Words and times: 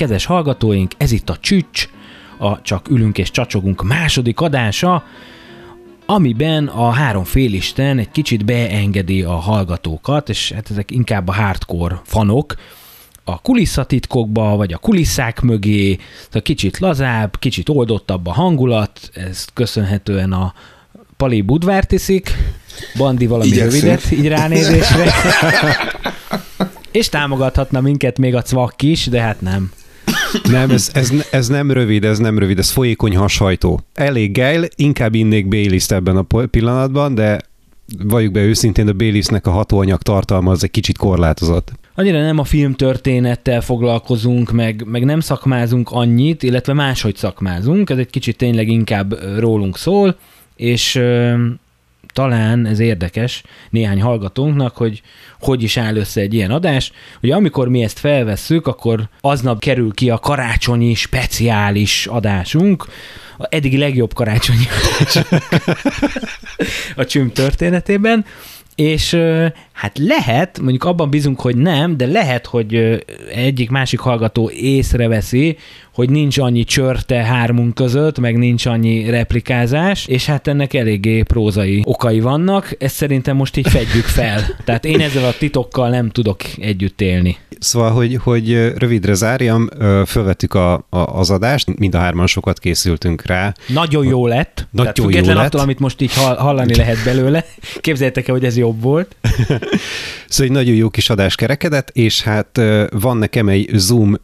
kedves 0.00 0.24
hallgatóink, 0.24 0.92
ez 0.96 1.12
itt 1.12 1.30
a 1.30 1.36
Csücs, 1.36 1.88
a 2.38 2.62
Csak 2.62 2.88
ülünk 2.88 3.18
és 3.18 3.30
csacsogunk 3.30 3.82
második 3.82 4.40
adása, 4.40 5.04
amiben 6.06 6.66
a 6.66 6.90
három 6.90 7.24
félisten 7.24 7.98
egy 7.98 8.10
kicsit 8.10 8.44
beengedi 8.44 9.22
a 9.22 9.34
hallgatókat, 9.34 10.28
és 10.28 10.52
hát 10.52 10.70
ezek 10.70 10.90
inkább 10.90 11.28
a 11.28 11.32
hardcore 11.32 12.00
fanok, 12.04 12.54
a 13.24 13.40
kulisszatitkokba, 13.40 14.56
vagy 14.56 14.72
a 14.72 14.78
kulisszák 14.78 15.40
mögé, 15.40 15.98
a 16.32 16.40
kicsit 16.40 16.78
lazább, 16.78 17.38
kicsit 17.38 17.68
oldottabb 17.68 18.26
a 18.26 18.32
hangulat, 18.32 19.10
ez 19.14 19.44
köszönhetően 19.54 20.32
a 20.32 20.54
Pali 21.16 21.40
Budvárt 21.40 21.92
iszik, 21.92 22.36
Bandi 22.96 23.26
valami 23.26 23.48
Igyekszünk. 23.48 23.82
rövidet, 23.82 24.10
így 24.10 24.28
ránézésre. 24.28 25.12
És 26.90 27.08
támogathatna 27.08 27.80
minket 27.80 28.18
még 28.18 28.34
a 28.34 28.42
cvak 28.42 28.82
is, 28.82 29.06
de 29.06 29.20
hát 29.20 29.40
nem. 29.40 29.70
Nem, 30.50 30.70
ez, 30.70 30.90
ez, 30.92 31.12
ez 31.30 31.48
nem 31.48 31.70
rövid, 31.70 32.04
ez 32.04 32.18
nem 32.18 32.38
rövid, 32.38 32.58
ez 32.58 32.70
folyékony 32.70 33.16
hashajtó. 33.16 33.80
Elég 33.94 34.32
geil, 34.32 34.64
inkább 34.76 35.14
innék 35.14 35.48
baileys 35.48 35.90
ebben 35.90 36.16
a 36.16 36.46
pillanatban, 36.46 37.14
de 37.14 37.40
valljuk 37.98 38.32
be 38.32 38.40
őszintén, 38.40 38.88
a 38.88 38.92
Baileysnek 38.92 39.46
a 39.46 39.50
hatóanyag 39.50 40.02
tartalma 40.02 40.50
az 40.50 40.64
egy 40.64 40.70
kicsit 40.70 40.98
korlátozott. 40.98 41.72
Annyira 41.94 42.22
nem 42.22 42.38
a 42.38 42.44
filmtörténettel 42.44 43.60
foglalkozunk, 43.60 44.52
meg, 44.52 44.84
meg 44.86 45.04
nem 45.04 45.20
szakmázunk 45.20 45.90
annyit, 45.90 46.42
illetve 46.42 46.72
máshogy 46.72 47.16
szakmázunk, 47.16 47.90
ez 47.90 47.98
egy 47.98 48.10
kicsit 48.10 48.36
tényleg 48.36 48.68
inkább 48.68 49.38
rólunk 49.38 49.78
szól, 49.78 50.16
és 50.56 51.00
talán 52.12 52.66
ez 52.66 52.78
érdekes 52.78 53.42
néhány 53.70 54.00
hallgatónknak, 54.00 54.76
hogy 54.76 55.02
hogy 55.40 55.62
is 55.62 55.76
áll 55.76 55.96
össze 55.96 56.20
egy 56.20 56.34
ilyen 56.34 56.50
adás. 56.50 56.92
Ugye 57.22 57.34
amikor 57.34 57.68
mi 57.68 57.82
ezt 57.82 57.98
felvesszük, 57.98 58.66
akkor 58.66 59.08
aznap 59.20 59.60
kerül 59.60 59.92
ki 59.92 60.10
a 60.10 60.18
karácsonyi 60.18 60.94
speciális 60.94 62.06
adásunk, 62.06 62.86
a 63.38 63.46
eddigi 63.48 63.78
legjobb 63.78 64.14
karácsonyi 64.14 64.66
a 66.96 67.04
csüm 67.04 67.32
történetében, 67.32 68.24
és 68.74 69.16
hát 69.72 69.98
lehet, 69.98 70.58
mondjuk 70.60 70.84
abban 70.84 71.10
bízunk, 71.10 71.40
hogy 71.40 71.56
nem, 71.56 71.96
de 71.96 72.06
lehet, 72.06 72.46
hogy 72.46 72.74
ö, 72.74 72.96
egyik-másik 73.34 73.98
hallgató 73.98 74.50
észreveszi, 74.50 75.56
hogy 75.92 76.10
nincs 76.10 76.38
annyi 76.38 76.64
csörte 76.64 77.14
hármunk 77.14 77.74
között, 77.74 78.18
meg 78.18 78.38
nincs 78.38 78.66
annyi 78.66 79.10
replikázás, 79.10 80.06
és 80.06 80.26
hát 80.26 80.46
ennek 80.46 80.74
eléggé 80.74 81.22
prózai 81.22 81.82
okai 81.84 82.20
vannak, 82.20 82.74
ezt 82.78 82.94
szerintem 82.94 83.36
most 83.36 83.56
így 83.56 83.68
fedjük 83.68 84.04
fel. 84.04 84.42
Tehát 84.64 84.84
én 84.84 85.00
ezzel 85.00 85.24
a 85.24 85.32
titokkal 85.38 85.90
nem 85.90 86.10
tudok 86.10 86.40
együtt 86.60 87.00
élni. 87.00 87.36
Szóval, 87.58 87.90
hogy, 87.90 88.18
hogy 88.22 88.72
rövidre 88.76 89.14
zárjam, 89.14 89.68
fölvettük 90.06 90.54
a, 90.54 90.72
a, 90.72 90.98
az 90.98 91.30
adást, 91.30 91.78
mind 91.78 91.94
a 91.94 91.98
hárman 91.98 92.26
sokat 92.26 92.58
készültünk 92.58 93.26
rá. 93.26 93.54
Nagyon 93.66 94.06
jó 94.06 94.26
lett. 94.26 94.68
Nagyon 94.70 94.92
jó 94.96 95.04
független 95.04 95.36
lett. 95.36 95.46
attól, 95.46 95.60
amit 95.60 95.78
most 95.78 96.00
így 96.00 96.14
hall- 96.14 96.38
hallani 96.38 96.76
lehet 96.76 97.04
belőle. 97.04 97.44
Képzeljétek 97.80 98.28
el, 98.28 98.34
hogy 98.34 98.44
ez 98.44 98.56
jobb 98.56 98.82
volt. 98.82 99.16
Szóval 100.28 100.46
egy 100.46 100.64
nagyon 100.64 100.74
jó 100.74 100.88
kis 100.90 101.10
adás 101.10 101.34
kerekedett, 101.34 101.90
és 101.92 102.22
hát 102.22 102.60
van 102.90 103.16
nekem 103.16 103.48
egy 103.48 103.70
Zoom 103.72 104.16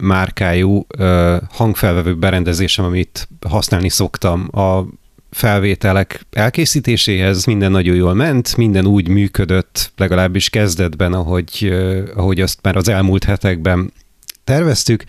márkájú 0.00 0.86
hangfelvevő 1.50 2.14
berendezésem, 2.14 2.84
amit 2.84 3.28
használni 3.48 3.88
szoktam 3.88 4.48
a 4.52 4.84
felvételek 5.30 6.26
elkészítéséhez. 6.32 7.44
Minden 7.44 7.70
nagyon 7.70 7.94
jól 7.94 8.14
ment, 8.14 8.56
minden 8.56 8.86
úgy 8.86 9.08
működött, 9.08 9.92
legalábbis 9.96 10.50
kezdetben, 10.50 11.12
ahogy, 11.12 11.74
ahogy 12.16 12.40
azt 12.40 12.58
már 12.62 12.76
az 12.76 12.88
elmúlt 12.88 13.24
hetekben 13.24 13.92
terveztük, 14.44 15.04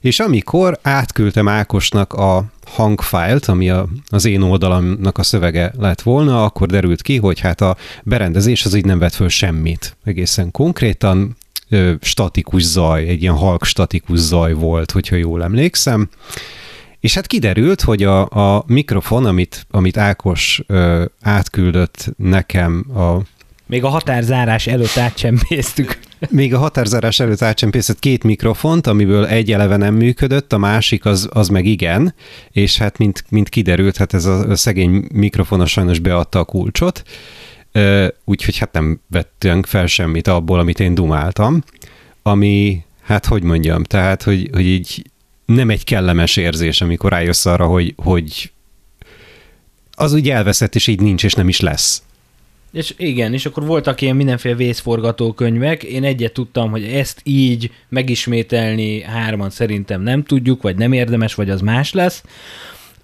és 0.00 0.20
amikor 0.20 0.78
átküldtem 0.82 1.48
Ákosnak 1.48 2.12
a 2.12 2.44
hangfájlt, 2.66 3.46
ami 3.46 3.70
a, 3.70 3.88
az 4.08 4.24
én 4.24 4.42
oldalamnak 4.42 5.18
a 5.18 5.22
szövege 5.22 5.72
lett 5.78 6.02
volna, 6.02 6.44
akkor 6.44 6.68
derült 6.68 7.02
ki, 7.02 7.16
hogy 7.16 7.40
hát 7.40 7.60
a 7.60 7.76
berendezés 8.02 8.64
az 8.64 8.74
így 8.74 8.84
nem 8.84 8.98
vett 8.98 9.14
föl 9.14 9.28
semmit. 9.28 9.96
Egészen 10.04 10.50
konkrétan 10.50 11.36
ö, 11.68 11.92
statikus 12.00 12.62
zaj, 12.62 13.08
egy 13.08 13.22
ilyen 13.22 13.36
halk 13.36 13.64
statikus 13.64 14.18
zaj 14.18 14.52
volt, 14.52 14.90
hogyha 14.90 15.16
jól 15.16 15.42
emlékszem. 15.42 16.08
És 17.00 17.14
hát 17.14 17.26
kiderült, 17.26 17.80
hogy 17.80 18.02
a, 18.02 18.20
a 18.28 18.64
mikrofon, 18.66 19.26
amit, 19.26 19.66
amit 19.70 19.96
Ákos 19.96 20.62
ö, 20.66 21.04
átküldött 21.22 22.12
nekem 22.16 22.86
a 22.94 23.16
Még 23.66 23.84
a 23.84 23.88
határzárás 23.88 24.66
előtt 24.66 24.96
átcsempésztük. 24.96 25.98
még 26.30 26.54
a 26.54 26.58
határzárás 26.58 27.20
előtt 27.20 27.42
átcsempészett 27.42 27.98
két 27.98 28.24
mikrofont, 28.24 28.86
amiből 28.86 29.26
egy 29.26 29.52
eleve 29.52 29.76
nem 29.76 29.94
működött, 29.94 30.52
a 30.52 30.58
másik 30.58 31.04
az, 31.04 31.28
az 31.32 31.48
meg 31.48 31.66
igen, 31.66 32.14
és 32.50 32.78
hát 32.78 32.98
mint, 32.98 33.24
mint 33.28 33.48
kiderült, 33.48 33.96
hát 33.96 34.14
ez 34.14 34.24
a, 34.24 34.48
a 34.48 34.56
szegény 34.56 35.04
mikrofon 35.12 35.66
sajnos 35.66 35.98
beadta 35.98 36.38
a 36.38 36.44
kulcsot, 36.44 37.02
úgyhogy 38.24 38.58
hát 38.58 38.72
nem 38.72 39.00
vettünk 39.06 39.66
fel 39.66 39.86
semmit 39.86 40.28
abból, 40.28 40.58
amit 40.58 40.80
én 40.80 40.94
dumáltam, 40.94 41.62
ami, 42.22 42.84
hát 43.02 43.26
hogy 43.26 43.42
mondjam, 43.42 43.84
tehát, 43.84 44.22
hogy, 44.22 44.48
hogy 44.52 44.66
így 44.66 45.04
nem 45.44 45.70
egy 45.70 45.84
kellemes 45.84 46.36
érzés, 46.36 46.80
amikor 46.80 47.10
rájössz 47.10 47.46
arra, 47.46 47.66
hogy, 47.66 47.94
hogy 47.96 48.52
az 49.92 50.12
úgy 50.12 50.30
elveszett, 50.30 50.74
és 50.74 50.86
így 50.86 51.00
nincs, 51.00 51.24
és 51.24 51.32
nem 51.32 51.48
is 51.48 51.60
lesz. 51.60 52.02
És 52.72 52.94
igen, 52.96 53.32
és 53.32 53.46
akkor 53.46 53.64
voltak 53.66 54.00
ilyen 54.00 54.16
mindenféle 54.16 54.54
vészforgatókönyvek, 54.54 55.82
én 55.82 56.04
egyet 56.04 56.32
tudtam, 56.32 56.70
hogy 56.70 56.84
ezt 56.84 57.20
így 57.24 57.70
megismételni 57.88 59.02
hárman 59.02 59.50
szerintem 59.50 60.02
nem 60.02 60.22
tudjuk, 60.22 60.62
vagy 60.62 60.76
nem 60.76 60.92
érdemes, 60.92 61.34
vagy 61.34 61.50
az 61.50 61.60
más 61.60 61.92
lesz. 61.92 62.22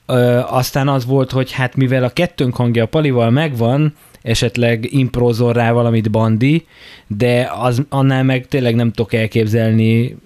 Ö, 0.06 0.38
aztán 0.38 0.88
az 0.88 1.04
volt, 1.04 1.30
hogy 1.30 1.52
hát 1.52 1.76
mivel 1.76 2.04
a 2.04 2.10
kettőnk 2.10 2.56
hangja 2.56 2.82
a 2.82 2.86
Palival 2.86 3.30
megvan, 3.30 3.94
esetleg 4.26 4.92
improzol 4.92 5.52
rá 5.52 5.72
valamit 5.72 6.10
Bandi, 6.10 6.66
de 7.06 7.50
az, 7.60 7.82
annál 7.88 8.22
meg 8.22 8.46
tényleg 8.46 8.74
nem 8.74 8.90
tudok 8.90 9.12
elképzelni 9.12 10.16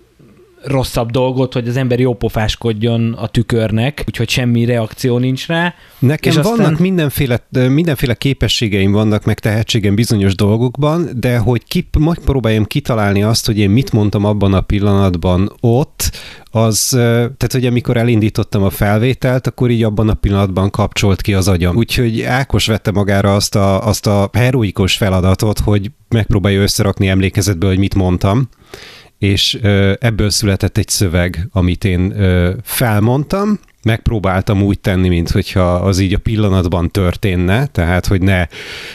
rosszabb 0.64 1.10
dolgot, 1.10 1.52
hogy 1.52 1.68
az 1.68 1.76
ember 1.76 2.00
jópofáskodjon 2.00 3.12
a 3.12 3.26
tükörnek, 3.26 4.04
úgyhogy 4.06 4.28
semmi 4.28 4.64
reakció 4.64 5.18
nincs 5.18 5.46
rá. 5.46 5.74
Nekem 5.98 6.32
És 6.32 6.38
aztán... 6.38 6.52
aztán- 6.52 6.66
vannak 6.66 6.80
mindenféle, 6.80 7.46
mindenféle 7.50 8.14
képességeim 8.14 8.92
vannak, 8.92 9.24
meg 9.24 9.38
tehetségem 9.38 9.94
bizonyos 9.94 10.34
dolgokban, 10.34 11.08
de 11.14 11.38
hogy 11.38 11.64
ki, 11.64 11.88
majd 11.98 12.18
próbáljam 12.18 12.64
kitalálni 12.64 13.22
azt, 13.22 13.46
hogy 13.46 13.58
én 13.58 13.70
mit 13.70 13.92
mondtam 13.92 14.24
abban 14.24 14.54
a 14.54 14.60
pillanatban 14.60 15.52
ott, 15.60 16.10
az, 16.50 16.88
tehát 16.90 17.52
hogy 17.52 17.66
amikor 17.66 17.96
elindítottam 17.96 18.62
a 18.62 18.70
felvételt, 18.70 19.46
akkor 19.46 19.70
így 19.70 19.82
abban 19.82 20.08
a 20.08 20.14
pillanatban 20.14 20.70
kapcsolt 20.70 21.20
ki 21.20 21.34
az 21.34 21.48
agyam. 21.48 21.76
Úgyhogy 21.76 22.22
Ákos 22.22 22.66
vette 22.66 22.90
magára 22.90 23.34
azt 23.34 23.54
a, 23.54 23.86
azt 23.86 24.06
a 24.06 24.30
heroikus 24.32 24.96
feladatot, 24.96 25.58
hogy 25.58 25.90
megpróbálja 26.08 26.60
összerakni 26.60 27.08
emlékezetből, 27.08 27.70
hogy 27.70 27.78
mit 27.78 27.94
mondtam, 27.94 28.48
és 29.20 29.54
ebből 29.98 30.30
született 30.30 30.78
egy 30.78 30.88
szöveg, 30.88 31.48
amit 31.52 31.84
én 31.84 32.14
felmondtam, 32.62 33.58
megpróbáltam 33.82 34.62
úgy 34.62 34.80
tenni, 34.80 35.08
mint 35.08 35.30
hogyha 35.30 35.74
az 35.74 35.98
így 35.98 36.14
a 36.14 36.18
pillanatban 36.18 36.90
történne, 36.90 37.66
tehát 37.66 38.06
hogy 38.06 38.22
ne, 38.22 38.46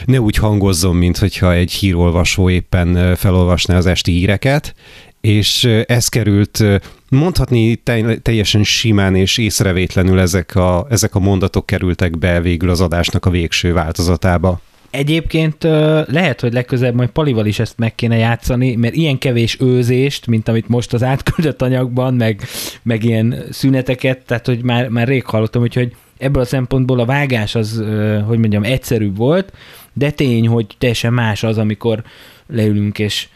ne 0.04 0.20
úgy 0.20 0.36
hangozzon, 0.36 0.96
mint 0.96 1.18
hogyha 1.18 1.52
egy 1.52 1.72
hírolvasó 1.72 2.50
éppen 2.50 3.16
felolvasná 3.16 3.76
az 3.76 3.86
esti 3.86 4.12
híreket, 4.12 4.74
és 5.20 5.64
ez 5.86 6.08
került 6.08 6.64
mondhatni 7.08 7.76
tel- 7.76 8.22
teljesen 8.22 8.62
simán 8.62 9.14
és 9.14 9.38
észrevétlenül 9.38 10.20
ezek 10.20 10.54
a, 10.54 10.86
ezek 10.90 11.14
a 11.14 11.18
mondatok 11.18 11.66
kerültek 11.66 12.18
be 12.18 12.40
végül 12.40 12.70
az 12.70 12.80
adásnak 12.80 13.26
a 13.26 13.30
végső 13.30 13.72
változatába. 13.72 14.60
Egyébként 14.96 15.62
lehet, 16.06 16.40
hogy 16.40 16.52
legközelebb 16.52 16.94
majd 16.94 17.08
Palival 17.08 17.46
is 17.46 17.58
ezt 17.58 17.78
meg 17.78 17.94
kéne 17.94 18.16
játszani, 18.16 18.74
mert 18.74 18.94
ilyen 18.94 19.18
kevés 19.18 19.60
őzést, 19.60 20.26
mint 20.26 20.48
amit 20.48 20.68
most 20.68 20.92
az 20.92 21.02
átküldött 21.02 21.62
anyagban, 21.62 22.14
meg, 22.14 22.42
meg 22.82 23.04
ilyen 23.04 23.34
szüneteket, 23.50 24.18
tehát 24.18 24.46
hogy 24.46 24.62
már, 24.62 24.88
már 24.88 25.08
rég 25.08 25.24
hallottam, 25.24 25.62
úgyhogy 25.62 25.94
ebből 26.18 26.42
a 26.42 26.46
szempontból 26.46 27.00
a 27.00 27.04
vágás 27.04 27.54
az, 27.54 27.84
hogy 28.26 28.38
mondjam, 28.38 28.64
egyszerűbb 28.64 29.16
volt, 29.16 29.52
de 29.92 30.10
tény, 30.10 30.48
hogy 30.48 30.66
teljesen 30.78 31.12
más 31.12 31.42
az, 31.42 31.58
amikor 31.58 32.02
leülünk 32.46 32.98
és 32.98 33.28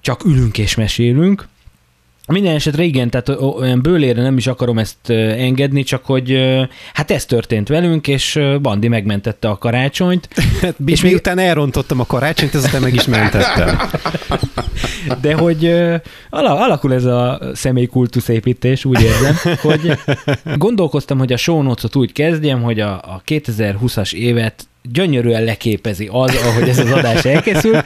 csak 0.00 0.24
ülünk 0.24 0.58
és 0.58 0.74
mesélünk. 0.74 1.48
Minden 2.30 2.54
esetre 2.54 2.82
igen, 2.82 3.10
tehát 3.10 3.28
olyan 3.28 3.82
bőlére 3.82 4.22
nem 4.22 4.36
is 4.36 4.46
akarom 4.46 4.78
ezt 4.78 5.10
engedni, 5.10 5.82
csak 5.82 6.04
hogy 6.04 6.38
hát 6.92 7.10
ez 7.10 7.24
történt 7.24 7.68
velünk, 7.68 8.08
és 8.08 8.40
Bandi 8.62 8.88
megmentette 8.88 9.48
a 9.48 9.58
karácsonyt, 9.58 10.28
És 10.86 11.02
miután 11.02 11.38
elrontottam 11.38 12.00
a 12.00 12.06
karácsonyt, 12.06 12.54
ezután 12.54 12.80
meg 12.80 12.94
is 12.94 13.04
mentettem. 13.04 13.78
de 15.22 15.34
hogy 15.34 15.74
alakul 16.30 16.94
ez 16.94 17.04
a 17.04 17.40
személykultuszépítés, 17.54 18.84
úgy 18.84 19.02
érzem, 19.02 19.56
hogy 19.60 19.98
gondolkoztam, 20.56 21.18
hogy 21.18 21.32
a 21.32 21.36
show 21.36 21.62
notes-ot 21.62 21.96
úgy 21.96 22.12
kezdjem, 22.12 22.62
hogy 22.62 22.80
a, 22.80 22.92
a 22.92 23.22
2020-as 23.26 24.12
évet 24.12 24.68
gyönyörűen 24.82 25.44
leképezi 25.44 26.08
az, 26.12 26.36
ahogy 26.36 26.68
ez 26.68 26.78
az 26.78 26.92
adás 26.92 27.24
elkészül. 27.24 27.80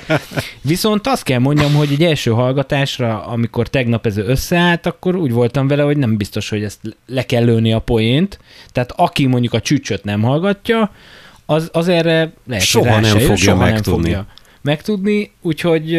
Viszont 0.60 1.06
azt 1.06 1.22
kell 1.22 1.38
mondjam, 1.38 1.74
hogy 1.74 1.92
egy 1.92 2.02
első 2.02 2.30
hallgatásra, 2.30 3.24
amikor 3.26 3.68
tegnap 3.68 4.06
ez 4.06 4.16
összeállt, 4.16 4.86
akkor 4.86 5.16
úgy 5.16 5.32
voltam 5.32 5.68
vele, 5.68 5.82
hogy 5.82 5.96
nem 5.96 6.16
biztos, 6.16 6.48
hogy 6.48 6.62
ezt 6.62 6.80
le 7.06 7.22
kell 7.26 7.44
lőni 7.44 7.72
a 7.72 7.78
poént. 7.78 8.38
Tehát 8.72 8.92
aki 8.96 9.26
mondjuk 9.26 9.52
a 9.52 9.60
csücsöt 9.60 10.04
nem 10.04 10.22
hallgatja, 10.22 10.90
az, 11.46 11.68
az 11.72 11.88
erre 11.88 12.32
lehet, 12.46 12.64
soha 12.64 13.00
nem 13.00 13.02
se 13.02 13.18
fogja 13.18 13.36
soha 13.36 13.56
megtudni. 13.56 14.10
nem 14.10 14.20
fogja 14.20 14.26
megtudni, 14.60 15.32
úgyhogy 15.42 15.90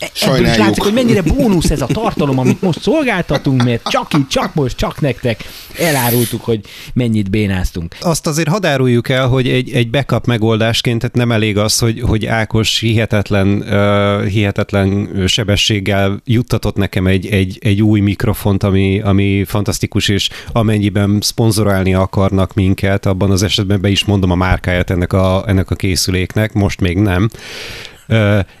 ö, 0.00 0.04
Ebből 0.04 0.10
is 0.14 0.20
Sajnáljuk. 0.20 0.66
látszik, 0.66 0.82
hogy 0.82 0.92
mennyire 0.92 1.22
bónusz 1.22 1.70
ez 1.70 1.80
a 1.80 1.86
tartalom, 1.86 2.38
amit 2.38 2.62
most 2.62 2.80
szolgáltatunk, 2.80 3.62
mert 3.62 3.88
csak 3.88 4.14
így, 4.14 4.26
csak 4.26 4.54
most, 4.54 4.76
csak 4.76 5.00
nektek 5.00 5.44
elárultuk, 5.78 6.44
hogy 6.44 6.60
mennyit 6.94 7.30
bénáztunk. 7.30 7.96
Azt 8.00 8.26
azért 8.26 8.48
hadáruljuk 8.48 9.08
el, 9.08 9.26
hogy 9.28 9.48
egy, 9.48 9.72
egy 9.72 9.90
backup 9.90 10.26
megoldásként 10.26 10.98
tehát 10.98 11.16
nem 11.16 11.32
elég 11.32 11.58
az, 11.58 11.78
hogy, 11.78 12.00
hogy 12.00 12.26
Ákos 12.26 12.80
hihetetlen, 12.80 13.48
uh, 13.48 14.26
hihetetlen 14.26 15.22
sebességgel 15.26 16.20
juttatott 16.24 16.76
nekem 16.76 17.06
egy, 17.06 17.26
egy, 17.26 17.58
egy 17.60 17.82
új 17.82 18.00
mikrofont, 18.00 18.62
ami, 18.62 19.00
ami 19.00 19.44
fantasztikus, 19.44 20.08
és 20.08 20.28
amennyiben 20.52 21.18
szponzorálni 21.20 21.94
akarnak 21.94 22.54
minket, 22.54 23.06
abban 23.06 23.30
az 23.30 23.42
esetben 23.42 23.80
be 23.80 23.88
is 23.88 24.04
mondom 24.04 24.30
a 24.30 24.34
márkáját 24.34 24.90
ennek 24.90 25.12
a, 25.12 25.44
ennek 25.46 25.70
a 25.70 25.74
készüléknek, 25.74 26.52
most 26.52 26.80
még 26.80 26.96
nem. 26.96 27.30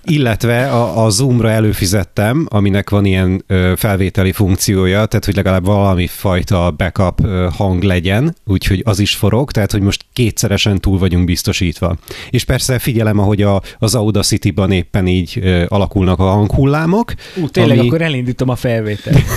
Illetve 0.04 0.70
a, 0.70 1.04
a 1.04 1.10
Zoom-ra 1.10 1.50
előfizettem, 1.50 2.46
aminek 2.50 2.90
van 2.90 3.04
ilyen 3.04 3.44
felvételi 3.76 4.32
funkciója, 4.32 5.06
tehát 5.06 5.24
hogy 5.24 5.34
legalább 5.34 5.64
valami 5.64 6.06
fajta 6.06 6.74
backup 6.76 7.26
hang 7.56 7.82
legyen, 7.82 8.34
úgyhogy 8.44 8.82
az 8.84 8.98
is 8.98 9.14
forog, 9.14 9.50
tehát 9.50 9.72
hogy 9.72 9.80
most 9.80 10.04
kétszeresen 10.12 10.78
túl 10.80 10.98
vagyunk 10.98 11.24
biztosítva. 11.24 11.96
És 12.30 12.44
persze 12.44 12.78
figyelem, 12.78 13.18
ahogy 13.18 13.42
a, 13.42 13.62
az 13.78 13.94
Audacity-ban 13.94 14.72
éppen 14.72 15.06
így 15.06 15.42
alakulnak 15.68 16.18
a 16.18 16.24
hanghullámok. 16.30 17.14
Ú, 17.36 17.48
tényleg, 17.48 17.78
ami- 17.78 17.86
akkor 17.88 18.02
elindítom 18.02 18.48
a 18.48 18.56
felvételt. 18.56 19.22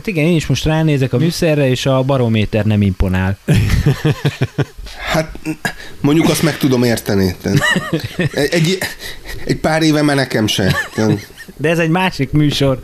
Hát 0.00 0.08
igen, 0.08 0.24
én 0.24 0.36
is 0.36 0.46
most 0.46 0.64
ránézek 0.64 1.12
a 1.12 1.18
műszerre, 1.18 1.68
és 1.68 1.86
a 1.86 2.02
barométer 2.02 2.64
nem 2.64 2.82
imponál. 2.82 3.38
Hát 5.12 5.38
mondjuk 6.00 6.28
azt 6.28 6.42
meg 6.42 6.56
tudom 6.56 6.82
érteni. 6.82 7.34
Egy, 8.32 8.78
egy, 9.44 9.56
pár 9.56 9.82
éve 9.82 10.02
már 10.02 10.16
nekem 10.16 10.46
se. 10.46 10.76
De 11.56 11.68
ez 11.68 11.78
egy 11.78 11.88
másik 11.88 12.30
műsor. 12.32 12.80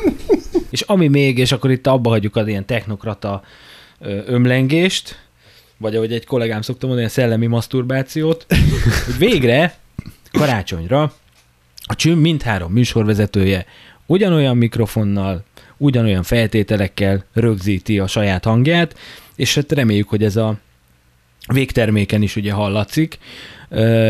és 0.70 0.80
ami 0.80 1.08
még, 1.08 1.38
és 1.38 1.52
akkor 1.52 1.70
itt 1.70 1.86
abba 1.86 2.10
hagyjuk 2.10 2.36
az 2.36 2.46
ilyen 2.46 2.66
technokrata 2.66 3.42
ömlengést, 4.26 5.18
vagy 5.76 5.96
ahogy 5.96 6.12
egy 6.12 6.26
kollégám 6.26 6.62
szokta 6.62 6.86
mondani, 6.86 7.06
a 7.06 7.10
szellemi 7.10 7.46
maszturbációt, 7.46 8.46
hogy 9.04 9.18
végre 9.18 9.74
karácsonyra 10.32 11.12
a 11.86 11.94
csüm 11.94 12.18
mindhárom 12.18 12.72
műsorvezetője 12.72 13.66
ugyanolyan 14.06 14.56
mikrofonnal, 14.56 15.44
ugyanolyan 15.78 16.22
feltételekkel 16.22 17.24
rögzíti 17.32 17.98
a 17.98 18.06
saját 18.06 18.44
hangját, 18.44 18.98
és 19.36 19.54
hát 19.54 19.72
reméljük, 19.72 20.08
hogy 20.08 20.24
ez 20.24 20.36
a 20.36 20.58
végterméken 21.52 22.22
is 22.22 22.36
ugye 22.36 22.52
hallatszik, 22.52 23.18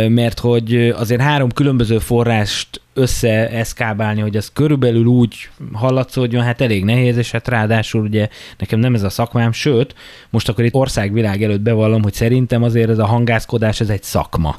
mert 0.08 0.38
hogy 0.38 0.88
azért 0.96 1.20
három 1.20 1.50
különböző 1.50 1.98
forrást 1.98 2.80
összeeszkábálni, 2.94 4.20
hogy 4.20 4.36
ez 4.36 4.50
körülbelül 4.52 5.04
úgy 5.04 5.48
hallatszódjon, 5.72 6.42
hát 6.42 6.60
elég 6.60 6.84
nehéz, 6.84 7.16
és 7.16 7.30
hát 7.30 7.48
ráadásul 7.48 8.02
ugye 8.02 8.28
nekem 8.58 8.78
nem 8.78 8.94
ez 8.94 9.02
a 9.02 9.10
szakmám, 9.10 9.52
sőt, 9.52 9.94
most 10.30 10.48
akkor 10.48 10.64
itt 10.64 10.74
országvilág 10.74 11.42
előtt 11.42 11.60
bevallom, 11.60 12.02
hogy 12.02 12.14
szerintem 12.14 12.62
azért 12.62 12.90
ez 12.90 12.98
a 12.98 13.06
hangászkodás, 13.06 13.80
ez 13.80 13.88
egy 13.88 14.02
szakma. 14.02 14.56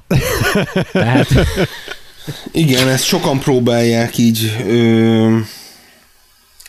Tehát 0.91 1.27
igen, 2.51 2.87
ezt 2.87 3.03
sokan 3.03 3.39
próbálják 3.39 4.17
így 4.17 4.55
ö, 4.67 5.37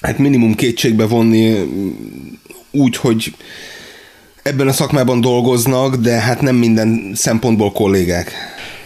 hát 0.00 0.19
minimum 0.19 0.55
kétségbe 0.55 1.06
vonni 1.06 1.50
ö, 1.50 1.64
úgy, 2.70 2.97
hogy 2.97 3.35
ebben 4.43 4.69
a 4.69 4.73
szakmában 4.73 5.20
dolgoznak, 5.20 5.97
de 5.97 6.12
hát 6.12 6.41
nem 6.41 6.56
minden 6.56 7.12
szempontból 7.14 7.73
kollégák. 7.73 8.32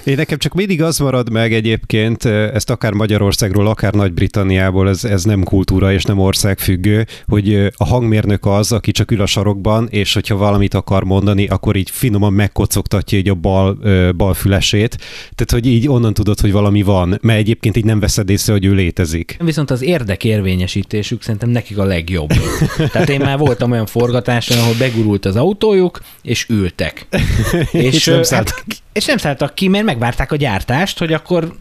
Én 0.05 0.17
nekem 0.17 0.39
csak 0.39 0.55
mindig 0.55 0.83
az 0.83 0.99
marad 0.99 1.31
meg 1.31 1.53
egyébként, 1.53 2.25
ezt 2.25 2.71
akár 2.71 2.93
Magyarországról, 2.93 3.67
akár 3.67 3.93
Nagy-Britanniából, 3.93 4.89
ez, 4.89 5.05
ez 5.05 5.25
nem 5.25 5.43
kultúra 5.43 5.93
és 5.93 6.05
nem 6.05 6.19
országfüggő, 6.19 7.07
hogy 7.27 7.55
a 7.77 7.85
hangmérnök 7.85 8.47
az, 8.47 8.73
aki 8.73 8.91
csak 8.91 9.11
ül 9.11 9.21
a 9.21 9.27
sarokban, 9.27 9.89
és 9.91 10.15
hogyha 10.15 10.37
valamit 10.37 10.75
akar 10.75 11.05
mondani, 11.05 11.47
akkor 11.47 11.77
így 11.77 11.91
finoman 11.91 12.33
megkocogtatja 12.33 13.19
így 13.19 13.29
a 13.29 13.35
bal, 13.35 13.79
bal 14.17 14.35
fülesét. 14.35 14.97
Tehát, 15.35 15.51
hogy 15.51 15.67
így 15.67 15.89
onnan 15.89 16.15
tudod, 16.15 16.41
hogy 16.41 16.53
valami 16.53 16.83
van, 16.83 17.19
mert 17.23 17.39
egyébként 17.39 17.77
így 17.77 17.85
nem 17.85 18.01
veszed 18.01 18.31
észre, 18.31 18.53
hogy 18.53 18.65
ő 18.65 18.73
létezik. 18.73 19.37
viszont 19.45 19.71
az 19.71 19.83
érdekérvényesítésük 19.83 21.23
szerintem 21.23 21.49
nekik 21.49 21.79
a 21.79 21.85
legjobb. 21.85 22.33
Tehát 22.93 23.09
én 23.09 23.21
már 23.21 23.39
voltam 23.39 23.71
olyan 23.71 23.87
forgatáson, 23.87 24.59
ahol 24.59 24.75
begurult 24.79 25.25
az 25.25 25.37
autójuk, 25.37 26.01
és 26.23 26.47
ültek. 26.49 27.07
És 27.73 28.05
nem 28.05 28.19
ö, 28.19 28.23
szálltak 28.23 28.65
hát, 28.67 28.83
és 28.95 29.05
nem 29.05 29.17
szálltak 29.17 29.55
ki, 29.55 29.69
mert 29.69 29.85
megvárták 29.95 30.33
a 30.33 30.37
gyártást, 30.37 30.99
hogy 30.99 31.13
akkor 31.13 31.55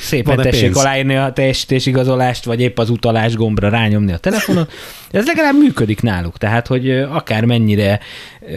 szépen 0.00 0.36
Van-e 0.36 0.50
tessék 0.50 0.64
pénz? 0.64 0.76
aláírni 0.76 1.16
a 1.16 1.32
teljesítésigazolást, 1.32 2.44
vagy 2.44 2.60
épp 2.60 2.78
az 2.78 2.90
utalás 2.90 3.34
gombra 3.34 3.68
rányomni 3.68 4.12
a 4.12 4.16
telefonon. 4.16 4.68
Ez 5.10 5.26
legalább 5.26 5.54
működik 5.58 6.02
náluk, 6.02 6.38
tehát, 6.38 6.66
hogy 6.66 6.90
akár 6.90 7.44
mennyire 7.44 8.00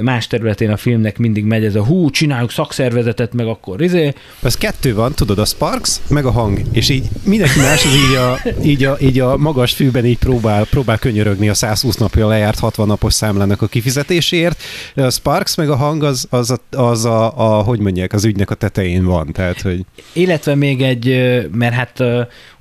más 0.02 0.28
területén 0.28 0.72
a 0.72 0.78
filmnek 0.78 1.18
mindig 1.18 1.44
megy 1.44 1.66
ez 1.66 1.76
a 1.76 1.84
hú, 1.84 2.10
csináljuk 2.10 2.52
szakszervezetet, 2.52 3.34
meg 3.34 3.48
akkor 3.48 3.82
izé, 3.82 4.14
Ez 4.42 4.58
kettő 4.58 4.96
van, 4.96 5.14
tudod, 5.14 5.40
a 5.40 5.46
Sparks, 5.46 5.96
meg 6.10 6.26
a 6.26 6.32
hang, 6.32 6.62
és 6.72 6.90
így 6.90 7.08
mindenki 7.24 7.60
más 7.60 7.86
az 7.86 7.96
így 7.96 8.16
a, 8.16 8.40
így 8.64 8.84
a, 8.84 8.98
így 9.00 9.20
a 9.20 9.38
magas 9.38 9.74
fűben 9.74 10.06
így 10.06 10.18
próbál, 10.18 10.66
próbál 10.66 10.98
könyörögni 10.98 11.50
a 11.50 11.54
120 11.54 11.96
napja 11.96 12.28
lejárt 12.28 12.60
60 12.60 12.88
napos 12.88 13.14
számlának 13.14 13.62
a 13.62 13.68
kifizetéséért. 13.68 14.62
De 14.94 15.06
a 15.06 15.10
Sparks 15.10 15.56
meg 15.56 15.70
a 15.70 15.76
hang 15.76 16.04
az, 16.04 16.28
az, 16.30 16.52
a, 16.52 16.78
az 16.78 17.06
a, 17.06 17.38
a, 17.38 17.64
hogy 17.64 17.80
mondják, 17.80 18.14
az 18.14 18.26
ügynek 18.26 18.50
a 18.50 18.56
tetején 18.56 19.06
van, 19.06 19.32
tehát, 19.32 19.62
hogy 19.62 19.86
Illetve 20.14 20.56
még 20.56 20.82
egy, 20.82 21.08
mert 21.52 21.74
hát 21.74 22.04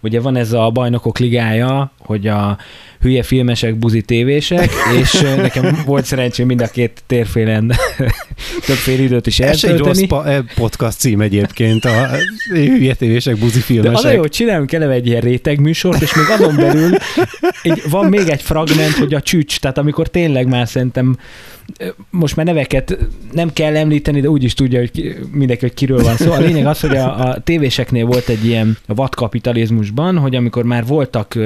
ugye 0.00 0.20
van 0.20 0.36
ez 0.36 0.52
a 0.52 0.70
bajnokok 0.70 1.18
ligája, 1.18 1.92
hogy 1.98 2.26
a 2.26 2.58
hülye 3.00 3.22
filmesek, 3.22 3.76
buzi 3.76 4.02
tévések, 4.02 4.70
és 5.00 5.20
nekem 5.36 5.78
volt 5.86 6.04
szerencsém 6.04 6.46
mind 6.46 6.60
a 6.60 6.66
két 6.66 7.02
térfélen 7.06 7.72
többféle 8.66 9.02
időt 9.02 9.26
is 9.26 9.40
ez 9.40 9.64
egy 9.64 9.78
rossz 9.78 10.00
eltölteni. 10.00 10.34
eh, 10.34 10.42
podcast 10.54 10.98
cím 10.98 11.20
egyébként, 11.20 11.84
a 11.84 12.08
hülye 12.52 12.94
tévések, 12.94 13.36
buzi 13.36 13.58
De 13.58 13.58
az 13.58 13.62
a 13.62 13.62
filmesek. 13.62 14.12
jó, 14.12 14.20
hogy 14.20 14.30
csinálunk 14.30 14.72
eleve 14.72 14.92
egy 14.92 15.06
ilyen 15.06 15.20
réteg 15.20 15.60
műsort, 15.60 16.02
és 16.02 16.14
még 16.14 16.26
azon 16.28 16.56
belül 16.56 16.90
egy, 17.62 17.82
van 17.90 18.06
még 18.06 18.28
egy 18.28 18.42
fragment, 18.42 18.94
hogy 18.94 19.14
a 19.14 19.20
csücs, 19.20 19.58
tehát 19.58 19.78
amikor 19.78 20.08
tényleg 20.08 20.46
már 20.46 20.68
szerintem 20.68 21.16
most 22.10 22.36
már 22.36 22.46
neveket 22.46 22.98
nem 23.32 23.52
kell 23.52 23.76
említeni, 23.76 24.20
de 24.20 24.30
úgy 24.30 24.44
is 24.44 24.54
tudja, 24.54 24.78
hogy 24.78 24.90
ki, 24.90 25.14
mindenki, 25.32 25.64
hogy 25.64 25.74
kiről 25.74 26.02
van 26.02 26.16
szó. 26.16 26.32
A 26.32 26.38
lényeg 26.38 26.66
az, 26.66 26.80
hogy 26.80 26.96
a, 26.96 27.28
a 27.28 27.40
tévéseknél 27.40 28.06
volt 28.06 28.28
egy 28.28 28.44
ilyen 28.44 28.76
vadkapitalizmusban, 28.86 30.18
hogy 30.18 30.36
amikor 30.36 30.64
már 30.64 30.86
voltak 30.86 31.38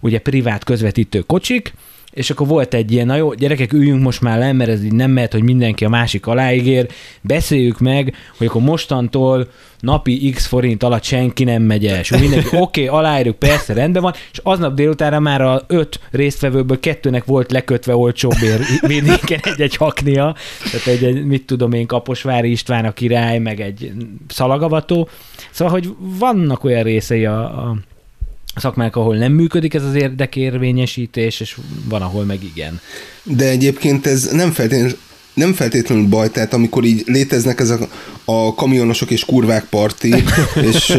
ugye 0.00 0.18
privát 0.18 0.64
közvetítő 0.64 1.20
kocsik, 1.20 1.72
és 2.16 2.30
akkor 2.30 2.46
volt 2.46 2.74
egy 2.74 2.92
ilyen, 2.92 3.06
na 3.06 3.16
jó, 3.16 3.34
gyerekek, 3.34 3.72
üljünk 3.72 4.02
most 4.02 4.20
már 4.20 4.38
le, 4.38 4.52
mert 4.52 4.70
ez 4.70 4.84
így 4.84 4.92
nem 4.92 5.10
mehet, 5.10 5.32
hogy 5.32 5.42
mindenki 5.42 5.84
a 5.84 5.88
másik 5.88 6.26
aláígér, 6.26 6.86
beszéljük 7.20 7.78
meg, 7.80 8.14
hogy 8.36 8.46
akkor 8.46 8.62
mostantól 8.62 9.48
napi 9.80 10.30
x 10.30 10.46
forint 10.46 10.82
alatt 10.82 11.02
senki 11.02 11.44
nem 11.44 11.62
megy 11.62 11.86
el, 11.86 11.98
és 11.98 12.10
mindenki, 12.10 12.46
oké, 12.56 12.86
okay, 12.86 12.98
aláírjuk, 12.98 13.36
persze, 13.36 13.72
rendben 13.72 14.02
van, 14.02 14.12
és 14.32 14.40
aznap 14.42 14.74
délutánra 14.74 15.20
már 15.20 15.40
a 15.40 15.62
öt 15.66 16.00
résztvevőből 16.10 16.80
kettőnek 16.80 17.24
volt 17.24 17.52
lekötve 17.52 17.96
olcsóbb 17.96 18.42
ér 18.42 18.60
vidéken 18.80 19.40
egy-egy 19.42 19.76
haknia, 19.76 20.34
tehát 20.70 20.86
egy, 20.86 21.04
egy, 21.04 21.24
mit 21.24 21.46
tudom 21.46 21.72
én, 21.72 21.86
Kaposvári 21.86 22.50
István 22.50 22.84
a 22.84 22.92
király, 22.92 23.38
meg 23.38 23.60
egy 23.60 23.92
szalagavató, 24.28 25.08
szóval, 25.50 25.72
hogy 25.72 25.88
vannak 25.98 26.64
olyan 26.64 26.82
részei 26.82 27.24
a, 27.24 27.40
a 27.40 27.76
szakmák, 28.60 28.96
ahol 28.96 29.16
nem 29.16 29.32
működik 29.32 29.74
ez 29.74 29.82
az 29.82 29.94
érdekérvényesítés, 29.94 31.40
és 31.40 31.56
van, 31.88 32.02
ahol 32.02 32.24
meg 32.24 32.44
igen. 32.44 32.80
De 33.22 33.48
egyébként 33.48 34.06
ez 34.06 34.32
nem 34.32 34.52
feltétlenül 34.52 34.98
nem 35.36 35.52
feltétlenül 35.52 36.06
baj, 36.06 36.30
tehát 36.30 36.52
amikor 36.54 36.84
így 36.84 37.02
léteznek 37.06 37.60
ezek 37.60 37.80
a 38.24 38.54
kamionosok 38.54 39.10
és 39.10 39.24
kurvák 39.24 39.64
parti, 39.64 40.14
és 40.70 40.98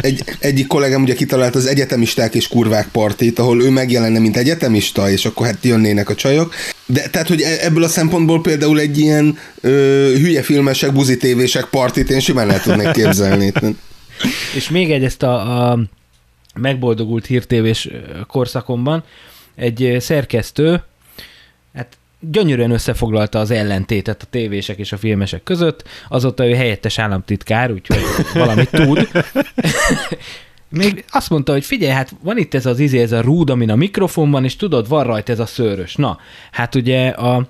egy, 0.00 0.24
egyik 0.38 0.66
kollégám 0.66 1.02
ugye 1.02 1.14
kitalált 1.14 1.54
az 1.54 1.66
egyetemisták 1.66 2.34
és 2.34 2.48
kurvák 2.48 2.88
partit, 2.88 3.38
ahol 3.38 3.62
ő 3.62 3.70
megjelenne, 3.70 4.18
mint 4.18 4.36
egyetemista, 4.36 5.10
és 5.10 5.24
akkor 5.24 5.46
hát 5.46 5.64
jönnének 5.64 6.08
a 6.08 6.14
csajok. 6.14 6.54
De 6.86 7.08
tehát, 7.08 7.28
hogy 7.28 7.40
e- 7.40 7.58
ebből 7.60 7.82
a 7.82 7.88
szempontból 7.88 8.40
például 8.40 8.80
egy 8.80 8.98
ilyen 8.98 9.38
ö, 9.60 9.70
hülye 10.18 10.42
filmesek, 10.42 10.92
buzi 10.92 11.16
tévések 11.16 11.64
partit 11.64 12.10
én 12.10 12.20
simán 12.20 12.50
el 12.50 12.60
tudnék 12.60 12.90
képzelni. 12.90 13.52
És 14.56 14.70
még 14.70 14.90
egy 14.90 15.04
ezt 15.04 15.22
a, 15.22 15.70
a 15.70 15.78
megboldogult 16.56 17.26
hírtévés 17.26 17.88
korszakomban 18.26 19.04
egy 19.54 19.96
szerkesztő, 19.98 20.82
hát 21.74 21.96
gyönyörűen 22.20 22.70
összefoglalta 22.70 23.38
az 23.38 23.50
ellentétet 23.50 24.22
a 24.22 24.26
tévések 24.30 24.78
és 24.78 24.92
a 24.92 24.96
filmesek 24.96 25.42
között. 25.42 25.88
Azóta 26.08 26.46
ő 26.46 26.54
helyettes 26.54 26.98
államtitkár, 26.98 27.72
úgyhogy 27.72 28.02
valamit 28.34 28.70
tud. 28.70 29.08
Még 30.68 31.04
azt 31.10 31.30
mondta, 31.30 31.52
hogy 31.52 31.64
figyelj, 31.64 31.92
hát 31.92 32.14
van 32.22 32.38
itt 32.38 32.54
ez 32.54 32.66
az 32.66 32.78
izé, 32.78 33.00
ez 33.00 33.12
a 33.12 33.20
rúd, 33.20 33.50
amin 33.50 33.70
a 33.70 33.76
mikrofon 33.76 34.30
van, 34.30 34.44
és 34.44 34.56
tudod, 34.56 34.88
van 34.88 35.04
rajta 35.04 35.32
ez 35.32 35.38
a 35.38 35.46
szőrös. 35.46 35.94
Na, 35.94 36.18
hát 36.50 36.74
ugye 36.74 37.08
a 37.08 37.48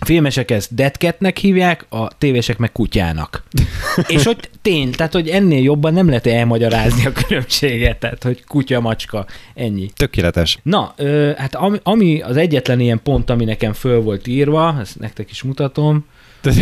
filmesek 0.00 0.50
ezt 0.50 0.74
deadcatnek 0.74 1.36
hívják, 1.36 1.86
a 1.88 2.08
tévések 2.18 2.58
meg 2.58 2.72
kutyának. 2.72 3.42
és 4.06 4.24
hogy 4.24 4.50
tény, 4.62 4.90
tehát 4.90 5.12
hogy 5.12 5.28
ennél 5.28 5.62
jobban 5.62 5.92
nem 5.92 6.06
lehet 6.06 6.26
elmagyarázni 6.26 7.06
a 7.06 7.12
különbséget, 7.12 7.98
tehát 7.98 8.22
hogy 8.22 8.44
kutya, 8.44 8.80
macska, 8.80 9.26
ennyi. 9.54 9.90
Tökéletes. 9.96 10.58
Na, 10.62 10.94
ö, 10.96 11.30
hát 11.36 11.54
ami, 11.54 11.78
ami 11.82 12.20
az 12.20 12.36
egyetlen 12.36 12.80
ilyen 12.80 13.00
pont, 13.02 13.30
ami 13.30 13.44
nekem 13.44 13.72
föl 13.72 14.00
volt 14.00 14.26
írva, 14.26 14.76
ezt 14.80 14.98
nektek 14.98 15.30
is 15.30 15.42
mutatom, 15.42 16.04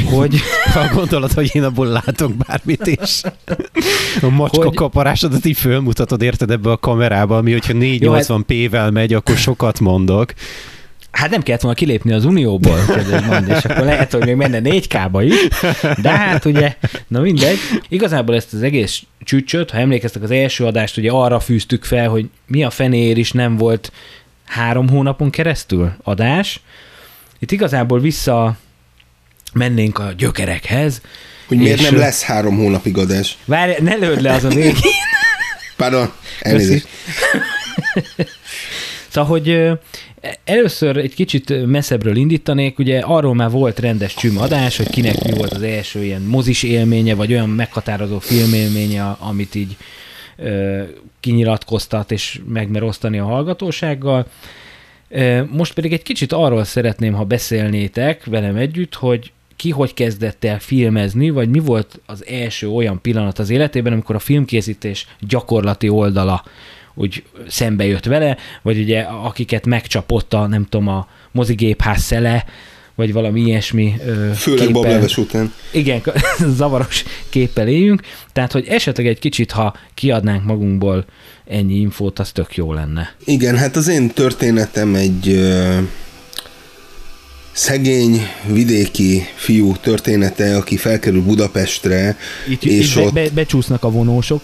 hogy... 0.05 0.41
Ha 0.73 0.95
gondolod, 0.95 1.33
hogy 1.33 1.51
én 1.53 1.65
abból 1.65 1.87
látok 1.87 2.33
bármit 2.35 2.87
is. 2.87 3.21
A 4.21 4.29
macska 4.29 4.65
hogy... 4.65 4.75
kaparásodat 4.75 5.45
így 5.45 5.57
fölmutatod, 5.57 6.23
érted 6.23 6.51
ebbe 6.51 6.71
a 6.71 6.77
kamerába, 6.77 7.37
ami 7.37 7.53
hogyha 7.53 7.73
480p-vel 7.77 8.93
megy, 8.93 9.15
akkor 9.15 9.37
sokat 9.37 9.81
mondok. 9.81 10.33
Hát 11.13 11.31
nem 11.31 11.43
kellett 11.43 11.61
volna 11.61 11.77
kilépni 11.77 12.13
az 12.13 12.25
Unióból, 12.25 12.79
mond, 13.27 13.49
és 13.49 13.65
akkor 13.65 13.85
lehet, 13.85 14.13
hogy 14.13 14.25
még 14.25 14.35
menne 14.35 14.61
4K-ba 14.63 15.23
is, 15.25 15.49
de 16.03 16.11
hát 16.11 16.45
ugye, 16.45 16.77
na 17.09 17.21
mindegy. 17.21 17.59
Igazából 17.89 18.35
ezt 18.35 18.53
az 18.53 18.63
egész 18.63 19.03
csücsöt, 19.25 19.71
ha 19.71 19.79
emlékeztek 19.79 20.23
az 20.23 20.31
első 20.31 20.65
adást, 20.65 20.97
ugye 20.97 21.11
arra 21.11 21.41
fűztük 21.41 21.85
fel, 21.85 22.09
hogy 22.09 22.29
mi 22.47 22.65
a 22.65 22.71
fenér 22.71 23.19
is 23.19 23.33
nem 23.33 23.57
volt 23.57 23.93
három 24.45 24.89
hónapon 24.89 25.31
keresztül 25.31 25.93
adás. 26.03 26.61
Itt 27.39 27.51
igazából 27.51 28.01
vissza 28.01 28.57
mennénk 29.53 29.99
a 29.99 30.13
gyökerekhez. 30.17 31.01
Hogy 31.47 31.59
miért 31.59 31.81
nem 31.81 31.97
lesz 31.97 32.23
három 32.23 32.57
hónapig 32.57 32.99
adás? 32.99 33.37
Várj, 33.45 33.73
ne 33.83 33.95
lőd 33.95 34.21
le 34.21 34.33
az 34.33 34.45
a 34.45 34.49
végén. 34.49 34.75
Pardon, 35.77 36.13
elnézést. 36.41 36.89
Szóval, 39.13 39.31
hogy 39.31 39.71
először 40.45 40.97
egy 40.97 41.15
kicsit 41.15 41.67
messzebbről 41.67 42.17
indítanék, 42.17 42.79
ugye 42.79 42.99
arról 43.01 43.35
már 43.35 43.51
volt 43.51 43.79
rendes 43.79 44.15
csümadás, 44.15 44.77
hogy 44.77 44.91
kinek 44.91 45.25
mi 45.25 45.33
volt 45.33 45.53
az 45.53 45.63
első 45.63 46.03
ilyen 46.03 46.23
mozis 46.23 46.63
élménye, 46.63 47.15
vagy 47.15 47.33
olyan 47.33 47.49
meghatározó 47.49 48.19
filmélménye, 48.19 49.03
amit 49.19 49.55
így 49.55 49.77
kinyilatkoztat 51.21 52.11
és 52.11 52.41
megmer 52.49 52.83
osztani 52.83 53.19
a 53.19 53.25
hallgatósággal. 53.25 54.27
Most 55.51 55.75
pedig 55.75 55.93
egy 55.93 56.03
kicsit 56.03 56.33
arról 56.33 56.65
szeretném, 56.65 57.13
ha 57.13 57.25
beszélnétek 57.25 58.25
velem 58.25 58.57
együtt, 58.57 58.95
hogy 58.95 59.33
ki 59.57 59.71
hogy 59.71 59.95
kezdett 59.95 60.45
el 60.45 60.59
filmezni, 60.59 61.31
vagy 61.31 61.49
mi 61.49 61.59
volt 61.59 62.01
az 62.07 62.27
első 62.27 62.69
olyan 62.69 63.01
pillanat 63.01 63.39
az 63.39 63.51
életében, 63.51 63.93
amikor 63.93 64.15
a 64.15 64.19
filmkészítés 64.19 65.07
gyakorlati 65.21 65.89
oldala 65.89 66.45
úgy 66.95 67.23
szembe 67.49 67.87
jött 67.87 68.05
vele, 68.05 68.37
vagy 68.63 68.79
ugye 68.79 69.01
akiket 69.01 69.67
megcsapott 69.67 70.35
a, 70.35 70.47
nem 70.47 70.67
tudom, 70.69 70.89
a 70.89 71.09
mozigépház 71.31 72.03
szele, 72.03 72.45
vagy 72.95 73.13
valami 73.13 73.41
ilyesmi 73.41 73.95
Főleg 74.35 74.67
képpel. 74.67 75.01
Bob 75.01 75.11
után. 75.17 75.53
Igen, 75.71 76.03
zavaros 76.59 77.05
képpel 77.29 77.69
éljünk. 77.69 78.03
Tehát, 78.33 78.53
hogy 78.53 78.67
esetleg 78.69 79.07
egy 79.07 79.19
kicsit, 79.19 79.51
ha 79.51 79.75
kiadnánk 79.95 80.45
magunkból 80.45 81.05
ennyi 81.47 81.75
infót, 81.75 82.19
az 82.19 82.33
tök 82.33 82.57
jó 82.57 82.73
lenne. 82.73 83.15
Igen, 83.25 83.57
hát 83.57 83.77
az 83.77 83.89
én 83.89 84.09
történetem 84.09 84.95
egy 84.95 85.29
szegény 87.53 88.27
vidéki 88.47 89.27
fiú 89.35 89.77
története, 89.77 90.57
aki 90.57 90.77
felkerül 90.77 91.23
Budapestre, 91.23 92.17
itt, 92.49 92.65
és 92.65 92.97
itt 92.97 93.03
ott... 93.03 93.13
Be, 93.13 93.23
be, 93.23 93.31
becsúsznak 93.31 93.85
a 93.85 93.91
vonósok 93.91 94.43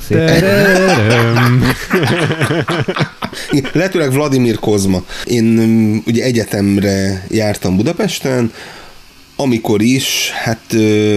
Lehetőleg 3.72 4.12
Vladimir 4.12 4.58
Kozma. 4.58 5.04
Én 5.24 5.44
mm, 5.44 5.96
ugye 6.06 6.24
egyetemre 6.24 7.26
jártam 7.30 7.76
Budapesten, 7.76 8.52
amikor 9.36 9.82
is, 9.82 10.30
hát 10.34 10.76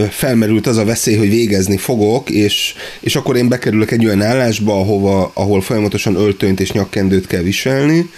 felmerült 0.10 0.67
az 0.67 0.77
a 0.77 0.86
veszély, 0.86 1.15
hogy 1.15 1.29
végezni 1.29 1.77
fogok, 1.77 2.29
és, 2.29 2.74
és 3.00 3.15
akkor 3.15 3.36
én 3.36 3.48
bekerülök 3.48 3.91
egy 3.91 4.05
olyan 4.05 4.21
állásba, 4.21 4.79
ahova, 4.79 5.31
ahol 5.33 5.62
folyamatosan 5.62 6.15
öltönyt 6.15 6.60
és 6.60 6.71
nyakkendőt 6.71 7.27
kell 7.27 7.41
viselni, 7.41 8.10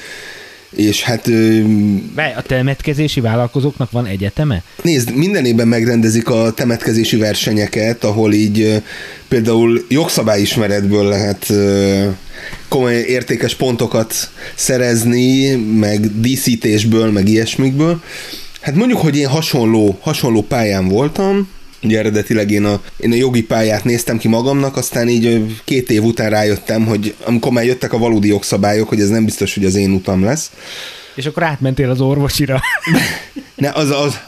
és 0.75 1.01
hát... 1.01 1.27
A 2.35 2.41
temetkezési 2.41 3.21
vállalkozóknak 3.21 3.91
van 3.91 4.05
egyeteme? 4.05 4.63
Nézd, 4.81 5.15
minden 5.15 5.45
évben 5.45 5.67
megrendezik 5.67 6.29
a 6.29 6.51
temetkezési 6.51 7.17
versenyeket, 7.17 8.03
ahol 8.03 8.33
így 8.33 8.81
például 9.27 9.85
jogszabályismeretből 9.89 11.07
lehet 11.07 11.53
komoly 12.67 12.95
értékes 12.95 13.55
pontokat 13.55 14.13
szerezni, 14.55 15.55
meg 15.55 16.19
díszítésből, 16.19 17.11
meg 17.11 17.27
ilyesmikből. 17.27 18.01
Hát 18.61 18.75
mondjuk, 18.75 18.99
hogy 18.99 19.17
én 19.17 19.27
hasonló, 19.27 19.97
hasonló 20.01 20.41
pályán 20.41 20.87
voltam, 20.87 21.47
Ugye 21.83 21.99
eredetileg 21.99 22.51
én 22.51 22.65
a, 22.65 22.81
én 22.97 23.11
a 23.11 23.15
jogi 23.15 23.43
pályát 23.43 23.83
néztem 23.83 24.17
ki 24.17 24.27
magamnak, 24.27 24.77
aztán 24.77 25.09
így 25.09 25.55
két 25.63 25.89
év 25.89 26.03
után 26.03 26.29
rájöttem, 26.29 26.85
hogy 26.85 27.15
amikor 27.25 27.51
már 27.51 27.65
jöttek 27.65 27.93
a 27.93 27.97
valódi 27.97 28.27
jogszabályok, 28.27 28.89
hogy 28.89 28.99
ez 28.99 29.09
nem 29.09 29.25
biztos, 29.25 29.53
hogy 29.53 29.65
az 29.65 29.75
én 29.75 29.91
utam 29.91 30.23
lesz. 30.23 30.51
És 31.15 31.25
akkor 31.25 31.43
átmentél 31.43 31.89
az 31.89 32.01
orvosira. 32.01 32.61
ne, 33.55 33.69
az, 33.69 33.89
az, 33.89 34.19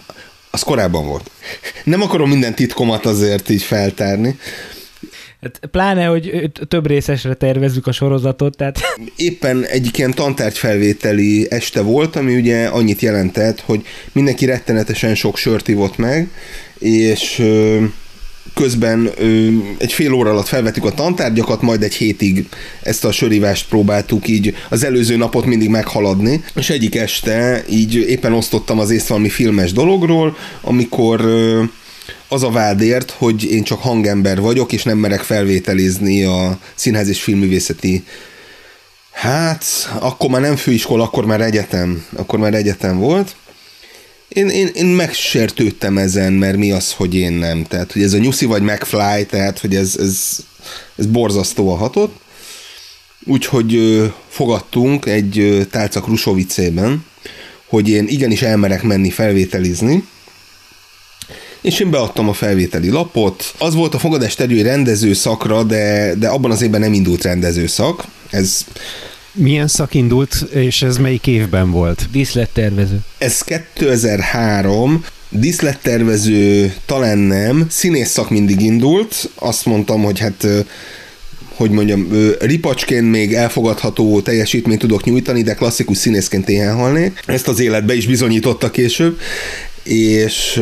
az 0.52 0.64
korábban 0.64 1.06
volt. 1.06 1.32
Nem 1.84 2.02
akarom 2.02 2.30
minden 2.30 2.56
titkomat 2.56 3.06
azért 3.06 3.50
így 3.50 3.64
feltárni. 3.64 4.40
Hát 5.46 5.60
pláne, 5.72 6.06
hogy 6.06 6.52
több 6.68 6.88
részesre 6.88 7.34
tervezzük 7.34 7.88
a 7.88 7.92
sorozatot, 7.92 8.58
tehát... 8.58 8.80
Éppen 9.16 9.66
egyik 9.66 9.98
ilyen 9.98 10.12
tantárgyfelvételi 10.12 11.48
este 11.50 11.82
volt, 11.82 12.16
ami 12.16 12.36
ugye 12.36 12.66
annyit 12.66 13.02
jelentett, 13.02 13.60
hogy 13.60 13.86
mindenki 14.12 14.46
rettenetesen 14.46 15.16
sok 15.16 15.38
sört 15.38 15.68
ivott 15.68 15.98
meg, 15.98 16.30
és 16.80 17.44
közben 18.54 19.10
egy 19.78 19.94
fél 19.94 20.14
óra 20.14 20.30
alatt 20.30 20.48
felvettük 20.48 20.86
a 20.86 20.92
tantárgyakat, 20.92 21.62
majd 21.62 21.84
egy 21.84 21.94
hétig 21.94 22.46
ezt 22.82 23.06
a 23.06 23.12
sörívást 23.12 23.68
próbáltuk 23.68 24.28
így 24.28 24.56
az 24.70 24.84
előző 24.84 25.18
napot 25.18 25.46
mindig 25.46 25.70
meghaladni, 25.70 26.44
és 26.56 26.70
egyik 26.70 26.96
este 26.96 27.64
így 27.70 27.96
éppen 27.96 28.34
osztottam 28.34 28.80
az 28.80 28.90
észt 28.92 29.08
valami 29.08 29.30
filmes 29.30 29.72
dologról, 29.72 30.38
amikor 30.62 31.22
az 32.28 32.44
a 32.44 32.50
vádért, 32.50 33.12
hogy 33.12 33.44
én 33.44 33.64
csak 33.64 33.82
hangember 33.82 34.40
vagyok, 34.40 34.72
és 34.72 34.84
nem 34.84 34.98
merek 34.98 35.22
felvételizni 35.22 36.24
a 36.24 36.60
színház 36.76 37.08
és 37.08 37.22
filmművészeti 37.22 38.04
Hát, 39.12 39.66
akkor 40.00 40.30
már 40.30 40.42
nem 40.42 40.56
főiskola, 40.56 41.04
akkor 41.04 41.26
már 41.26 41.42
egyetem, 41.42 42.06
akkor 42.16 42.40
már 42.40 42.54
egyetem 42.54 42.98
volt, 42.98 43.36
én, 44.28 44.50
én, 44.50 44.70
én 44.74 44.86
megsértődtem 44.86 45.98
ezen, 45.98 46.34
mert 46.34 46.58
mi 46.58 46.72
az, 46.72 46.92
hogy 46.92 47.16
én 47.16 47.34
nem. 47.34 47.64
Tehát, 47.64 47.92
hogy 47.92 48.02
ez 48.02 48.14
a 48.14 48.18
nyuszi 48.18 48.46
vagy 48.46 48.62
McFly, 48.62 49.26
tehát, 49.30 49.60
hogy 49.60 49.76
ez, 49.76 49.96
ez, 50.00 50.38
ez 50.96 51.06
borzasztóan 51.06 51.78
hatott. 51.78 52.16
Úgyhogy 53.24 53.76
ö, 53.76 54.06
fogadtunk 54.30 55.06
egy 55.06 55.40
ö, 55.40 55.64
tálca 55.66 56.02
Krusovicében, 56.02 57.06
hogy 57.66 57.90
én 57.90 58.08
igenis 58.08 58.42
elmerek 58.42 58.84
menni 58.84 59.10
felvételizni, 59.10 60.08
és 61.66 61.80
én 61.80 61.90
beadtam 61.90 62.30
a 62.30 62.34
felvételi 62.34 62.90
lapot. 62.90 63.54
Az 63.58 63.74
volt 63.74 63.94
a 63.94 64.00
fogadás 64.00 64.36
terül 64.36 64.64
rendező 64.64 65.14
szakra, 65.14 65.64
de, 65.64 66.14
de 66.18 66.28
abban 66.28 66.52
az 66.52 66.62
évben 66.62 66.80
nem 66.80 66.94
indult 66.94 67.24
rendező 67.24 67.68
szak. 67.68 68.04
Ez 68.30 68.66
milyen 69.32 69.68
szak 69.68 69.94
indult, 69.94 70.46
és 70.54 70.82
ez 70.82 70.98
melyik 70.98 71.28
évben 71.28 71.72
volt? 71.72 72.08
Díszlettervező. 72.12 73.00
Ez 73.18 73.42
2003, 73.42 75.04
díszlettervező 75.30 76.74
talán 76.86 77.18
nem, 77.18 77.66
színész 77.70 78.10
szak 78.10 78.30
mindig 78.30 78.62
indult, 78.62 79.30
azt 79.36 79.66
mondtam, 79.66 80.04
hogy 80.04 80.20
hát 80.20 80.48
hogy 81.56 81.70
mondjam, 81.70 82.10
ripacsként 82.40 83.12
még 83.12 83.34
elfogadható 83.34 84.22
teljesítményt 84.22 84.80
tudok 84.80 85.04
nyújtani, 85.04 85.42
de 85.42 85.54
klasszikus 85.54 85.98
színészként 85.98 86.50
éhen 86.50 86.76
halnék. 86.76 87.20
Ezt 87.26 87.48
az 87.48 87.60
életbe 87.60 87.96
is 87.96 88.08
bizonyította 88.08 88.72
később. 88.72 89.20
És... 89.86 90.62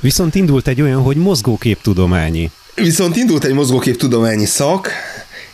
Viszont 0.00 0.34
indult 0.34 0.68
egy 0.68 0.80
olyan, 0.80 1.02
hogy 1.02 1.16
mozgóképtudományi. 1.16 2.50
Viszont 2.74 3.16
indult 3.16 3.44
egy 3.44 3.52
mozgóképtudományi 3.52 4.44
szak, 4.44 4.90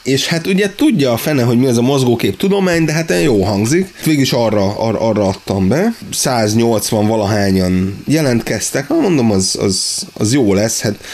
és 0.03 0.27
hát 0.27 0.47
ugye 0.47 0.75
tudja 0.75 1.13
a 1.13 1.17
fene, 1.17 1.43
hogy 1.43 1.59
mi 1.59 1.67
az 1.67 1.79
a 1.79 1.83
mozgókép 1.83 2.37
tudomány, 2.37 2.85
de 2.85 2.93
hát 2.93 3.13
jó 3.23 3.43
hangzik. 3.43 3.95
Végülis 4.05 4.33
arra, 4.33 4.79
arra, 4.79 5.01
arra 5.01 5.27
adtam 5.29 5.69
be. 5.69 5.95
180 6.13 7.07
valahányan 7.07 8.03
jelentkeztek, 8.07 8.89
hát 8.89 9.01
mondom, 9.01 9.31
az, 9.31 9.57
az, 9.61 10.07
az 10.13 10.33
jó 10.33 10.55
lesz, 10.55 10.81
hát 10.81 11.05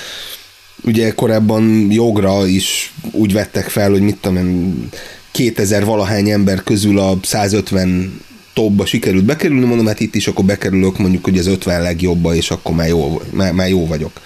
ugye 0.85 1.11
korábban 1.11 1.87
jogra 1.91 2.47
is 2.47 2.93
úgy 3.11 3.33
vettek 3.33 3.69
fel, 3.69 3.91
hogy 3.91 4.01
mit 4.01 4.17
tudom 4.17 4.37
én, 4.37 4.89
2000 5.31 5.85
valahány 5.85 6.31
ember 6.31 6.63
közül 6.63 6.99
a 6.99 7.19
150 7.23 8.21
topba 8.53 8.87
sikerült 8.87 9.25
bekerülni, 9.25 9.65
mondom, 9.65 9.87
hát 9.87 10.01
itt 10.01 10.15
is 10.15 10.27
akkor 10.27 10.45
bekerülök 10.45 10.99
mondjuk, 10.99 11.25
hogy 11.25 11.39
az 11.39 11.47
50 11.47 11.83
legjobba, 11.83 12.35
és 12.35 12.51
akkor 12.51 12.75
már 12.75 12.89
jó, 12.89 13.23
már, 13.31 13.53
már 13.53 13.69
jó 13.69 13.87
vagyok. 13.87 14.21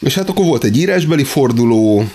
És 0.00 0.14
hát 0.14 0.28
akkor 0.28 0.44
volt 0.44 0.64
egy 0.64 0.78
írásbeli 0.78 1.24
forduló, 1.24 2.08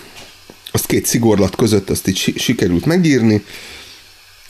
azt 0.72 0.86
két 0.86 1.06
szigorlat 1.06 1.56
között 1.56 1.90
azt 1.90 2.08
így 2.08 2.34
sikerült 2.38 2.86
megírni, 2.86 3.44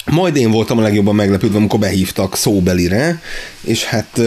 majd 0.06 0.36
én 0.36 0.52
voltam 0.52 0.78
a 0.78 0.82
legjobban 0.82 1.16
meglepődve, 1.16 1.58
amikor 1.58 1.80
behívtak 1.80 2.36
szóbelire, 2.36 3.22
és 3.62 3.84
hát 3.84 4.18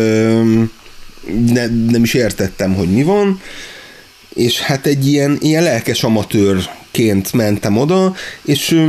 ne, 1.53 1.67
nem 1.67 2.03
is 2.03 2.15
értettem, 2.15 2.75
hogy 2.75 2.89
mi 2.89 3.03
van, 3.03 3.41
és 4.35 4.61
hát 4.61 4.87
egy 4.87 5.07
ilyen, 5.07 5.39
ilyen 5.41 5.63
lelkes 5.63 6.03
amatőrként 6.97 7.33
mentem 7.33 7.77
oda, 7.77 8.15
és 8.45 8.87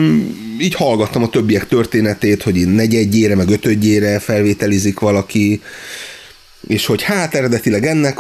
így 0.60 0.74
hallgattam 0.74 1.24
a 1.24 1.30
többiek 1.30 1.68
történetét, 1.68 2.44
hogy 2.44 2.68
negyedjére, 2.68 3.36
meg 3.36 3.50
ötödjére 3.50 4.20
felvételizik 4.20 5.00
valaki, 5.00 5.62
és 6.68 6.86
hogy 6.86 7.02
hát 7.02 7.34
eredetileg 7.34 7.86
ennek 7.86 8.20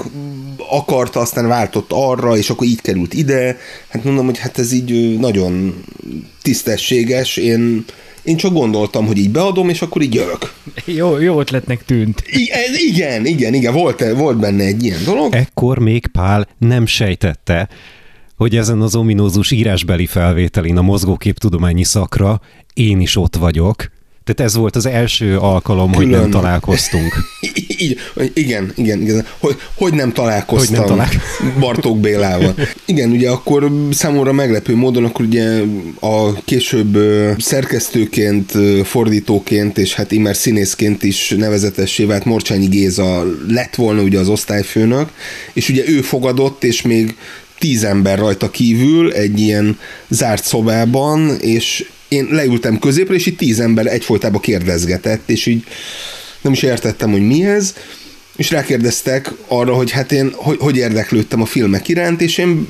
akarta, 0.69 1.19
aztán 1.19 1.47
váltott 1.47 1.89
arra, 1.91 2.37
és 2.37 2.49
akkor 2.49 2.67
így 2.67 2.81
került 2.81 3.13
ide. 3.13 3.57
Hát 3.87 4.03
mondom, 4.03 4.25
hogy 4.25 4.37
hát 4.37 4.57
ez 4.57 4.71
így 4.71 5.19
nagyon 5.19 5.83
tisztességes, 6.41 7.37
én 7.37 7.85
én 8.23 8.37
csak 8.37 8.53
gondoltam, 8.53 9.05
hogy 9.05 9.17
így 9.17 9.29
beadom, 9.29 9.69
és 9.69 9.81
akkor 9.81 10.01
így 10.01 10.13
jövök. 10.13 10.53
Jó, 10.85 11.19
jó 11.19 11.39
ötletnek 11.39 11.85
tűnt. 11.85 12.23
I- 12.27 12.51
igen, 12.89 13.25
igen, 13.25 13.53
igen, 13.53 13.73
volt, 13.73 14.03
volt 14.15 14.37
benne 14.37 14.63
egy 14.63 14.83
ilyen 14.83 15.03
dolog. 15.05 15.35
Ekkor 15.35 15.79
még 15.79 16.07
Pál 16.07 16.47
nem 16.57 16.85
sejtette, 16.85 17.67
hogy 18.37 18.55
ezen 18.55 18.81
az 18.81 18.95
ominózus 18.95 19.51
írásbeli 19.51 20.05
felvételin 20.05 20.77
a 20.77 20.81
mozgóképtudományi 20.81 21.83
szakra 21.83 22.41
én 22.73 22.99
is 22.99 23.15
ott 23.15 23.35
vagyok, 23.35 23.89
tehát 24.27 24.51
ez 24.51 24.57
volt 24.57 24.75
az 24.75 24.85
első 24.85 25.37
alkalom, 25.37 25.91
Külön. 25.91 26.09
hogy 26.09 26.19
nem 26.19 26.29
találkoztunk. 26.29 27.13
Így, 27.79 27.99
igen, 28.33 28.71
igen, 28.75 29.01
igen. 29.01 29.25
Hogy, 29.39 29.55
hogy 29.73 29.93
nem 29.93 30.11
találkoztam 30.11 30.77
hogy 30.77 30.87
nem 30.87 30.97
talál... 30.97 31.09
Bartók 31.59 31.99
Bélával. 31.99 32.55
Igen, 32.85 33.11
ugye 33.11 33.29
akkor 33.29 33.71
számomra 33.91 34.31
meglepő 34.31 34.75
módon, 34.75 35.05
akkor 35.05 35.25
ugye 35.25 35.61
a 35.99 36.33
később 36.33 36.97
szerkesztőként, 37.37 38.51
fordítóként, 38.83 39.77
és 39.77 39.93
hát 39.93 40.11
immár 40.11 40.35
színészként 40.35 41.03
is 41.03 41.29
nevezetessé 41.37 42.03
vált 42.03 42.25
Morcsányi 42.25 42.67
Géza 42.67 43.23
lett 43.47 43.75
volna 43.75 44.01
ugye 44.01 44.19
az 44.19 44.29
osztályfőnök, 44.29 45.09
és 45.53 45.69
ugye 45.69 45.83
ő 45.87 46.01
fogadott, 46.01 46.63
és 46.63 46.81
még 46.81 47.15
tíz 47.59 47.83
ember 47.83 48.17
rajta 48.17 48.49
kívül 48.49 49.13
egy 49.13 49.39
ilyen 49.39 49.79
zárt 50.07 50.43
szobában, 50.43 51.37
és 51.39 51.89
én 52.07 52.27
leültem 52.31 52.79
középre, 52.79 53.15
és 53.15 53.25
itt 53.25 53.37
tíz 53.37 53.59
ember 53.59 53.85
egyfolytában 53.85 54.41
kérdezgetett, 54.41 55.29
és 55.29 55.45
így 55.45 55.63
nem 56.41 56.51
is 56.53 56.61
értettem, 56.61 57.11
hogy 57.11 57.27
mi 57.27 57.45
ez, 57.45 57.73
és 58.35 58.51
rákérdeztek 58.51 59.31
arra, 59.47 59.73
hogy 59.73 59.91
hát 59.91 60.11
én 60.11 60.31
hogy, 60.35 60.57
hogy 60.59 60.77
érdeklődtem 60.77 61.41
a 61.41 61.45
filmek 61.45 61.87
iránt, 61.87 62.21
és 62.21 62.37
én 62.37 62.67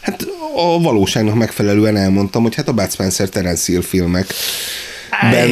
hát 0.00 0.26
a 0.56 0.80
valóságnak 0.80 1.34
megfelelően 1.34 1.96
elmondtam, 1.96 2.42
hogy 2.42 2.54
hát 2.54 2.68
a 2.68 2.72
Bud 2.72 2.92
Spencer 2.92 3.28
Terence 3.28 3.72
Hill 3.72 3.82
filmek 3.82 4.34
ben 5.30 5.50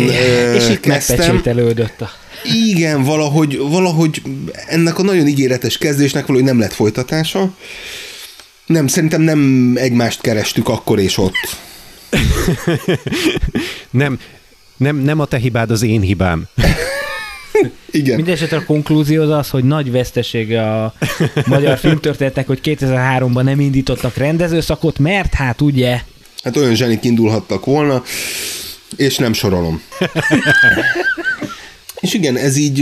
és 0.54 0.68
itt 0.68 0.80
kezdtem. 0.80 1.42
a... 2.00 2.10
Igen, 2.52 3.02
valahogy, 3.02 3.58
valahogy 3.58 4.22
ennek 4.66 4.98
a 4.98 5.02
nagyon 5.02 5.26
ígéretes 5.26 5.78
kezdésnek 5.78 6.26
valahogy 6.26 6.48
nem 6.48 6.58
lett 6.58 6.72
folytatása. 6.72 7.54
Nem, 8.66 8.86
szerintem 8.86 9.20
nem 9.20 9.72
egymást 9.76 10.20
kerestük 10.20 10.68
akkor 10.68 10.98
és 10.98 11.18
ott. 11.18 11.56
nem, 13.90 14.18
nem, 14.76 14.96
nem 14.96 15.20
a 15.20 15.26
te 15.26 15.36
hibád, 15.36 15.70
az 15.70 15.82
én 15.82 16.00
hibám. 16.00 16.46
Igen. 17.90 18.16
Mindenesetre 18.16 18.56
a 18.56 18.64
konklúzió 18.64 19.22
az 19.22 19.30
az, 19.30 19.50
hogy 19.50 19.64
nagy 19.64 19.90
vesztesége 19.90 20.82
a 20.82 20.94
magyar 21.46 21.78
filmtörténetek, 21.78 22.46
hogy 22.46 22.60
2003-ban 22.64 23.42
nem 23.42 23.60
indítottak 23.60 24.16
rendezőszakot, 24.16 24.98
mert 24.98 25.34
hát 25.34 25.60
ugye... 25.60 26.00
Hát 26.42 26.56
olyan 26.56 26.74
zsenik 26.74 27.04
indulhattak 27.04 27.64
volna, 27.64 28.02
és 28.96 29.16
nem 29.16 29.32
sorolom. 29.32 29.82
és 32.00 32.14
igen, 32.14 32.36
ez 32.36 32.56
így, 32.56 32.78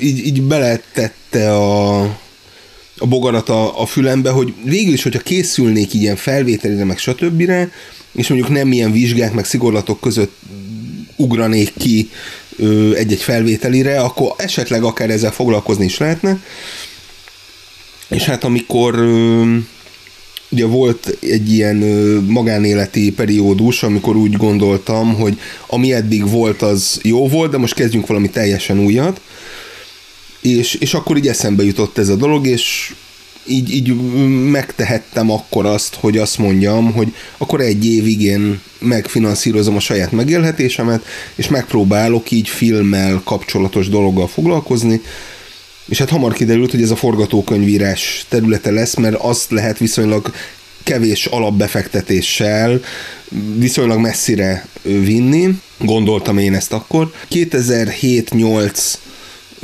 így, 0.00 0.26
így 0.26 0.42
beletette 0.42 1.54
a, 1.54 2.02
a 2.98 3.06
bogarat 3.06 3.48
a, 3.48 3.80
a 3.80 3.86
fülembe, 3.86 4.30
hogy 4.30 4.54
végül 4.64 4.92
is, 4.92 5.02
hogyha 5.02 5.20
készülnék 5.20 5.94
ilyen 5.94 6.16
felvételire, 6.16 6.84
meg 6.84 6.98
stb., 6.98 7.50
és 8.12 8.28
mondjuk 8.28 8.50
nem 8.50 8.72
ilyen 8.72 8.92
vizsgák, 8.92 9.32
meg 9.32 9.44
szigorlatok 9.44 10.00
között 10.00 10.36
ugranék 11.16 11.72
ki 11.78 12.10
egy-egy 12.94 13.22
felvételire, 13.22 14.00
akkor 14.00 14.34
esetleg 14.36 14.82
akár 14.82 15.10
ezzel 15.10 15.32
foglalkozni 15.32 15.84
is 15.84 15.98
lehetne. 15.98 16.42
És 18.08 18.24
hát 18.24 18.44
amikor 18.44 18.94
ugye 20.48 20.66
volt 20.66 21.16
egy 21.20 21.52
ilyen 21.52 21.76
magánéleti 22.28 23.12
periódus, 23.12 23.82
amikor 23.82 24.16
úgy 24.16 24.36
gondoltam, 24.36 25.14
hogy 25.14 25.38
ami 25.66 25.92
eddig 25.92 26.30
volt, 26.30 26.62
az 26.62 26.98
jó 27.02 27.28
volt, 27.28 27.50
de 27.50 27.56
most 27.56 27.74
kezdjünk 27.74 28.06
valami 28.06 28.30
teljesen 28.30 28.78
újat. 28.80 29.20
És, 30.44 30.74
és 30.74 30.94
akkor 30.94 31.16
így 31.16 31.28
eszembe 31.28 31.64
jutott 31.64 31.98
ez 31.98 32.08
a 32.08 32.16
dolog, 32.16 32.46
és 32.46 32.94
így, 33.46 33.74
így 33.74 33.94
megtehettem 34.50 35.30
akkor 35.30 35.66
azt, 35.66 35.94
hogy 35.94 36.18
azt 36.18 36.38
mondjam, 36.38 36.92
hogy 36.92 37.14
akkor 37.38 37.60
egy 37.60 37.86
évig 37.86 38.22
én 38.22 38.60
megfinanszírozom 38.78 39.76
a 39.76 39.80
saját 39.80 40.12
megélhetésemet, 40.12 41.04
és 41.34 41.48
megpróbálok 41.48 42.30
így 42.30 42.48
filmmel 42.48 43.20
kapcsolatos 43.24 43.88
dologgal 43.88 44.28
foglalkozni, 44.28 45.00
és 45.88 45.98
hát 45.98 46.10
hamar 46.10 46.32
kiderült, 46.32 46.70
hogy 46.70 46.82
ez 46.82 46.90
a 46.90 46.96
forgatókönyvírás 46.96 48.26
területe 48.28 48.70
lesz, 48.70 48.94
mert 48.94 49.16
azt 49.16 49.50
lehet 49.50 49.78
viszonylag 49.78 50.32
kevés 50.82 51.26
alapbefektetéssel 51.26 52.80
viszonylag 53.56 53.98
messzire 53.98 54.66
vinni. 54.82 55.48
Gondoltam 55.78 56.38
én 56.38 56.54
ezt 56.54 56.72
akkor. 56.72 57.12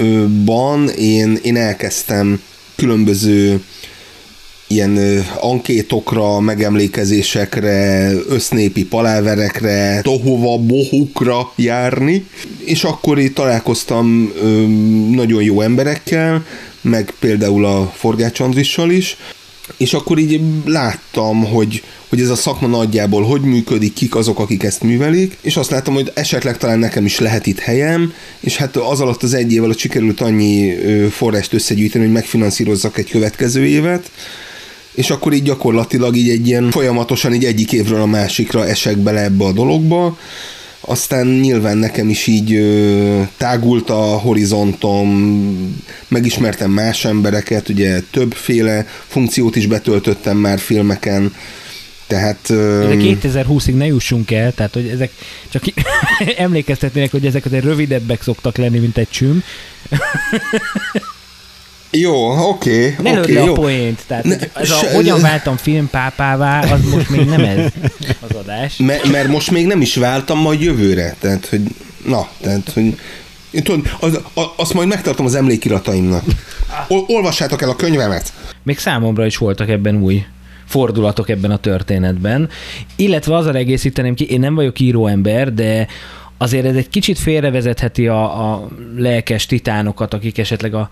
2007-8-ban 0.01 0.89
én, 0.89 1.39
én 1.43 1.57
elkezdtem 1.57 2.41
különböző 2.77 3.63
ilyen 4.67 5.25
ankétokra, 5.41 6.41
megemlékezésekre, 6.41 8.11
össznépi 8.29 8.85
paláverekre, 8.85 10.01
tohova, 10.03 10.59
bohukra 10.59 11.53
járni, 11.57 12.27
és 12.65 12.85
akkor 12.85 13.19
itt 13.19 13.35
találkoztam 13.35 14.33
nagyon 15.11 15.43
jó 15.43 15.61
emberekkel, 15.61 16.45
meg 16.81 17.15
például 17.19 17.65
a 17.65 17.93
Forgács 17.95 18.41
Andrissal 18.41 18.91
is, 18.91 19.17
és 19.81 19.95
akkor 19.95 20.19
így 20.19 20.41
láttam, 20.65 21.45
hogy, 21.45 21.83
hogy 22.09 22.21
ez 22.21 22.29
a 22.29 22.35
szakma 22.35 22.67
nagyjából 22.67 23.23
hogy 23.23 23.41
működik, 23.41 23.93
kik 23.93 24.15
azok, 24.15 24.39
akik 24.39 24.63
ezt 24.63 24.83
művelik, 24.83 25.37
és 25.41 25.57
azt 25.57 25.71
láttam, 25.71 25.95
hogy 25.95 26.13
esetleg 26.15 26.57
talán 26.57 26.79
nekem 26.79 27.05
is 27.05 27.19
lehet 27.19 27.47
itt 27.47 27.59
helyem, 27.59 28.13
és 28.41 28.57
hát 28.57 28.77
az 28.77 29.01
alatt 29.01 29.23
az 29.23 29.35
egy 29.35 29.53
év 29.53 29.63
alatt 29.63 29.79
sikerült 29.79 30.21
annyi 30.21 30.75
forrást 31.11 31.53
összegyűjteni, 31.53 32.05
hogy 32.05 32.13
megfinanszírozzak 32.13 32.99
egy 32.99 33.11
következő 33.11 33.67
évet, 33.67 34.11
és 34.95 35.11
akkor 35.11 35.33
így 35.33 35.43
gyakorlatilag 35.43 36.17
így 36.17 36.29
egy 36.29 36.47
ilyen 36.47 36.71
folyamatosan 36.71 37.35
így 37.35 37.45
egyik 37.45 37.73
évről 37.73 38.01
a 38.01 38.07
másikra 38.07 38.67
esek 38.67 38.97
bele 38.97 39.23
ebbe 39.23 39.45
a 39.45 39.53
dologba, 39.53 40.19
aztán 40.81 41.27
nyilván 41.27 41.77
nekem 41.77 42.09
is 42.09 42.27
így 42.27 42.53
ö, 42.53 43.23
tágult 43.37 43.91
a 43.91 44.01
horizontom, 44.01 45.09
megismertem 46.09 46.71
más 46.71 47.05
embereket, 47.05 47.69
ugye 47.69 48.01
többféle 48.11 48.87
funkciót 49.07 49.57
is 49.57 49.67
betöltöttem 49.67 50.37
már 50.37 50.59
filmeken, 50.59 51.35
tehát... 52.07 52.39
De 52.49 52.97
2020-ig 52.97 53.77
ne 53.77 53.87
jussunk 53.87 54.31
el, 54.31 54.55
tehát 54.55 54.75
hogy 54.75 54.89
ezek 54.89 55.11
csak 55.49 55.63
emlékeztetnének, 56.37 57.11
hogy 57.11 57.27
ezek 57.27 57.45
azért 57.45 57.65
rövidebbek 57.65 58.23
szoktak 58.23 58.57
lenni, 58.57 58.79
mint 58.79 58.99
egy 58.99 59.11
csüm. 59.11 59.43
Jó, 61.91 62.49
oké. 62.49 62.95
Okay, 62.99 63.13
ne 63.13 63.21
okay, 63.21 63.35
le 63.35 63.45
jó. 63.45 63.53
a 63.53 63.55
poént. 63.55 64.03
Tehát, 64.07 64.25
ne, 64.25 64.37
ez 64.55 64.69
se, 64.69 64.87
a, 64.87 64.95
hogyan 64.95 65.21
váltam 65.21 65.57
filmpápává, 65.57 66.61
az 66.73 66.85
most 66.85 67.11
még 67.11 67.25
nem 67.25 67.41
ez 67.41 67.73
az 68.21 68.37
adás. 68.37 68.77
M- 68.77 69.11
mert 69.11 69.29
most 69.29 69.51
még 69.51 69.67
nem 69.67 69.81
is 69.81 69.95
váltam, 69.95 70.39
majd 70.39 70.61
jövőre. 70.61 71.17
Tehát, 71.19 71.47
hogy 71.47 71.61
na, 72.07 72.29
tehát, 72.41 72.71
hogy 72.75 72.99
én 73.51 73.63
tudom, 73.63 73.83
az, 74.01 74.21
az, 74.35 74.45
azt 74.57 74.75
majd 74.75 74.89
megtartom 74.89 75.27
az 75.27 75.35
emlékirataimnak. 75.35 76.25
Ol, 76.89 77.05
olvassátok 77.07 77.63
el 77.63 77.69
a 77.69 77.77
könyvemet. 77.77 78.33
Még 78.63 78.79
számomra 78.79 79.27
is 79.27 79.37
voltak 79.37 79.69
ebben 79.69 80.03
új 80.03 80.25
fordulatok 80.67 81.29
ebben 81.29 81.51
a 81.51 81.57
történetben. 81.57 82.49
Illetve 82.97 83.37
azzal 83.37 83.57
egészíteném 83.57 84.15
ki, 84.15 84.31
én 84.31 84.41
nem 84.41 84.55
vagyok 84.55 84.81
íróember, 84.81 85.55
de 85.55 85.87
azért 86.39 86.67
ez 86.67 86.75
egy 86.75 86.89
kicsit 86.89 87.19
félrevezetheti 87.19 88.07
a, 88.07 88.53
a 88.53 88.69
lelkes 88.97 89.47
titánokat, 89.47 90.15
akik 90.15 90.39
esetleg 90.39 90.75
a 90.75 90.89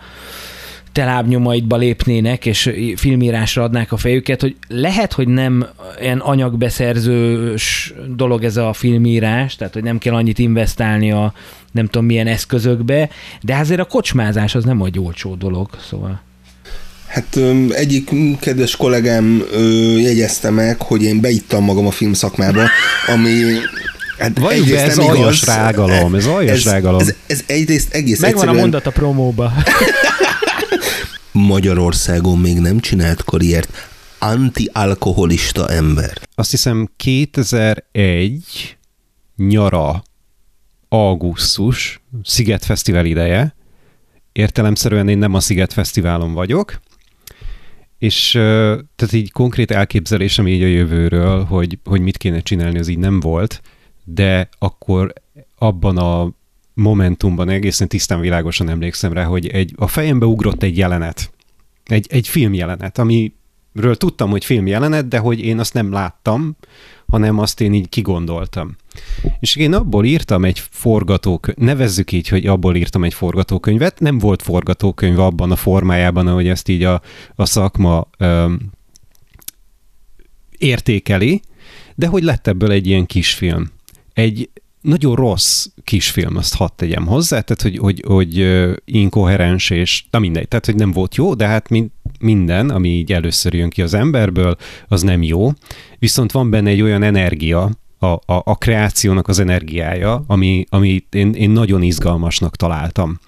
te 0.91 1.05
lábnyomaidba 1.05 1.77
lépnének, 1.77 2.45
és 2.45 2.71
filmírásra 2.95 3.63
adnák 3.63 3.91
a 3.91 3.97
fejüket, 3.97 4.41
hogy 4.41 4.55
lehet, 4.67 5.13
hogy 5.13 5.27
nem 5.27 5.67
ilyen 6.01 6.19
anyagbeszerzős 6.19 7.93
dolog 8.15 8.43
ez 8.43 8.57
a 8.57 8.73
filmírás, 8.73 9.55
tehát 9.55 9.73
hogy 9.73 9.83
nem 9.83 9.97
kell 9.97 10.13
annyit 10.13 10.39
investálni 10.39 11.11
a 11.11 11.33
nem 11.71 11.85
tudom 11.85 12.05
milyen 12.05 12.27
eszközökbe, 12.27 13.09
de 13.41 13.55
azért 13.55 13.79
a 13.79 13.85
kocsmázás 13.85 14.55
az 14.55 14.63
nem 14.63 14.81
egy 14.81 14.99
olcsó 14.99 15.35
dolog, 15.35 15.69
szóval. 15.89 16.21
Hát 17.07 17.39
egyik 17.69 18.09
kedves 18.39 18.75
kollégám 18.75 19.43
jegyezte 19.97 20.49
meg, 20.49 20.81
hogy 20.81 21.03
én 21.03 21.21
beittam 21.21 21.63
magam 21.63 21.87
a 21.87 21.91
filmszakmába, 21.91 22.61
ami 23.07 23.31
Hát 24.19 24.33
be, 24.33 24.83
ez 24.83 24.97
aljas 24.97 25.45
rágalom, 25.45 26.15
ez 26.15 26.25
aljas 26.25 26.65
ez, 26.65 26.71
rágalom. 26.71 26.99
Ez, 26.99 27.13
ez 27.27 27.41
egyrészt 27.45 27.93
egész 27.93 28.19
Megvan 28.19 28.39
egyszerűen... 28.39 28.57
a 28.57 28.61
mondat 28.61 28.85
a 28.85 28.91
promóba. 28.91 29.53
Magyarországon 31.31 32.37
még 32.37 32.59
nem 32.59 32.79
csinált 32.79 33.23
karriert 33.23 33.69
antialkoholista 34.19 35.69
ember. 35.69 36.21
Azt 36.35 36.51
hiszem 36.51 36.89
2001 36.97 38.77
nyara, 39.35 40.03
augusztus, 40.89 42.01
Sziget 42.23 42.65
Fesztivál 42.65 43.05
ideje. 43.05 43.55
Értelemszerűen 44.31 45.09
én 45.09 45.17
nem 45.17 45.33
a 45.33 45.39
Sziget 45.39 45.73
Fesztiválon 45.73 46.33
vagyok, 46.33 46.79
és 47.97 48.31
tehát 48.95 49.13
így 49.13 49.31
konkrét 49.31 49.71
elképzelésem 49.71 50.47
így 50.47 50.63
a 50.63 50.67
jövőről, 50.67 51.43
hogy, 51.43 51.79
hogy 51.83 52.01
mit 52.01 52.17
kéne 52.17 52.39
csinálni, 52.39 52.79
az 52.79 52.87
így 52.87 52.97
nem 52.97 53.19
volt, 53.19 53.61
de 54.03 54.49
akkor 54.59 55.13
abban 55.57 55.97
a 55.97 56.31
momentumban 56.79 57.49
egészen 57.49 57.87
tisztán 57.87 58.19
világosan 58.19 58.69
emlékszem 58.69 59.13
rá, 59.13 59.23
hogy 59.23 59.47
egy, 59.47 59.73
a 59.75 59.87
fejembe 59.87 60.25
ugrott 60.25 60.63
egy 60.63 60.77
jelenet, 60.77 61.31
egy, 61.85 62.07
egy 62.09 62.27
filmjelenet, 62.27 62.97
amiről 62.97 63.95
tudtam, 63.97 64.29
hogy 64.29 64.45
filmjelenet, 64.45 65.07
de 65.07 65.17
hogy 65.17 65.39
én 65.39 65.59
azt 65.59 65.73
nem 65.73 65.91
láttam, 65.91 66.55
hanem 67.07 67.39
azt 67.39 67.61
én 67.61 67.73
így 67.73 67.89
kigondoltam. 67.89 68.75
És 69.39 69.55
én 69.55 69.73
abból 69.73 70.05
írtam 70.05 70.45
egy 70.45 70.59
forgatókönyvet, 70.69 71.63
nevezzük 71.65 72.11
így, 72.11 72.27
hogy 72.27 72.45
abból 72.45 72.75
írtam 72.75 73.03
egy 73.03 73.13
forgatókönyvet, 73.13 73.99
nem 73.99 74.17
volt 74.17 74.41
forgatókönyv 74.41 75.19
abban 75.19 75.51
a 75.51 75.55
formájában, 75.55 76.27
ahogy 76.27 76.47
ezt 76.47 76.67
így 76.67 76.83
a, 76.83 77.01
a 77.35 77.45
szakma 77.45 78.07
öm, 78.17 78.69
értékeli, 80.57 81.41
de 81.95 82.07
hogy 82.07 82.23
lett 82.23 82.47
ebből 82.47 82.71
egy 82.71 82.87
ilyen 82.87 83.05
kisfilm. 83.05 83.71
Egy 84.13 84.49
nagyon 84.89 85.15
rossz 85.15 85.65
kisfilm, 85.83 86.37
azt 86.37 86.55
hadd 86.55 86.69
tegyem 86.75 87.05
hozzá, 87.05 87.39
tehát 87.39 87.61
hogy, 87.61 87.77
hogy, 87.77 88.03
hogy 88.07 88.45
inkoherens 88.85 89.69
és 89.69 90.03
na 90.11 90.19
mindegy, 90.19 90.47
tehát 90.47 90.65
hogy 90.65 90.75
nem 90.75 90.91
volt 90.91 91.15
jó, 91.15 91.33
de 91.33 91.47
hát 91.47 91.69
mind, 91.69 91.89
minden, 92.19 92.69
ami 92.69 92.89
így 92.89 93.13
először 93.13 93.53
jön 93.53 93.69
ki 93.69 93.81
az 93.81 93.93
emberből, 93.93 94.55
az 94.87 95.01
nem 95.01 95.23
jó. 95.23 95.51
Viszont 95.99 96.31
van 96.31 96.49
benne 96.49 96.69
egy 96.69 96.81
olyan 96.81 97.03
energia, 97.03 97.71
a, 97.99 98.05
a, 98.05 98.21
a 98.25 98.55
kreációnak 98.55 99.27
az 99.27 99.39
energiája, 99.39 100.23
ami, 100.27 100.65
ami 100.69 101.05
én, 101.09 101.33
én 101.33 101.49
nagyon 101.49 101.81
izgalmasnak 101.81 102.55
találtam 102.55 103.19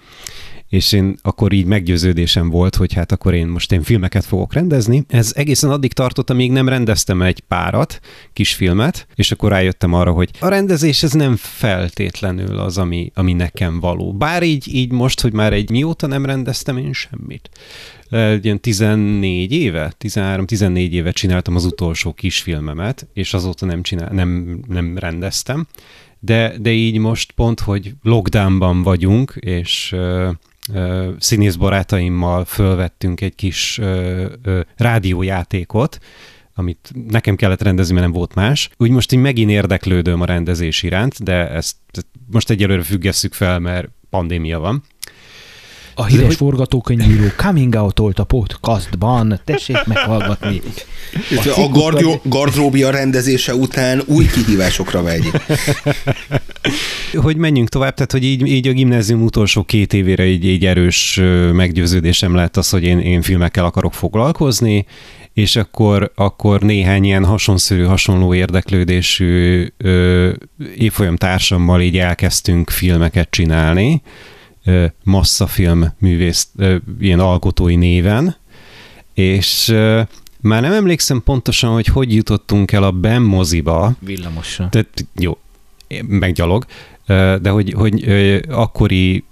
és 0.72 0.92
én 0.92 1.16
akkor 1.22 1.52
így 1.52 1.64
meggyőződésem 1.64 2.50
volt, 2.50 2.76
hogy 2.76 2.92
hát 2.92 3.12
akkor 3.12 3.34
én 3.34 3.46
most 3.46 3.72
én 3.72 3.82
filmeket 3.82 4.24
fogok 4.24 4.52
rendezni. 4.52 5.04
Ez 5.08 5.32
egészen 5.34 5.70
addig 5.70 5.92
tartott, 5.92 6.30
amíg 6.30 6.52
nem 6.52 6.68
rendeztem 6.68 7.22
egy 7.22 7.40
párat, 7.40 8.00
kisfilmet, 8.32 9.06
és 9.14 9.32
akkor 9.32 9.50
rájöttem 9.50 9.92
arra, 9.92 10.12
hogy 10.12 10.30
a 10.40 10.48
rendezés 10.48 11.02
ez 11.02 11.12
nem 11.12 11.36
feltétlenül 11.36 12.58
az, 12.58 12.78
ami, 12.78 13.10
ami 13.14 13.32
nekem 13.32 13.80
való. 13.80 14.12
Bár 14.12 14.42
így, 14.42 14.74
így 14.74 14.92
most, 14.92 15.20
hogy 15.20 15.32
már 15.32 15.52
egy 15.52 15.70
mióta 15.70 16.06
nem 16.06 16.26
rendeztem 16.26 16.76
én 16.76 16.92
semmit. 16.92 17.50
Ilyen 18.42 18.60
14 18.60 19.52
éve, 19.52 19.92
13-14 20.00 20.90
éve 20.90 21.10
csináltam 21.10 21.56
az 21.56 21.64
utolsó 21.64 22.12
kisfilmemet, 22.12 23.06
és 23.12 23.34
azóta 23.34 23.66
nem, 23.66 23.82
csinál, 23.82 24.12
nem, 24.12 24.60
nem 24.68 24.98
rendeztem. 24.98 25.66
De, 26.20 26.54
de 26.58 26.70
így 26.70 26.98
most 26.98 27.32
pont, 27.32 27.60
hogy 27.60 27.94
lockdownban 28.02 28.82
vagyunk, 28.82 29.34
és 29.40 29.94
színész 31.18 31.54
barátaimmal 31.54 32.44
fölvettünk 32.44 33.20
egy 33.20 33.34
kis 33.34 33.80
rádiójátékot, 34.76 35.98
amit 36.54 36.90
nekem 37.08 37.36
kellett 37.36 37.62
rendezni, 37.62 37.92
mert 37.94 38.06
nem 38.06 38.14
volt 38.14 38.34
más. 38.34 38.70
Úgy 38.76 38.90
most 38.90 39.12
így 39.12 39.18
megint 39.20 39.50
érdeklődöm 39.50 40.20
a 40.20 40.24
rendezés 40.24 40.82
iránt, 40.82 41.22
de 41.22 41.50
ezt 41.50 41.76
most 42.30 42.50
egyelőre 42.50 42.82
függesszük 42.82 43.32
fel, 43.32 43.58
mert 43.58 43.88
pandémia 44.10 44.58
van. 44.58 44.82
A 45.94 46.04
híres 46.04 46.26
hogy... 46.26 46.36
forgatókönyvíró 46.36 47.26
coming 47.36 47.74
out 47.74 48.18
a 48.18 48.24
podcastban, 48.24 49.40
tessék 49.44 49.84
meghallgatni. 49.84 50.60
A, 51.30 51.60
a 51.60 51.68
gardió, 51.68 52.20
gardróbia 52.24 52.90
rendezése 52.90 53.54
után 53.54 54.02
új 54.06 54.26
kihívásokra 54.26 55.02
vegy. 55.02 55.30
hogy 57.14 57.36
menjünk 57.36 57.68
tovább, 57.68 57.94
tehát 57.94 58.12
hogy 58.12 58.24
így, 58.24 58.46
így 58.46 58.68
a 58.68 58.72
gimnázium 58.72 59.22
utolsó 59.22 59.62
két 59.62 59.92
évére 59.92 60.26
így, 60.26 60.44
így 60.44 60.66
erős 60.66 61.20
meggyőződésem 61.52 62.34
lett 62.34 62.56
az, 62.56 62.70
hogy 62.70 62.82
én, 62.82 62.98
én 62.98 63.22
filmekkel 63.22 63.64
akarok 63.64 63.94
foglalkozni, 63.94 64.86
és 65.32 65.56
akkor, 65.56 66.12
akkor 66.14 66.60
néhány 66.60 67.04
ilyen 67.04 67.24
hasonszörű, 67.24 67.82
hasonló 67.82 68.34
érdeklődésű 68.34 69.66
ö, 69.76 70.30
évfolyam 70.76 71.16
társammal 71.16 71.80
így 71.80 71.98
elkezdtünk 71.98 72.70
filmeket 72.70 73.30
csinálni, 73.30 74.02
masszafilm 75.04 75.92
művész, 75.98 76.48
ilyen 77.00 77.20
alkotói 77.20 77.76
néven, 77.76 78.36
és 79.14 79.66
már 80.40 80.62
nem 80.62 80.72
emlékszem 80.72 81.22
pontosan, 81.24 81.72
hogy 81.72 81.86
hogy 81.86 82.14
jutottunk 82.14 82.72
el 82.72 82.82
a 82.82 82.90
Ben 82.90 83.22
moziba. 83.22 83.92
Villamosra. 83.98 84.68
Tehát, 84.68 85.06
jó, 85.14 85.38
meggyalog, 86.06 86.64
de 87.40 87.48
hogy, 87.50 87.72
hogy 87.72 88.04
akkori 88.48 89.24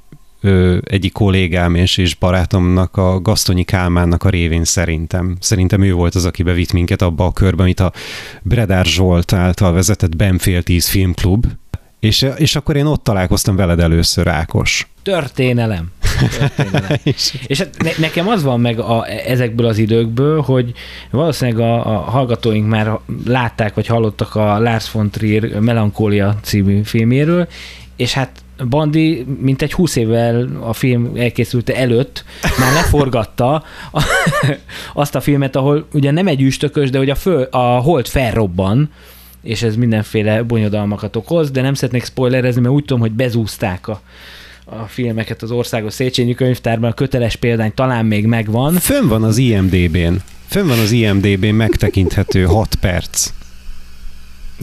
egyik 0.84 1.12
kollégám 1.12 1.74
és, 1.74 1.96
és 1.96 2.14
barátomnak, 2.14 2.96
a 2.96 3.20
Gasztonyi 3.20 3.64
Kálmánnak 3.64 4.24
a 4.24 4.28
révén 4.28 4.64
szerintem. 4.64 5.36
Szerintem 5.40 5.82
ő 5.82 5.92
volt 5.92 6.14
az, 6.14 6.24
aki 6.24 6.42
bevitt 6.42 6.72
minket 6.72 7.02
abba 7.02 7.24
a 7.24 7.32
körbe, 7.32 7.62
amit 7.62 7.80
a 7.80 7.92
Bredár 8.42 8.84
Zsolt 8.84 9.32
által 9.32 9.72
vezetett 9.72 10.16
Benfield 10.16 10.64
10 10.64 10.88
filmklub, 10.88 11.46
és, 11.98 12.26
és 12.36 12.56
akkor 12.56 12.76
én 12.76 12.86
ott 12.86 13.04
találkoztam 13.04 13.56
veled 13.56 13.80
először, 13.80 14.28
Ákos. 14.28 14.89
Történelem. 15.02 15.90
Történelem. 16.38 16.98
és 17.46 17.58
hát 17.58 17.82
ne, 17.82 17.90
nekem 17.98 18.28
az 18.28 18.42
van 18.42 18.60
meg 18.60 18.78
a, 18.78 19.06
ezekből 19.06 19.66
az 19.66 19.78
időkből, 19.78 20.40
hogy 20.40 20.72
valószínűleg 21.10 21.60
a, 21.68 21.94
a 21.96 21.98
hallgatóink 21.98 22.68
már 22.68 22.98
látták, 23.26 23.74
vagy 23.74 23.86
hallottak 23.86 24.34
a 24.34 24.58
Lars 24.58 24.90
von 24.90 25.10
Trier 25.10 25.60
Melankólia 25.60 26.38
című 26.42 26.82
filméről, 26.82 27.48
és 27.96 28.12
hát 28.12 28.30
Bandi, 28.68 29.26
mint 29.40 29.62
egy 29.62 29.72
húsz 29.72 29.96
évvel 29.96 30.48
a 30.60 30.72
film 30.72 31.10
elkészülte 31.16 31.76
előtt, 31.76 32.24
már 32.58 32.72
leforgatta 32.72 33.64
azt 34.94 35.14
a 35.14 35.20
filmet, 35.20 35.56
ahol 35.56 35.86
ugye 35.92 36.10
nem 36.10 36.26
egy 36.26 36.42
üstökös, 36.42 36.90
de 36.90 36.98
hogy 36.98 37.10
a, 37.10 37.14
föl, 37.14 37.42
a 37.42 37.58
hold 37.58 38.06
felrobban, 38.06 38.90
és 39.42 39.62
ez 39.62 39.76
mindenféle 39.76 40.42
bonyodalmakat 40.42 41.16
okoz, 41.16 41.50
de 41.50 41.60
nem 41.60 41.74
szeretnék 41.74 42.04
spoilerezni, 42.04 42.60
mert 42.60 42.74
úgy 42.74 42.84
tudom, 42.84 43.00
hogy 43.00 43.12
bezúzták 43.12 43.88
a, 43.88 44.00
a 44.70 44.86
filmeket 44.86 45.42
az 45.42 45.50
Országos 45.50 45.92
Széchenyi 45.92 46.34
Könyvtárban, 46.34 46.90
a 46.90 46.94
köteles 46.94 47.36
példány 47.36 47.74
talán 47.74 48.06
még 48.06 48.26
megvan. 48.26 48.74
Fönn 48.74 49.08
van 49.08 49.22
az 49.22 49.36
IMDB-n. 49.36 50.14
Fönn 50.46 50.66
van 50.66 50.78
az 50.78 50.90
IMDB-n 50.90 51.54
megtekinthető 51.54 52.44
6 52.44 52.74
perc. 52.74 53.32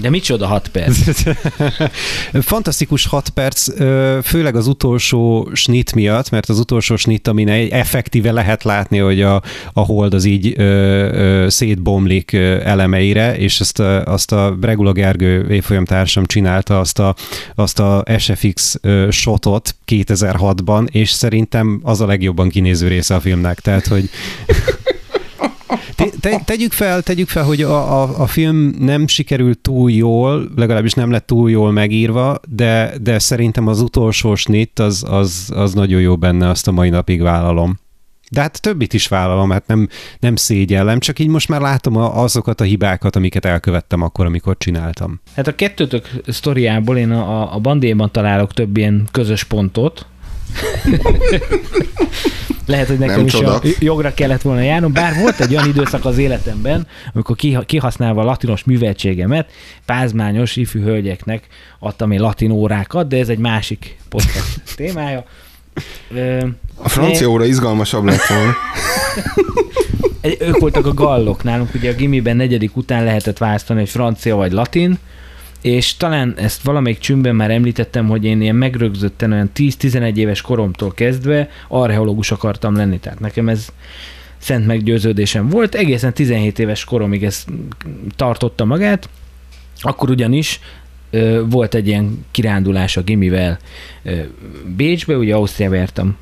De 0.02 0.10
micsoda 0.10 0.48
6 0.48 0.68
perc? 0.68 0.98
Fantasztikus 2.42 3.06
6 3.06 3.30
perc, 3.30 3.68
főleg 4.24 4.56
az 4.56 4.68
utolsó 4.68 5.50
snit 5.54 5.96
miatt, 5.96 6.30
mert 6.30 6.50
az 6.50 6.60
utolsó 6.60 6.96
snit, 6.96 7.28
amin 7.28 7.50
effektíve 7.72 8.32
lehet 8.32 8.64
látni, 8.64 8.98
hogy 8.98 9.22
a, 9.22 9.42
a 9.74 9.82
hold 9.82 10.14
az 10.14 10.26
így 10.26 10.54
ö, 10.58 10.64
ö, 10.64 11.50
szétbomlik 11.50 12.34
elemeire, 12.64 13.38
és 13.38 13.60
azt 13.60 13.80
a, 13.80 14.04
azt 14.04 14.32
a 14.32 14.58
Regula 14.62 14.92
Gergő 14.92 15.50
évfolyam 15.50 15.86
társam 15.86 16.26
csinálta 16.26 16.80
azt 16.80 17.00
a, 17.00 17.16
azt 17.56 17.80
a 17.80 18.04
SFX 18.18 18.80
shotot 19.10 19.76
2006-ban, 19.88 20.88
és 20.90 21.10
szerintem 21.10 21.80
az 21.84 22.02
a 22.02 22.06
legjobban 22.06 22.50
kinéző 22.50 22.88
része 22.88 23.16
a 23.16 23.20
filmnek, 23.20 23.60
tehát 23.60 23.88
hogy 23.88 24.10
te, 25.96 26.06
te, 26.20 26.42
tegyük, 26.46 26.72
fel, 26.72 27.02
tegyük 27.02 27.30
fel, 27.30 27.44
hogy 27.44 27.62
a, 27.62 28.02
a, 28.02 28.22
a 28.22 28.28
film 28.28 28.74
nem 28.80 29.08
sikerült 29.08 29.60
túl 29.60 29.92
jól, 29.92 30.50
legalábbis 30.56 30.94
nem 30.94 31.12
lett 31.12 31.28
túl 31.28 31.50
jól 31.50 31.72
megírva, 31.72 32.40
de, 32.50 32.94
de 33.02 33.20
szerintem 33.20 33.68
az 33.68 33.82
utolsó 33.82 34.36
snit 34.36 34.80
az, 34.80 35.06
az, 35.08 35.52
az 35.56 35.74
nagyon 35.74 36.02
jó 36.02 36.16
benne, 36.16 36.50
azt 36.50 36.68
a 36.68 36.72
mai 36.72 36.90
napig 36.90 37.22
vállalom. 37.22 37.80
De 38.32 38.42
hát 38.42 38.62
többit 38.62 38.94
is 38.94 39.08
vállalom, 39.08 39.50
hát 39.50 39.68
nem, 39.68 39.88
nem 40.20 40.36
szégyellem, 40.36 41.00
csak 41.00 41.20
így 41.20 41.28
most 41.28 41.50
már 41.50 41.62
látom 41.62 41.96
a, 41.96 42.22
azokat 42.22 42.62
a 42.62 42.64
hibákat, 42.64 43.16
amiket 43.16 43.46
elkövettem 43.46 44.02
akkor, 44.02 44.26
amikor 44.26 44.58
csináltam. 44.58 45.22
Hát 45.36 45.48
a 45.48 45.56
kettőtök 45.56 46.10
sztoriából 46.28 46.98
én 46.98 47.12
a, 47.12 47.56
a 47.56 47.60
bandéban 47.60 48.12
találok 48.12 48.54
több 48.54 48.78
ilyen 48.78 49.08
közös 49.12 49.44
pontot, 49.44 50.06
lehet, 52.68 52.88
hogy 52.88 52.98
nekem 52.98 53.16
Nem 53.16 53.26
is 53.26 53.34
a 53.34 53.38
csoda. 53.38 53.62
jogra 53.80 54.14
kellett 54.14 54.42
volna 54.42 54.62
járnom, 54.62 54.94
bár 54.94 55.16
volt 55.16 55.40
egy 55.40 55.56
olyan 55.56 55.68
időszak 55.68 56.06
az 56.06 56.18
életemben, 56.18 56.88
amikor 57.14 57.36
kiha- 57.36 57.66
kihasználva 57.66 58.22
a 58.22 58.26
latinos 58.26 58.64
műveltségemet, 58.64 59.52
pázmányos 59.86 60.56
ifjú 60.56 60.82
hölgyeknek 60.82 61.48
adtam 61.80 62.12
én 62.12 62.20
latin 62.22 62.52
órákat, 62.52 63.08
de 63.08 63.18
ez 63.18 63.30
egy 63.30 63.38
másik 63.38 63.98
podcast 64.10 64.62
témája. 64.76 65.24
A 66.76 66.90
francia 66.90 67.28
óra 67.28 67.46
izgalmasabb 67.46 68.04
lett 68.04 68.26
volna. 68.28 68.54
ők 70.40 70.60
voltak 70.60 70.86
a 70.86 70.94
gallok 70.94 71.44
nálunk, 71.44 71.74
ugye 71.74 71.92
a 71.92 71.96
gimiben 71.96 72.36
negyedik 72.36 72.76
után 72.76 73.04
lehetett 73.04 73.38
választani, 73.38 73.80
hogy 73.80 73.90
francia 73.90 74.36
vagy 74.36 74.52
latin, 74.52 74.98
és 75.62 75.98
talán 75.98 76.34
ezt 76.38 76.62
valamelyik 76.62 77.00
csümbben 77.00 77.36
már 77.36 77.52
említettem, 77.52 78.08
hogy 78.08 78.26
én 78.26 78.42
ilyen 78.42 78.56
megrögzötten 78.56 79.32
olyan 79.32 79.52
10-11 79.56 80.16
éves 80.16 80.42
koromtól 80.42 80.94
kezdve 80.94 81.50
archeológus 81.68 82.32
akartam 82.32 82.76
lenni. 82.76 83.00
Tehát 83.00 83.20
nekem 83.20 83.50
ez 83.50 83.68
szent 84.38 84.66
meggyőződésem 84.66 85.50
volt. 85.50 85.76
Egészen 85.76 86.14
17 86.14 86.60
éves 86.60 86.84
koromig 86.84 87.24
ez 87.24 87.46
tartotta 88.16 88.66
magát. 88.66 89.10
Akkor 89.82 90.10
ugyanis 90.10 90.60
volt 91.46 91.74
egy 91.74 91.88
ilyen 91.88 92.26
kirándulás 92.32 92.98
a 92.98 93.02
gimivel 93.02 93.60
Bécsbe, 94.76 95.18
ugye 95.18 95.36
Ausztriába 95.36 95.76
jártam 95.76 96.18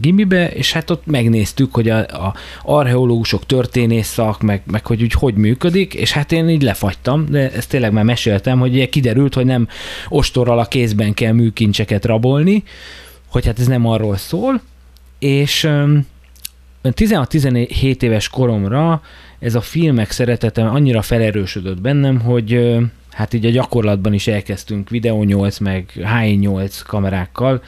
gimibe, 0.00 0.50
és 0.50 0.72
hát 0.72 0.90
ott 0.90 1.06
megnéztük, 1.06 1.74
hogy 1.74 1.88
a, 1.88 1.98
a 1.98 2.34
archeológusok 2.62 3.46
történész 3.46 4.06
szak, 4.06 4.42
meg, 4.42 4.62
meg 4.66 4.86
hogy 4.86 5.02
úgy 5.02 5.12
hogy 5.12 5.34
működik, 5.34 5.94
és 5.94 6.12
hát 6.12 6.32
én 6.32 6.48
így 6.48 6.62
lefagytam, 6.62 7.26
de 7.30 7.52
ezt 7.52 7.68
tényleg 7.68 7.92
már 7.92 8.04
meséltem, 8.04 8.58
hogy 8.58 8.72
ugye 8.72 8.88
kiderült, 8.88 9.34
hogy 9.34 9.44
nem 9.44 9.68
ostorral 10.08 10.58
a 10.58 10.64
kézben 10.64 11.14
kell 11.14 11.32
műkincseket 11.32 12.04
rabolni, 12.04 12.62
hogy 13.26 13.46
hát 13.46 13.58
ez 13.58 13.66
nem 13.66 13.86
arról 13.86 14.16
szól, 14.16 14.62
és 15.18 15.64
öm, 15.64 16.06
16-17 16.82 18.02
éves 18.02 18.28
koromra 18.28 19.02
ez 19.38 19.54
a 19.54 19.60
filmek 19.60 20.10
szeretete 20.10 20.64
annyira 20.64 21.02
felerősödött 21.02 21.80
bennem, 21.80 22.20
hogy 22.20 22.76
hát 23.14 23.34
így 23.34 23.46
a 23.46 23.50
gyakorlatban 23.50 24.12
is 24.12 24.26
elkezdtünk 24.26 24.88
Video 24.88 25.22
8 25.22 25.58
meg 25.58 25.92
HI8 25.96 26.80
kamerákkal 26.86 27.62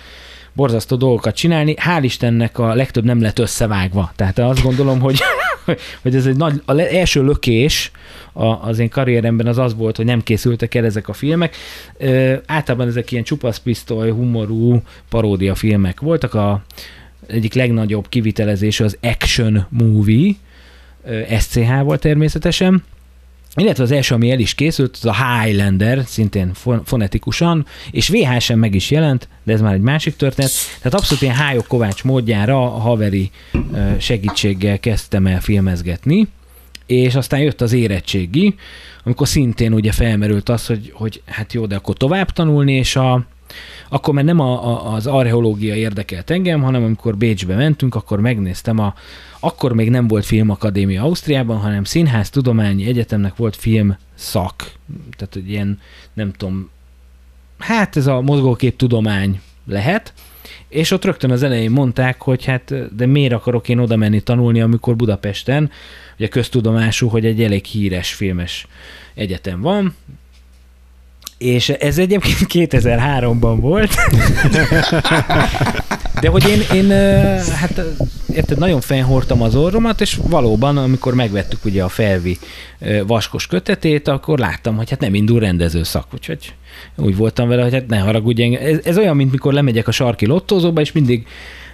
borzasztó 0.56 0.96
dolgokat 0.96 1.34
csinálni. 1.34 1.74
Hál' 1.78 2.00
Istennek 2.02 2.58
a 2.58 2.74
legtöbb 2.74 3.04
nem 3.04 3.20
lett 3.20 3.38
összevágva. 3.38 4.12
Tehát 4.16 4.38
azt 4.38 4.62
gondolom, 4.62 5.00
hogy, 5.00 5.18
hogy 6.02 6.14
ez 6.14 6.26
egy 6.26 6.36
nagy, 6.36 6.62
a 6.64 6.78
első 6.78 7.24
lökés 7.24 7.90
a, 8.32 8.44
az 8.44 8.78
én 8.78 8.88
karrieremben 8.88 9.46
az 9.46 9.58
az 9.58 9.74
volt, 9.74 9.96
hogy 9.96 10.04
nem 10.04 10.22
készültek 10.22 10.74
el 10.74 10.84
ezek 10.84 11.08
a 11.08 11.12
filmek. 11.12 11.56
Ö, 11.98 12.34
általában 12.46 12.88
ezek 12.88 13.12
ilyen 13.12 13.24
csupasz 13.24 13.58
pisztoly, 13.58 14.10
humorú 14.10 14.82
paródia 15.08 15.54
filmek 15.54 16.00
voltak. 16.00 16.34
A 16.34 16.62
egyik 17.26 17.54
legnagyobb 17.54 18.08
kivitelezése 18.08 18.84
az 18.84 18.98
Action 19.02 19.66
Movie, 19.68 20.32
ö, 21.04 21.20
SCH-val 21.38 21.98
természetesen, 21.98 22.82
illetve 23.56 23.82
az 23.82 23.90
első, 23.90 24.14
ami 24.14 24.30
el 24.30 24.38
is 24.38 24.54
készült, 24.54 24.96
az 24.96 25.06
a 25.06 25.14
Highlander, 25.14 26.02
szintén 26.06 26.50
fon- 26.54 26.86
fonetikusan, 26.86 27.66
és 27.90 28.08
VHS-en 28.08 28.58
meg 28.58 28.74
is 28.74 28.90
jelent, 28.90 29.28
de 29.44 29.52
ez 29.52 29.60
már 29.60 29.74
egy 29.74 29.80
másik 29.80 30.16
történet. 30.16 30.50
Tehát 30.78 30.98
abszolút 30.98 31.22
ilyen 31.22 31.34
Hájok 31.34 31.66
Kovács 31.66 32.04
módjára 32.04 32.74
a 32.74 32.78
haveri 32.78 33.30
segítséggel 33.98 34.80
kezdtem 34.80 35.26
el 35.26 35.40
filmezgetni, 35.40 36.28
és 36.86 37.14
aztán 37.14 37.40
jött 37.40 37.60
az 37.60 37.72
érettségi, 37.72 38.54
amikor 39.04 39.28
szintén 39.28 39.72
ugye 39.72 39.92
felmerült 39.92 40.48
az, 40.48 40.66
hogy, 40.66 40.92
hogy 40.94 41.22
hát 41.26 41.52
jó, 41.52 41.66
de 41.66 41.76
akkor 41.76 41.96
tovább 41.96 42.30
tanulni, 42.30 42.72
és 42.72 42.96
a, 42.96 43.26
akkor 43.88 44.14
már 44.14 44.24
nem 44.24 44.40
a, 44.40 44.66
a, 44.66 44.94
az 44.94 45.06
archeológia 45.06 45.74
érdekelt 45.74 46.30
engem, 46.30 46.62
hanem 46.62 46.84
amikor 46.84 47.16
Bécsbe 47.16 47.54
mentünk, 47.54 47.94
akkor 47.94 48.20
megnéztem 48.20 48.78
a, 48.78 48.94
akkor 49.40 49.72
még 49.72 49.90
nem 49.90 50.08
volt 50.08 50.24
filmakadémia 50.24 51.02
Ausztriában, 51.02 51.56
hanem 51.56 51.84
Színház 51.84 52.30
Tudományi 52.30 52.86
Egyetemnek 52.86 53.36
volt 53.36 53.56
film 53.56 53.96
szak. 54.14 54.72
Tehát, 55.16 55.34
hogy 55.34 55.50
ilyen, 55.50 55.80
nem 56.12 56.32
tudom, 56.32 56.70
hát 57.58 57.96
ez 57.96 58.06
a 58.06 58.20
mozgókép 58.20 58.76
tudomány 58.76 59.40
lehet, 59.66 60.12
és 60.68 60.90
ott 60.90 61.04
rögtön 61.04 61.30
az 61.30 61.42
elején 61.42 61.70
mondták, 61.70 62.22
hogy 62.22 62.44
hát 62.44 62.94
de 62.96 63.06
miért 63.06 63.32
akarok 63.32 63.68
én 63.68 63.78
oda 63.78 63.96
menni 63.96 64.20
tanulni, 64.20 64.60
amikor 64.60 64.96
Budapesten, 64.96 65.70
ugye 66.18 66.28
köztudomású, 66.28 67.08
hogy 67.08 67.26
egy 67.26 67.42
elég 67.42 67.64
híres 67.64 68.14
filmes 68.14 68.66
egyetem 69.14 69.60
van, 69.60 69.94
és 71.38 71.68
ez 71.68 71.98
egyébként 71.98 72.36
2003-ban 72.54 73.56
volt. 73.60 73.94
De 76.20 76.28
hogy 76.28 76.48
én, 76.48 76.60
én 76.74 76.88
hát 77.54 77.80
érted, 78.32 78.58
nagyon 78.58 78.80
fennhordtam 78.80 79.42
az 79.42 79.54
orromat, 79.54 80.00
és 80.00 80.18
valóban, 80.28 80.76
amikor 80.76 81.14
megvettük 81.14 81.64
ugye 81.64 81.82
a 81.82 81.88
felvi 81.88 82.38
vaskos 83.06 83.46
kötetét, 83.46 84.08
akkor 84.08 84.38
láttam, 84.38 84.76
hogy 84.76 84.90
hát 84.90 85.00
nem 85.00 85.14
indul 85.14 85.40
rendező 85.40 85.82
szak, 85.82 86.06
úgyhogy 86.14 86.54
úgy 86.96 87.16
voltam 87.16 87.48
vele, 87.48 87.62
hogy 87.62 87.72
hát 87.72 87.86
ne 87.86 87.98
haragudj 87.98 88.42
engem. 88.42 88.62
Ez, 88.62 88.78
ez 88.84 88.98
olyan, 88.98 89.16
mint 89.16 89.30
mikor 89.30 89.52
lemegyek 89.52 89.88
a 89.88 89.92
sarki 89.92 90.26
lottózóba, 90.26 90.80
és 90.80 90.92
mindig 90.92 91.26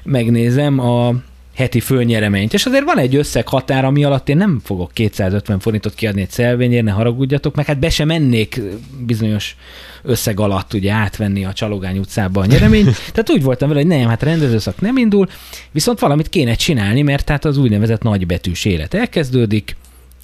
megnézem 0.03 0.79
a 0.79 1.15
heti 1.55 1.81
fölnyereményt. 1.81 2.53
És 2.53 2.67
azért 2.67 2.85
van 2.85 2.99
egy 2.99 3.17
összeghatár, 3.17 3.85
ami 3.85 4.05
alatt 4.05 4.29
én 4.29 4.37
nem 4.37 4.61
fogok 4.65 4.93
250 4.93 5.59
forintot 5.59 5.95
kiadni 5.95 6.21
egy 6.21 6.31
szelvényért, 6.31 6.85
ne 6.85 6.91
haragudjatok, 6.91 7.55
meg 7.55 7.67
hát 7.67 7.79
be 7.79 7.91
sem 7.91 8.07
mennék 8.07 8.61
bizonyos 9.07 9.57
összeg 10.03 10.41
alatt 10.41 10.73
ugye 10.73 10.93
átvenni 10.93 11.45
a 11.45 11.53
Csalogány 11.53 11.99
utcába 11.99 12.41
a 12.41 12.47
nyereményt. 12.47 12.97
Tehát 13.13 13.31
úgy 13.31 13.43
voltam 13.43 13.69
vele, 13.69 13.81
hogy 13.81 13.89
nem, 13.89 14.09
hát 14.09 14.23
rendezőszak 14.23 14.81
nem 14.81 14.97
indul, 14.97 15.29
viszont 15.71 15.99
valamit 15.99 16.29
kéne 16.29 16.55
csinálni, 16.55 17.03
mert 17.03 17.25
tehát 17.25 17.45
az 17.45 17.59
úgynevezett 17.59 18.03
nagybetűs 18.03 18.65
élet 18.65 18.95
elkezdődik, 18.95 19.77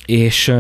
és 0.07 0.53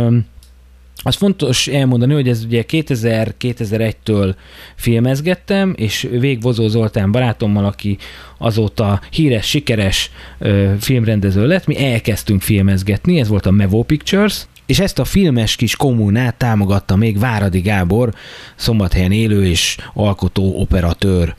az 1.02 1.14
fontos 1.14 1.66
elmondani, 1.66 2.12
hogy 2.12 2.28
ez 2.28 2.44
ugye 2.44 2.64
2000-2001-től 2.68 4.34
filmezgettem, 4.74 5.74
és 5.76 6.08
Végvozó 6.10 6.68
Zoltán 6.68 7.12
barátommal, 7.12 7.64
aki 7.64 7.98
azóta 8.38 9.00
híres, 9.10 9.46
sikeres 9.46 10.10
ö, 10.38 10.72
filmrendező 10.80 11.46
lett, 11.46 11.66
mi 11.66 11.84
elkezdtünk 11.84 12.42
filmezgetni, 12.42 13.20
ez 13.20 13.28
volt 13.28 13.46
a 13.46 13.50
Mevo 13.50 13.82
Pictures, 13.82 14.46
és 14.66 14.78
ezt 14.78 14.98
a 14.98 15.04
filmes 15.04 15.56
kis 15.56 15.76
kommunát 15.76 16.34
támogatta 16.34 16.96
még 16.96 17.18
Váradi 17.18 17.60
Gábor, 17.60 18.14
szombathelyen 18.54 19.12
élő 19.12 19.46
és 19.46 19.76
alkotó 19.94 20.60
operatőr. 20.60 21.34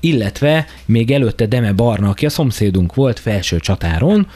Illetve 0.00 0.66
még 0.84 1.10
előtte 1.10 1.46
Deme 1.46 1.72
Barna, 1.72 2.08
aki 2.08 2.26
a 2.26 2.30
szomszédunk 2.30 2.94
volt 2.94 3.18
felső 3.18 3.58
csatáron, 3.58 4.26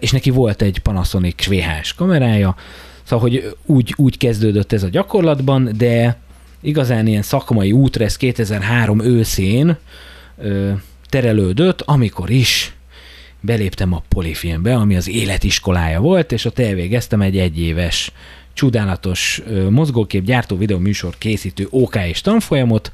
és 0.00 0.10
neki 0.10 0.30
volt 0.30 0.62
egy 0.62 0.78
Panasonic 0.78 1.46
VHS 1.46 1.94
kamerája, 1.94 2.56
Szóval, 3.02 3.28
hogy 3.28 3.56
úgy, 3.66 3.94
úgy 3.96 4.18
kezdődött 4.18 4.72
ez 4.72 4.82
a 4.82 4.88
gyakorlatban, 4.88 5.70
de 5.76 6.16
igazán 6.60 7.06
ilyen 7.06 7.22
szakmai 7.22 7.72
útra 7.72 8.04
ez 8.04 8.16
2003 8.16 9.00
őszén 9.00 9.76
ö, 10.38 10.72
terelődött, 11.08 11.80
amikor 11.80 12.30
is 12.30 12.74
beléptem 13.40 13.92
a 13.92 14.02
polifilmbe, 14.08 14.74
ami 14.74 14.96
az 14.96 15.08
életiskolája 15.08 16.00
volt, 16.00 16.32
és 16.32 16.44
ott 16.44 16.58
elvégeztem 16.58 17.20
egy 17.20 17.38
egyéves 17.38 18.12
csodálatos 18.52 19.42
mozgókép 19.70 20.24
gyártó 20.24 20.56
videó 20.56 20.78
műsor 20.78 21.14
készítő 21.18 21.66
OK 21.70 21.96
és 21.96 22.20
tanfolyamot, 22.20 22.92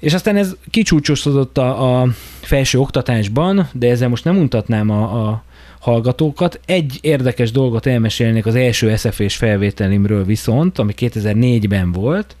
és 0.00 0.14
aztán 0.14 0.36
ez 0.36 0.56
kicsúcsosodott 0.70 1.58
a, 1.58 2.00
a 2.00 2.08
felső 2.40 2.78
oktatásban, 2.78 3.68
de 3.72 3.90
ezzel 3.90 4.08
most 4.08 4.24
nem 4.24 4.34
mutatnám 4.34 4.90
a, 4.90 5.28
a 5.28 5.44
hallgatókat. 5.86 6.60
Egy 6.64 6.98
érdekes 7.00 7.50
dolgot 7.50 7.86
elmesélnék 7.86 8.46
az 8.46 8.54
első 8.54 8.96
SFS 8.96 9.36
felvételimről 9.36 10.24
viszont, 10.24 10.78
ami 10.78 10.94
2004-ben 10.96 11.92
volt, 11.92 12.36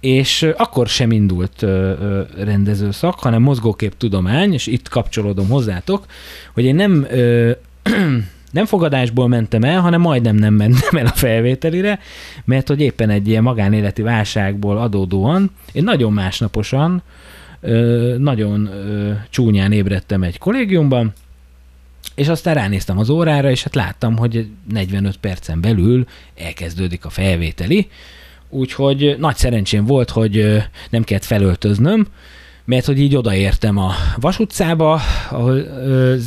és 0.00 0.50
akkor 0.56 0.88
sem 0.88 1.10
indult 1.10 1.64
rendezőszak, 2.38 3.18
hanem 3.18 3.42
mozgókép 3.42 3.96
tudomány, 3.96 4.52
és 4.52 4.66
itt 4.66 4.88
kapcsolódom 4.88 5.48
hozzátok, 5.48 6.04
hogy 6.54 6.64
én 6.64 6.74
nem 6.74 7.06
nem 8.58 8.64
fogadásból 8.64 9.28
mentem 9.28 9.62
el, 9.62 9.80
hanem 9.80 10.00
majdnem 10.00 10.36
nem 10.36 10.54
mentem 10.54 10.96
el 10.96 11.06
a 11.06 11.14
felvételire, 11.14 11.98
mert 12.44 12.68
hogy 12.68 12.80
éppen 12.80 13.10
egy 13.10 13.28
ilyen 13.28 13.42
magánéleti 13.42 14.02
válságból 14.02 14.78
adódóan, 14.78 15.50
én 15.72 15.84
nagyon 15.84 16.12
másnaposan, 16.12 17.02
nagyon 18.18 18.70
csúnyán 19.30 19.72
ébredtem 19.72 20.22
egy 20.22 20.38
kollégiumban, 20.38 21.12
és 22.16 22.28
aztán 22.28 22.54
ránéztem 22.54 22.98
az 22.98 23.10
órára, 23.10 23.50
és 23.50 23.62
hát 23.62 23.74
láttam, 23.74 24.16
hogy 24.16 24.46
45 24.72 25.16
percen 25.16 25.60
belül 25.60 26.06
elkezdődik 26.38 27.04
a 27.04 27.10
felvételi, 27.10 27.88
úgyhogy 28.48 29.16
nagy 29.18 29.36
szerencsém 29.36 29.84
volt, 29.84 30.10
hogy 30.10 30.62
nem 30.90 31.02
kellett 31.04 31.24
felöltöznöm, 31.24 32.06
mert 32.64 32.86
hogy 32.86 33.00
így 33.00 33.16
odaértem 33.16 33.76
a 33.78 33.92
Vas 34.20 34.38
utcába, 34.38 35.00
ahol 35.30 35.62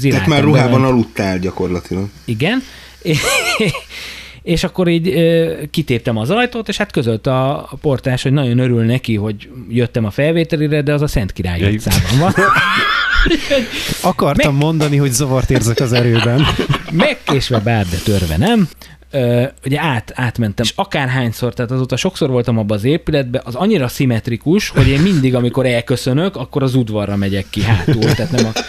Tehát 0.01 0.27
már 0.27 0.43
ruhában 0.43 0.71
bele. 0.81 0.91
aludtál 0.93 1.39
gyakorlatilag. 1.39 2.09
Igen. 2.25 2.63
És 4.43 4.63
akkor 4.63 4.87
így 4.87 5.07
ö, 5.07 5.53
kitéptem 5.71 6.17
az 6.17 6.29
ajtót, 6.29 6.67
és 6.67 6.77
hát 6.77 6.91
közölt 6.91 7.27
a, 7.27 7.57
a 7.57 7.77
portás, 7.81 8.23
hogy 8.23 8.31
nagyon 8.31 8.59
örül 8.59 8.83
neki, 8.83 9.15
hogy 9.15 9.49
jöttem 9.69 10.05
a 10.05 10.09
felvételire, 10.11 10.81
de 10.81 10.93
az 10.93 11.01
a 11.01 11.07
Szent 11.07 11.31
Király 11.31 11.73
utcában 11.73 12.19
van. 12.19 12.33
Akartam 14.01 14.55
Meg... 14.55 14.63
mondani, 14.63 14.97
hogy 14.97 15.11
zavart 15.11 15.49
érzek 15.49 15.79
az 15.79 15.93
erőben. 15.93 16.45
Megkésve 16.91 17.59
bár, 17.59 17.85
de 17.85 17.97
törve 17.97 18.37
nem. 18.37 18.69
Ö, 19.11 19.43
ugye 19.65 19.79
át, 19.81 20.11
átmentem, 20.15 20.65
és 20.65 20.73
akárhányszor, 20.75 21.53
tehát 21.53 21.71
azóta 21.71 21.95
sokszor 21.95 22.29
voltam 22.29 22.57
abban 22.57 22.77
az 22.77 22.83
épületben, 22.83 23.41
az 23.45 23.55
annyira 23.55 23.87
szimmetrikus, 23.87 24.69
hogy 24.69 24.87
én 24.87 24.99
mindig, 24.99 25.35
amikor 25.35 25.65
elköszönök, 25.65 26.35
akkor 26.35 26.63
az 26.63 26.75
udvarra 26.75 27.15
megyek 27.15 27.45
ki 27.49 27.61
hátul, 27.61 28.13
tehát 28.13 28.31
nem 28.31 28.45
a, 28.45 28.59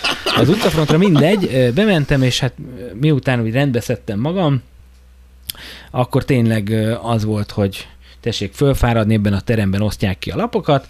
az 0.40 0.48
utcafrontra 0.48 0.98
mindegy, 0.98 1.72
bementem, 1.74 2.22
és 2.22 2.40
hát 2.40 2.52
miután 3.00 3.40
úgy 3.40 3.52
rendbeszedtem 3.52 4.18
magam, 4.18 4.62
akkor 5.90 6.24
tényleg 6.24 6.70
az 7.02 7.24
volt, 7.24 7.50
hogy 7.50 7.88
tessék 8.20 8.52
fölfáradni, 8.52 9.14
ebben 9.14 9.32
a 9.32 9.40
teremben 9.40 9.82
osztják 9.82 10.18
ki 10.18 10.30
a 10.30 10.36
lapokat, 10.36 10.88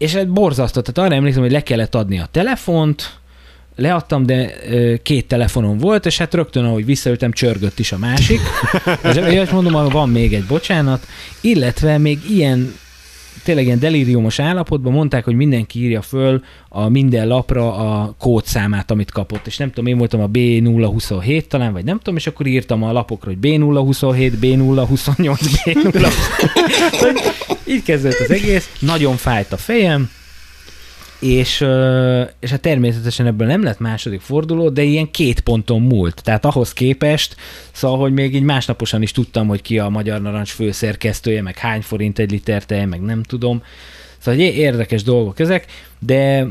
és 0.00 0.14
ez 0.14 0.24
borzasztott. 0.24 0.84
Tehát 0.84 1.08
arra 1.08 1.18
emlékszem, 1.18 1.42
hogy 1.42 1.52
le 1.52 1.62
kellett 1.62 1.94
adni 1.94 2.18
a 2.18 2.28
telefont, 2.30 3.18
leadtam, 3.76 4.26
de 4.26 4.52
két 5.02 5.28
telefonom 5.28 5.78
volt, 5.78 6.06
és 6.06 6.18
hát 6.18 6.34
rögtön, 6.34 6.64
ahogy 6.64 6.84
visszaültem, 6.84 7.32
csörgött 7.32 7.78
is 7.78 7.92
a 7.92 7.98
másik. 7.98 8.40
és 9.42 9.50
mondom, 9.50 9.88
van 9.88 10.08
még 10.08 10.34
egy 10.34 10.44
bocsánat, 10.44 11.06
illetve 11.40 11.98
még 11.98 12.18
ilyen 12.30 12.74
tényleg 13.42 13.64
ilyen 13.64 13.78
delíriumos 13.78 14.38
állapotban 14.38 14.92
mondták, 14.92 15.24
hogy 15.24 15.34
mindenki 15.34 15.82
írja 15.82 16.02
föl 16.02 16.42
a 16.68 16.88
minden 16.88 17.28
lapra 17.28 17.74
a 17.74 18.14
kódszámát, 18.18 18.90
amit 18.90 19.10
kapott, 19.10 19.46
és 19.46 19.56
nem 19.56 19.68
tudom, 19.68 19.86
én 19.86 19.98
voltam 19.98 20.20
a 20.20 20.28
B027 20.28 21.46
talán, 21.46 21.72
vagy 21.72 21.84
nem 21.84 21.96
tudom, 21.96 22.16
és 22.16 22.26
akkor 22.26 22.46
írtam 22.46 22.82
a 22.82 22.92
lapokra, 22.92 23.30
hogy 23.30 23.38
B027, 23.42 24.32
B028, 24.40 25.38
B0. 25.64 26.12
Így 27.66 27.82
kezdődött 27.82 28.18
az 28.18 28.30
egész, 28.30 28.70
nagyon 28.80 29.16
fájt 29.16 29.52
a 29.52 29.56
fejem, 29.56 30.10
és, 31.20 31.64
és 32.40 32.50
hát 32.50 32.60
természetesen 32.60 33.26
ebből 33.26 33.46
nem 33.46 33.62
lett 33.62 33.78
második 33.78 34.20
forduló, 34.20 34.68
de 34.68 34.82
ilyen 34.82 35.10
két 35.10 35.40
ponton 35.40 35.82
múlt. 35.82 36.22
Tehát 36.22 36.44
ahhoz 36.44 36.72
képest, 36.72 37.36
szóval, 37.72 37.98
hogy 37.98 38.12
még 38.12 38.34
így 38.34 38.42
másnaposan 38.42 39.02
is 39.02 39.12
tudtam, 39.12 39.46
hogy 39.46 39.62
ki 39.62 39.78
a 39.78 39.88
Magyar 39.88 40.22
Narancs 40.22 40.50
főszerkesztője, 40.50 41.42
meg 41.42 41.58
hány 41.58 41.80
forint 41.80 42.18
egy 42.18 42.30
liter 42.30 42.64
tej, 42.64 42.84
meg 42.84 43.00
nem 43.00 43.22
tudom. 43.22 43.62
Szóval 44.18 44.40
egy 44.40 44.56
érdekes 44.56 45.02
dolgok 45.02 45.38
ezek, 45.38 45.66
de 45.98 46.46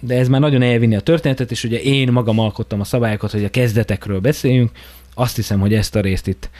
de 0.00 0.14
ez 0.14 0.28
már 0.28 0.40
nagyon 0.40 0.62
elvinni 0.62 0.96
a 0.96 1.00
történetet, 1.00 1.50
és 1.50 1.64
ugye 1.64 1.80
én 1.80 2.12
magam 2.12 2.38
alkottam 2.38 2.80
a 2.80 2.84
szabályokat, 2.84 3.30
hogy 3.30 3.44
a 3.44 3.50
kezdetekről 3.50 4.20
beszéljünk. 4.20 4.70
Azt 5.14 5.36
hiszem, 5.36 5.60
hogy 5.60 5.74
ezt 5.74 5.96
a 5.96 6.00
részt 6.00 6.26
itt 6.26 6.50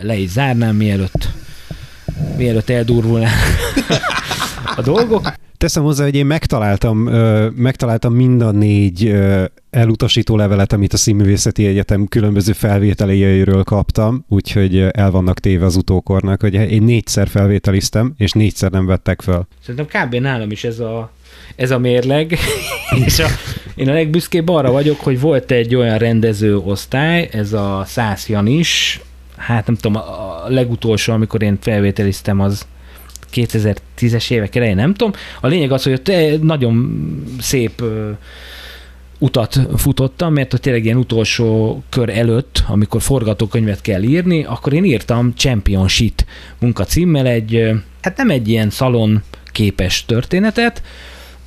le 0.00 0.16
is 0.16 0.30
zárnám, 0.30 0.76
mielőtt, 0.76 1.28
mielőtt 2.36 2.70
eldurvulnál 2.70 3.34
a 4.76 4.82
dolgok. 4.82 5.32
Teszem 5.56 5.82
hozzá, 5.82 6.04
hogy 6.04 6.14
én 6.14 6.26
megtaláltam, 6.26 6.98
megtaláltam 7.54 8.14
mind 8.14 8.42
a 8.42 8.50
négy 8.50 9.14
elutasító 9.70 10.36
levelet, 10.36 10.72
amit 10.72 10.92
a 10.92 10.96
Színművészeti 10.96 11.66
Egyetem 11.66 12.06
különböző 12.06 12.52
felvételéjeiről 12.52 13.62
kaptam, 13.62 14.24
úgyhogy 14.28 14.78
el 14.78 15.10
vannak 15.10 15.40
téve 15.40 15.64
az 15.64 15.76
utókornak, 15.76 16.40
hogy 16.40 16.54
én 16.54 16.82
négyszer 16.82 17.28
felvételiztem, 17.28 18.14
és 18.16 18.32
négyszer 18.32 18.70
nem 18.70 18.86
vettek 18.86 19.22
fel. 19.22 19.48
Szerintem 19.66 20.02
kb. 20.02 20.14
nálam 20.14 20.50
is 20.50 20.64
ez 20.64 20.78
a, 20.78 21.10
ez 21.56 21.70
a 21.70 21.78
mérleg, 21.78 22.38
és 23.06 23.18
a, 23.18 23.26
én 23.74 23.88
a 23.88 23.92
legbüszkébb 23.92 24.48
arra 24.48 24.70
vagyok, 24.70 25.00
hogy 25.00 25.20
volt 25.20 25.50
egy 25.50 25.74
olyan 25.74 25.98
rendező 25.98 26.56
osztály, 26.58 27.28
ez 27.32 27.52
a 27.52 27.82
Szász 27.86 28.28
Janis, 28.28 29.00
hát 29.36 29.66
nem 29.66 29.76
tudom, 29.76 30.02
a 30.02 30.44
legutolsó, 30.48 31.12
amikor 31.12 31.42
én 31.42 31.58
felvételiztem, 31.60 32.40
az 32.40 32.66
2010-es 33.36 34.30
évek 34.30 34.54
elején, 34.54 34.76
nem 34.76 34.94
tudom. 34.94 35.12
A 35.40 35.46
lényeg 35.46 35.72
az, 35.72 35.82
hogy 35.82 35.92
ott 35.92 36.08
eh, 36.08 36.38
nagyon 36.38 37.04
szép 37.40 37.82
utat 39.18 39.60
futottam, 39.76 40.32
mert 40.32 40.54
ott 40.54 40.60
tényleg 40.60 40.84
ilyen 40.84 40.96
utolsó 40.96 41.82
kör 41.88 42.08
előtt, 42.08 42.64
amikor 42.68 43.02
forgatókönyvet 43.02 43.80
kell 43.80 44.02
írni, 44.02 44.44
akkor 44.44 44.72
én 44.72 44.84
írtam 44.84 45.32
Champion 45.36 45.88
Shit 45.88 46.26
munkacímmel 46.58 47.26
egy, 47.26 47.70
hát 48.00 48.16
nem 48.16 48.30
egy 48.30 48.48
ilyen 48.48 48.70
szalon 48.70 49.22
képes 49.52 50.04
történetet, 50.04 50.82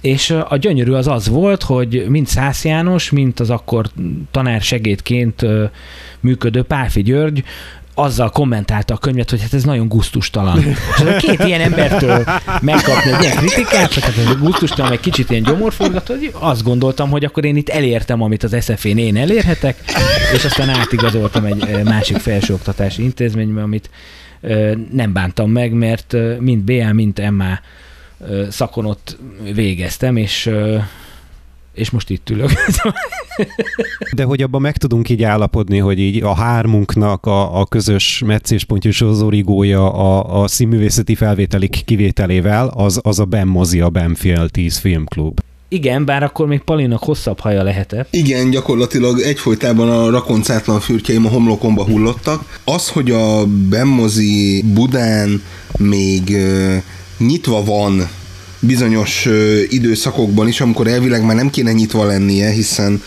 és 0.01 0.29
a 0.29 0.57
gyönyörű 0.57 0.91
az 0.91 1.07
az 1.07 1.27
volt, 1.27 1.63
hogy 1.63 2.05
mind 2.09 2.27
Szász 2.27 2.65
János, 2.65 3.09
mint 3.09 3.39
az 3.39 3.49
akkor 3.49 3.89
tanár 4.31 4.61
segédként 4.61 5.45
működő 6.19 6.63
Pálfi 6.63 7.01
György 7.01 7.43
azzal 8.01 8.29
kommentálta 8.29 8.93
a 8.93 8.97
könyvet, 8.97 9.29
hogy 9.29 9.41
hát 9.41 9.53
ez 9.53 9.63
nagyon 9.63 9.87
gusztustalan. 9.87 10.63
És 10.63 11.01
a 11.05 11.15
két 11.17 11.43
ilyen 11.43 11.61
embertől 11.61 12.23
megkapni 12.61 13.11
egy 13.11 13.21
ilyen 13.21 13.35
kritikát, 13.35 13.93
hogy 13.93 14.03
hát 14.03 14.17
ez 14.17 14.37
gusztustalan, 14.39 14.91
egy 14.91 14.99
kicsit 14.99 15.29
ilyen 15.29 15.43
gyomorforgató, 15.43 16.13
hogy 16.13 16.31
azt 16.39 16.63
gondoltam, 16.63 17.09
hogy 17.09 17.25
akkor 17.25 17.45
én 17.45 17.55
itt 17.55 17.69
elértem, 17.69 18.21
amit 18.21 18.43
az 18.43 18.55
SZF-én 18.59 18.97
én 18.97 19.17
elérhetek, 19.17 19.83
és 20.33 20.45
aztán 20.45 20.69
átigazoltam 20.69 21.45
egy 21.45 21.61
eh, 21.61 21.83
másik 21.83 22.17
felsőoktatási 22.17 23.03
intézménybe, 23.03 23.61
amit 23.61 23.89
eh, 24.41 24.71
nem 24.91 25.13
bántam 25.13 25.51
meg, 25.51 25.71
mert 25.71 26.13
eh, 26.13 26.37
mind 26.39 26.63
BA, 26.63 26.93
mind 26.93 27.31
MA 27.31 27.59
szakon 28.49 28.85
ott 28.85 29.17
végeztem, 29.53 30.15
és 30.15 30.49
és 31.73 31.89
most 31.89 32.09
itt 32.09 32.29
ülök. 32.29 32.51
De 34.15 34.23
hogy 34.23 34.41
abban 34.41 34.61
meg 34.61 34.77
tudunk 34.77 35.09
így 35.09 35.23
állapodni, 35.23 35.77
hogy 35.77 35.99
így 35.99 36.23
a 36.23 36.35
hármunknak 36.35 37.25
a, 37.25 37.59
a 37.59 37.65
közös 37.65 38.23
meccéspontjú 38.25 38.91
origója 39.23 39.93
a, 39.93 40.41
a 40.41 40.47
színművészeti 40.47 41.15
felvételik 41.15 41.81
kivételével, 41.85 42.67
az, 42.67 42.99
az 43.03 43.19
a 43.19 43.25
Ben 43.25 43.47
Mozi, 43.47 43.79
a 43.79 43.89
Benfield 43.89 44.51
10 44.51 44.77
filmklub. 44.77 45.39
Igen, 45.71 46.05
bár 46.05 46.23
akkor 46.23 46.47
még 46.47 46.59
Palinak 46.59 47.03
hosszabb 47.03 47.39
haja 47.39 47.63
lehetett. 47.63 48.07
Igen, 48.11 48.49
gyakorlatilag 48.49 49.19
egyfolytában 49.19 49.89
a 49.89 50.09
rakoncátlan 50.09 50.79
fürtjeim 50.79 51.25
a 51.25 51.29
homlokomba 51.29 51.83
hullottak. 51.83 52.59
Az, 52.63 52.89
hogy 52.89 53.11
a 53.11 53.45
Benmozi 53.45 54.63
Budán 54.73 55.41
még 55.77 56.37
nyitva 57.17 57.63
van 57.63 58.09
bizonyos 58.59 59.27
időszakokban 59.69 60.47
is, 60.47 60.61
amikor 60.61 60.87
elvileg 60.87 61.25
már 61.25 61.35
nem 61.35 61.49
kéne 61.49 61.71
nyitva 61.71 62.05
lennie, 62.05 62.49
hiszen 62.49 63.01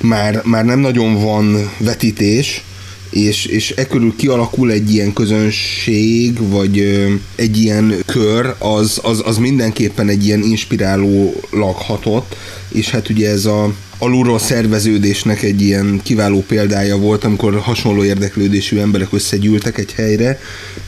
már, 0.00 0.40
már 0.44 0.64
nem 0.64 0.78
nagyon 0.78 1.22
van 1.22 1.70
vetítés, 1.78 2.62
és, 3.10 3.44
és 3.44 3.74
e 3.76 3.86
körül 3.86 4.14
kialakul 4.16 4.70
egy 4.70 4.94
ilyen 4.94 5.12
közönség, 5.12 6.48
vagy 6.48 6.78
ö, 6.78 7.12
egy 7.34 7.58
ilyen 7.62 7.94
kör, 8.06 8.54
az, 8.58 9.00
az, 9.02 9.22
az 9.24 9.38
mindenképpen 9.38 10.08
egy 10.08 10.26
ilyen 10.26 10.42
inspiráló 10.42 11.40
hatott, 11.74 12.36
és 12.68 12.90
hát 12.90 13.08
ugye 13.08 13.30
ez 13.30 13.44
a 13.44 13.72
alulról 14.04 14.38
szerveződésnek 14.38 15.42
egy 15.42 15.62
ilyen 15.62 16.00
kiváló 16.02 16.44
példája 16.46 16.96
volt, 16.96 17.24
amikor 17.24 17.58
hasonló 17.58 18.04
érdeklődésű 18.04 18.78
emberek 18.78 19.08
összegyűltek 19.12 19.78
egy 19.78 19.92
helyre, 19.92 20.40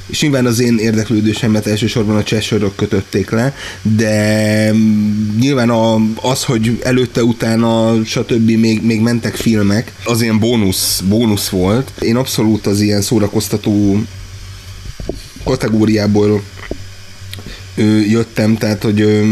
és 0.06 0.20
nyilván 0.20 0.46
az 0.46 0.60
én 0.60 0.78
érdeklődésemet 0.78 1.66
elsősorban 1.66 2.16
a 2.16 2.22
csesörök 2.22 2.74
kötötték 2.74 3.30
le, 3.30 3.54
de 3.82 4.70
nyilván 5.40 5.70
a, 5.70 5.94
az, 6.14 6.44
hogy 6.44 6.80
előtte, 6.82 7.24
utána, 7.24 8.04
stb. 8.04 8.50
Még, 8.50 8.82
még 8.82 9.00
mentek 9.00 9.34
filmek, 9.34 9.92
az 10.04 10.22
ilyen 10.22 10.38
bónusz, 10.38 11.00
bónusz 11.00 11.48
volt. 11.48 11.92
Én 12.00 12.16
abszolút 12.16 12.66
az 12.66 12.80
ilyen 12.80 13.00
szórakoztató 13.00 14.02
kategóriából 15.44 16.42
jöttem, 18.08 18.56
tehát 18.56 18.82
hogy 18.82 19.24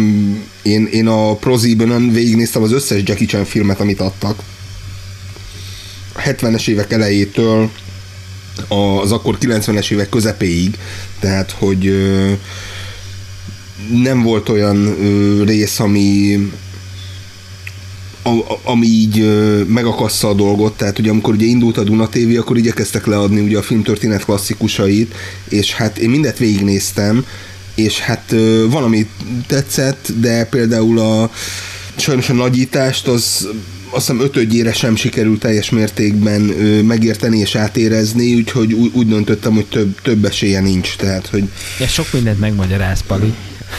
én, 0.65 0.87
én 0.87 1.07
a 1.07 1.35
Prozibön 1.35 2.13
végignéztem 2.13 2.63
az 2.63 2.73
összes 2.73 3.01
Jackie 3.05 3.27
Chan 3.27 3.45
filmet, 3.45 3.81
amit 3.81 4.01
adtak. 4.01 4.43
A 6.13 6.21
70-es 6.21 6.69
évek 6.69 6.93
elejétől 6.93 7.71
az 8.69 9.13
akkor 9.13 9.39
90-es 9.41 9.91
évek 9.91 10.09
közepéig, 10.09 10.79
tehát 11.21 11.51
hogy 11.51 11.95
nem 14.03 14.23
volt 14.23 14.49
olyan 14.49 14.97
rész, 15.45 15.81
ami 15.81 16.39
ami 18.63 18.87
így 18.87 19.21
ö, 19.21 19.63
megakassza 19.63 20.29
a 20.29 20.35
dolgot, 20.35 20.77
tehát 20.77 20.99
ugye 20.99 21.11
amikor 21.11 21.35
ugye 21.35 21.47
indult 21.47 21.77
a 21.77 21.83
Duna 21.83 22.09
TV, 22.09 22.39
akkor 22.39 22.57
igyekeztek 22.57 23.07
leadni 23.07 23.41
ugye 23.41 23.59
a 23.59 23.63
filmtörténet 23.63 24.25
klasszikusait, 24.25 25.15
és 25.49 25.73
hát 25.73 25.99
én 25.99 26.11
mindet 26.11 26.39
végignéztem, 26.39 27.25
és 27.75 28.01
hát 28.01 28.35
valami 28.71 29.07
tetszett, 29.47 30.09
de 30.21 30.45
például 30.45 30.99
a 30.99 31.31
sajnos 31.97 32.29
a 32.29 32.33
nagyítást 32.33 33.07
az 33.07 33.49
azt 33.95 34.07
hiszem 34.07 34.21
ötödjére 34.21 34.73
sem 34.73 34.97
sikerült 34.97 35.41
teljes 35.41 35.71
mértékben 35.71 36.49
ö, 36.49 36.83
megérteni 36.83 37.39
és 37.39 37.55
átérezni, 37.55 38.35
úgyhogy 38.35 38.73
úgy, 38.73 38.91
úgy 38.95 39.09
döntöttem, 39.09 39.55
hogy 39.55 39.67
több, 39.67 40.01
több 40.03 40.25
esélye 40.25 40.61
nincs. 40.61 40.97
Tehát, 40.97 41.27
hogy... 41.27 41.45
Ja, 41.79 41.87
sok 41.87 42.13
mindent 42.13 42.41
megmagyaráz, 42.41 43.01
Pali. 43.07 43.35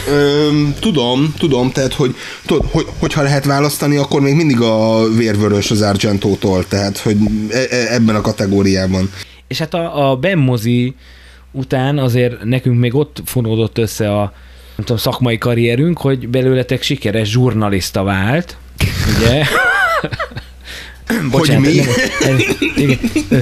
Ö, 0.10 0.50
tudom, 0.80 1.34
tudom, 1.38 1.72
tehát 1.72 1.94
hogy, 1.94 2.16
tud, 2.46 2.62
hogy, 2.72 2.86
hogyha 3.00 3.22
lehet 3.22 3.46
választani, 3.46 3.96
akkor 3.96 4.22
még 4.22 4.36
mindig 4.36 4.62
a 4.62 5.10
vérvörös 5.10 5.72
az 5.72 5.82
Argentótól, 5.82 6.68
tehát 6.68 6.98
hogy 6.98 7.18
e, 7.50 7.58
e, 7.70 7.94
ebben 7.94 8.16
a 8.16 8.22
kategóriában. 8.22 9.12
És 9.48 9.58
hát 9.58 9.74
a, 9.74 10.10
a 10.10 10.16
Ben 10.16 10.38
Mozi 10.38 10.96
után 11.56 11.98
azért 11.98 12.44
nekünk 12.44 12.80
még 12.80 12.96
ott 12.96 13.22
fonódott 13.26 13.78
össze 13.78 14.18
a, 14.18 14.22
nem 14.76 14.86
tudom, 14.86 14.98
szakmai 14.98 15.38
karrierünk, 15.38 15.98
hogy 15.98 16.28
belőletek 16.28 16.82
sikeres 16.82 17.30
zsurnalista 17.30 18.04
vált, 18.04 18.58
ugye? 19.18 19.44
Hogy 21.32 21.58
mi? 21.60 21.76
Nem, 21.76 22.36
ez, 22.36 22.42
ö, 23.30 23.38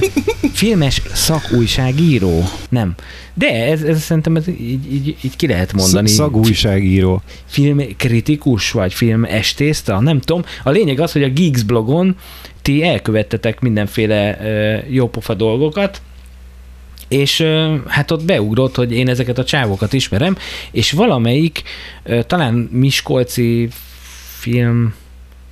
filmes 0.52 1.02
szakújságíró. 1.12 2.48
Nem. 2.68 2.94
De 3.34 3.64
ez, 3.64 3.82
ez 3.82 4.02
szerintem 4.02 4.36
ez 4.36 4.48
így, 4.48 4.92
így, 4.92 5.16
így 5.20 5.36
ki 5.36 5.46
lehet 5.46 5.72
mondani. 5.72 6.08
Szagújságíró. 6.08 7.22
Filmkritikus, 7.46 8.70
vagy 8.70 8.94
filmestészta, 8.94 10.00
nem 10.00 10.20
tudom. 10.20 10.44
A 10.62 10.70
lényeg 10.70 11.00
az, 11.00 11.12
hogy 11.12 11.22
a 11.22 11.28
Geeks 11.28 11.62
blogon 11.62 12.16
ti 12.62 12.82
elkövettetek 12.82 13.60
mindenféle 13.60 14.38
ö, 14.42 14.78
jópofa 14.88 15.34
dolgokat, 15.34 16.00
és 17.08 17.46
hát 17.86 18.10
ott 18.10 18.24
beugrott, 18.24 18.74
hogy 18.74 18.92
én 18.92 19.08
ezeket 19.08 19.38
a 19.38 19.44
csávokat 19.44 19.92
ismerem, 19.92 20.36
és 20.70 20.92
valamelyik, 20.92 21.62
talán 22.26 22.54
Miskolci 22.54 23.68
film 24.38 24.94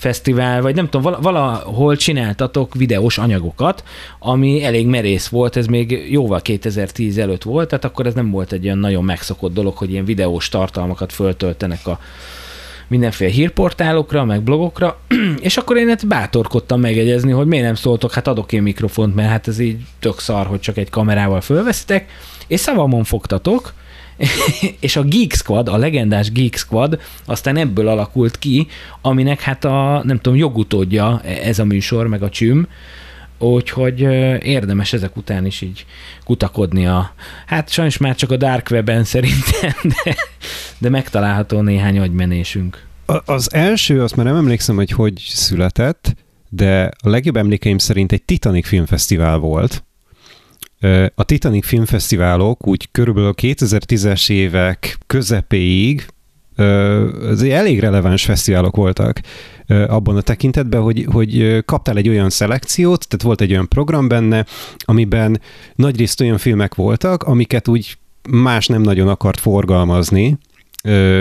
fesztivál, 0.03 0.63
vagy 0.63 0.75
nem 0.75 0.85
tudom, 0.85 1.03
vala- 1.03 1.23
valahol 1.23 1.97
csináltatok 1.97 2.75
videós 2.75 3.19
anyagokat, 3.19 3.85
ami 4.19 4.65
elég 4.65 4.87
merész 4.87 5.29
volt, 5.29 5.57
ez 5.57 5.67
még 5.67 6.11
jóval 6.11 6.41
2010 6.41 7.19
előtt 7.19 7.43
volt, 7.43 7.69
tehát 7.69 7.85
akkor 7.85 8.07
ez 8.07 8.15
nem 8.15 8.31
volt 8.31 8.53
egy 8.53 8.65
olyan 8.65 8.79
nagyon 8.79 9.05
megszokott 9.05 9.55
dolog, 9.55 9.77
hogy 9.77 9.91
ilyen 9.91 10.05
videós 10.05 10.49
tartalmakat 10.49 11.13
föltöltenek 11.13 11.87
a 11.87 11.99
mindenféle 12.93 13.31
hírportálokra, 13.31 14.25
meg 14.25 14.43
blogokra, 14.43 15.01
és 15.41 15.57
akkor 15.57 15.77
én 15.77 15.89
ezt 15.89 16.07
bátorkodtam 16.07 16.81
megegyezni, 16.81 17.31
hogy 17.31 17.47
miért 17.47 17.65
nem 17.65 17.75
szóltok, 17.75 18.13
hát 18.13 18.29
adok 18.29 18.53
én 18.53 18.63
mikrofont, 18.63 19.15
mert 19.15 19.29
hát 19.29 19.49
ez 19.49 19.59
így 19.59 19.77
tök 20.01 20.19
szar, 20.19 20.47
hogy 20.47 20.61
csak 20.61 20.77
egy 20.77 20.91
kamerával 20.91 21.41
fölveszitek, 21.41 22.11
és 22.47 22.61
szavamon 22.61 23.05
fogtatok, 23.05 23.73
és 24.81 24.97
a 24.97 25.03
Geek 25.03 25.33
Squad, 25.33 25.69
a 25.69 25.77
legendás 25.77 26.33
Geek 26.33 26.57
Squad 26.57 27.01
aztán 27.25 27.57
ebből 27.57 27.89
alakult 27.89 28.39
ki, 28.39 28.67
aminek 29.01 29.41
hát 29.41 29.65
a, 29.65 30.03
nem 30.05 30.19
tudom, 30.21 30.39
jogutódja 30.39 31.21
ez 31.21 31.59
a 31.59 31.65
műsor, 31.65 32.07
meg 32.07 32.23
a 32.23 32.29
csüm, 32.29 32.67
úgyhogy 33.43 34.01
érdemes 34.45 34.93
ezek 34.93 35.17
után 35.17 35.47
is 35.47 35.61
így 35.61 35.87
kutakodni 36.25 36.87
a, 36.87 37.15
hát 37.47 37.71
sajnos 37.71 37.97
már 37.97 38.15
csak 38.15 38.31
a 38.31 38.37
Dark 38.37 38.69
Web-en 38.71 39.05
szerintem, 39.05 39.73
de, 40.05 40.15
de 40.79 40.89
megtalálható 40.89 41.61
néhány 41.61 41.99
agymenésünk. 41.99 42.87
A- 43.07 43.33
Az 43.33 43.55
első, 43.55 44.03
azt 44.03 44.17
már 44.17 44.27
nem 44.27 44.37
emlékszem, 44.37 44.77
hogy 44.77 44.91
hogy 44.91 45.23
született, 45.27 46.15
de 46.49 46.91
a 47.03 47.09
legjobb 47.09 47.37
emlékeim 47.37 47.79
szerint 47.79 48.13
egy 48.13 48.23
Titanic 48.23 48.67
filmfesztivál 48.67 49.39
volt. 49.39 49.85
A 51.15 51.25
Titanic 51.25 51.67
filmfesztiválok 51.67 52.67
úgy 52.67 52.89
körülbelül 52.91 53.29
a 53.29 53.35
2010-es 53.35 54.31
évek 54.31 54.99
közepéig 55.07 56.07
ez 57.31 57.43
elég 57.43 57.81
releváns 57.81 58.25
fesztiválok 58.25 58.77
voltak 58.77 59.21
abban 59.67 60.17
a 60.17 60.21
tekintetben, 60.21 60.81
hogy, 60.81 61.07
hogy 61.13 61.65
kaptál 61.65 61.97
egy 61.97 62.09
olyan 62.09 62.31
szelekciót, 62.31 63.09
tehát 63.09 63.25
volt 63.25 63.41
egy 63.41 63.51
olyan 63.51 63.69
program 63.69 64.09
benne, 64.09 64.47
amiben 64.79 65.41
nagyrészt 65.75 66.21
olyan 66.21 66.39
filmek 66.39 66.75
voltak, 66.75 67.23
amiket 67.23 67.69
úgy 67.69 67.97
más 68.31 68.67
nem 68.67 68.83
nagyon 68.83 69.09
akart 69.09 69.41
forgalmazni 69.41 70.39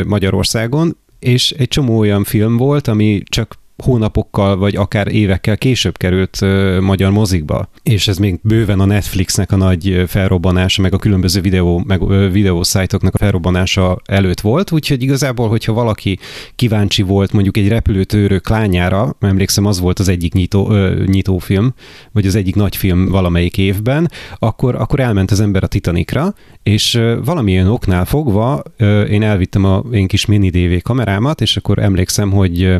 Magyarországon, 0.06 0.98
és 1.20 1.52
egy 1.52 1.68
csomó 1.68 1.98
olyan 1.98 2.24
film 2.24 2.58
volt, 2.58 2.88
ami 2.88 3.22
csak 3.30 3.60
hónapokkal 3.84 4.58
vagy 4.58 4.76
akár 4.76 5.08
évekkel 5.08 5.58
később 5.58 5.98
került 5.98 6.42
magyar 6.80 7.12
mozikba. 7.12 7.70
És 7.84 8.08
ez 8.08 8.18
még 8.18 8.40
bőven 8.44 8.80
a 8.80 8.86
Netflixnek 8.86 9.52
a 9.52 9.56
nagy 9.56 10.04
felrobbanása, 10.08 10.82
meg 10.82 10.94
a 10.94 10.98
különböző 10.98 11.42
videó, 11.42 11.84
meg 11.88 12.02
ö, 12.02 12.30
videószájtoknak 12.32 13.14
a 13.14 13.18
felrobbanása 13.18 13.98
előtt 14.06 14.42
volt, 14.42 14.72
úgyhogy 14.72 15.02
igazából, 15.04 15.50
hogyha 15.50 15.74
valaki 15.74 16.20
kíváncsi 16.56 17.02
volt 17.02 17.32
mondjuk 17.32 17.58
egy 17.58 17.68
repülőtőrök 17.68 18.50
lányára, 18.50 19.16
emlékszem 19.20 19.66
az 19.66 19.80
volt 19.80 20.00
az 20.00 20.08
egyik 20.08 20.34
nyitó, 20.34 20.72
ö, 20.72 21.04
nyitófilm, 21.06 21.74
vagy 22.12 22.26
az 22.26 22.36
egyik 22.36 22.56
nagy 22.56 22.76
film 22.76 23.10
valamelyik 23.10 23.58
évben, 23.58 24.12
akkor, 24.40 24.76
akkor 24.76 25.00
elment 25.00 25.32
az 25.32 25.40
ember 25.40 25.64
a 25.64 25.68
Titanicra, 25.68 26.34
és 26.64 27.02
valamilyen 27.24 27.68
oknál 27.68 28.06
fogva 28.06 28.64
ö, 28.78 29.02
én 29.02 29.24
elvittem 29.24 29.66
a 29.66 29.84
én 29.92 30.08
kis 30.08 30.26
mini 30.26 30.50
DV 30.50 30.82
kamerámat, 30.82 31.42
és 31.42 31.58
akkor 31.58 31.80
emlékszem, 31.80 32.32
hogy 32.32 32.76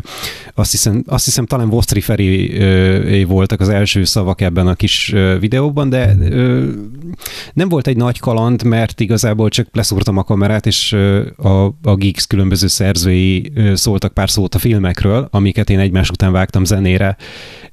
azt 0.54 0.70
hiszem, 0.70 0.91
azt 1.06 1.24
hiszem 1.24 1.46
talán 1.46 1.68
Vostri 1.68 2.00
Feri 2.00 3.24
voltak 3.24 3.60
az 3.60 3.68
első 3.68 4.04
szavak 4.04 4.40
ebben 4.40 4.66
a 4.66 4.74
kis 4.74 5.14
videóban, 5.40 5.88
de 5.88 6.14
ö, 6.20 6.70
nem 7.52 7.68
volt 7.68 7.86
egy 7.86 7.96
nagy 7.96 8.18
kaland, 8.18 8.62
mert 8.62 9.00
igazából 9.00 9.48
csak 9.48 9.68
leszúrtam 9.72 10.16
a 10.16 10.24
kamerát, 10.24 10.66
és 10.66 10.92
a, 11.36 11.64
a 11.82 11.94
Geeks 11.94 12.26
különböző 12.26 12.66
szerzői 12.66 13.52
szóltak 13.74 14.12
pár 14.12 14.30
szót 14.30 14.54
a 14.54 14.58
filmekről, 14.58 15.28
amiket 15.30 15.70
én 15.70 15.78
egymás 15.78 16.10
után 16.10 16.32
vágtam 16.32 16.64
zenére, 16.64 17.16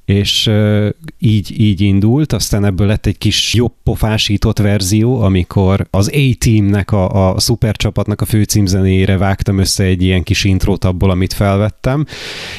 és 0.04 0.46
ö, 0.46 0.88
így, 1.18 1.60
így 1.60 1.80
indult, 1.80 2.32
aztán 2.32 2.64
ebből 2.64 2.86
lett 2.86 3.06
egy 3.06 3.18
kis 3.18 3.54
jobb 3.54 3.72
pofásított 3.82 4.58
verzió, 4.58 5.20
amikor 5.20 5.86
az 5.90 6.10
A-Teamnek, 6.14 6.92
a, 6.92 7.32
a 7.32 7.40
szupercsapatnak 7.40 8.20
a 8.20 8.24
főcímzenéjére 8.24 9.16
vágtam 9.16 9.58
össze 9.58 9.84
egy 9.84 10.02
ilyen 10.02 10.22
kis 10.22 10.44
intrót 10.44 10.84
abból, 10.84 11.10
amit 11.10 11.32
felvettem, 11.32 12.06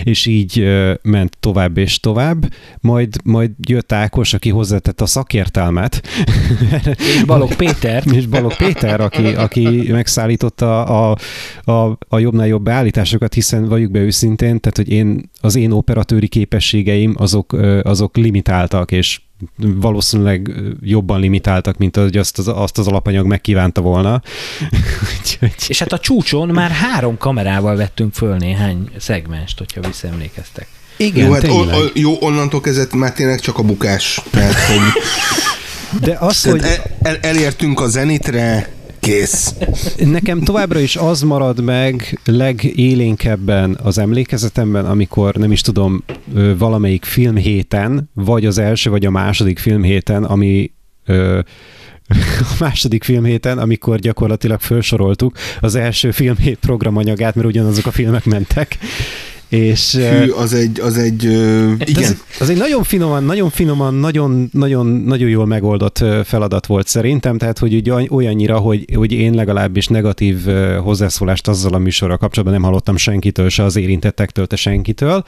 és 0.03 0.26
így 0.26 0.51
ö, 0.60 0.93
ment 1.02 1.38
tovább 1.39 1.78
és 1.78 1.99
tovább, 1.99 2.54
majd, 2.82 3.16
majd 3.24 3.52
jött 3.68 3.91
Ákos, 3.91 4.34
aki 4.34 4.49
hozzátett 4.49 5.02
a 5.02 5.06
szakértelmet, 5.06 6.02
És 6.97 7.24
Balog 7.26 7.56
Péter, 7.56 8.04
és 8.18 8.26
Balog 8.26 8.56
Péter, 8.56 9.02
aki, 9.02 9.26
aki 9.26 9.88
megszállította 9.91 10.84
a, 10.84 11.18
a, 11.64 11.97
a 12.08 12.20
jobbnál 12.20 12.47
jobb 12.47 12.64
beállításokat, 12.64 13.34
hiszen 13.34 13.68
valljuk 13.68 13.91
be 13.91 13.99
őszintén, 13.99 14.60
tehát 14.60 14.78
hogy 14.78 14.89
én, 14.89 15.30
az 15.41 15.56
én 15.56 15.72
operatőri 15.72 16.28
képességeim 16.28 17.14
azok, 17.18 17.54
azok 17.84 18.18
limitáltak, 18.18 18.91
és 18.91 19.20
valószínűleg 19.58 20.52
jobban 20.82 21.20
limitáltak, 21.20 21.78
mint 21.78 21.96
hogy 21.96 22.18
azt 22.18 22.38
az, 22.38 22.48
azt 22.48 22.78
az 22.78 22.88
alapanyag 22.88 23.26
megkívánta 23.26 23.82
volna. 23.82 24.22
És 25.68 25.80
hát 25.80 25.92
a 25.92 26.00
csúcson 26.00 26.50
már 26.50 26.72
három 26.72 27.18
kamerával 27.18 27.76
vettünk 27.76 28.14
föl 28.14 28.36
néhány 28.36 28.89
szegmenst, 28.98 29.58
hogyha 29.58 29.82
visszaemlékeztek. 29.82 30.68
Igen, 30.98 31.26
jó, 31.26 31.34
hát 31.34 31.48
o, 31.48 31.60
o, 31.60 31.84
jó, 31.94 32.18
onnantól 32.20 32.62
kezdett 32.62 32.94
már 32.94 33.14
tényleg 33.14 33.39
csak 33.39 33.58
a 33.58 33.64
bukás. 33.64 34.22
Tehát, 34.30 34.54
hogy, 34.54 35.02
De 36.00 36.18
az, 36.20 36.44
hogy 36.44 36.62
el, 36.62 36.84
el, 37.02 37.18
elértünk 37.22 37.80
a 37.80 37.88
zenitre, 37.88 38.70
kész. 39.02 39.56
Nekem 39.97 40.41
továbbra 40.41 40.80
is 40.80 40.95
az 40.95 41.22
marad 41.22 41.64
meg 41.64 42.20
legélénkebben 42.26 43.78
az 43.84 43.97
emlékezetemben, 43.97 44.86
amikor 44.86 45.36
nem 45.36 45.52
is 45.52 45.62
tudom, 45.62 46.04
valamelyik 46.58 47.06
filmhéten, 47.06 48.10
vagy 48.14 48.45
az 48.45 48.58
első, 48.58 48.89
vagy 48.89 49.06
a 49.06 49.12
második 49.12 49.60
filmhéten, 49.60 50.24
ami 50.24 50.72
ö, 51.06 51.39
a 52.52 52.56
második 52.60 53.04
filmhéten, 53.04 53.58
amikor 53.58 53.99
gyakorlatilag 53.99 54.60
felsoroltuk 54.60 55.38
az 55.60 55.76
első 55.76 56.12
filmhét 56.12 56.58
programanyagát, 56.58 57.36
mert 57.36 57.47
ugyanazok 57.47 57.86
a 57.86 57.91
filmek 57.91 58.26
mentek. 58.26 58.78
És, 59.52 59.95
Hű, 59.95 60.30
az 60.30 60.54
egy, 60.54 60.80
az 60.80 60.97
egy, 60.97 61.26
ö, 61.26 61.72
de 61.78 61.86
igen. 61.88 62.04
Ez, 62.04 62.18
az 62.39 62.49
egy 62.49 62.58
nagyon 62.58 62.84
finoman, 62.84 63.24
nagyon 63.24 63.49
finoman, 63.49 63.93
nagyon, 63.93 64.49
nagyon, 64.54 64.86
nagyon 64.88 65.30
jól 65.30 65.45
megoldott 65.45 66.04
feladat 66.24 66.66
volt 66.66 66.88
szerintem, 66.88 67.38
tehát 67.38 67.60
hogy 67.60 67.74
ugye 67.74 67.93
olyannyira, 68.10 68.58
hogy, 68.58 68.86
hogy 68.95 69.12
én 69.12 69.34
legalábbis 69.34 69.88
negatív 69.88 70.45
hozzászólást 70.84 71.47
azzal 71.47 71.74
a 71.74 71.78
műsorral 71.78 72.18
kapcsolatban 72.18 72.58
nem 72.60 72.68
hallottam 72.68 72.97
senkitől, 72.97 73.49
se 73.49 73.64
az 73.64 73.76
érintettektől, 73.76 74.47
te 74.47 74.56
senkitől. 74.56 75.24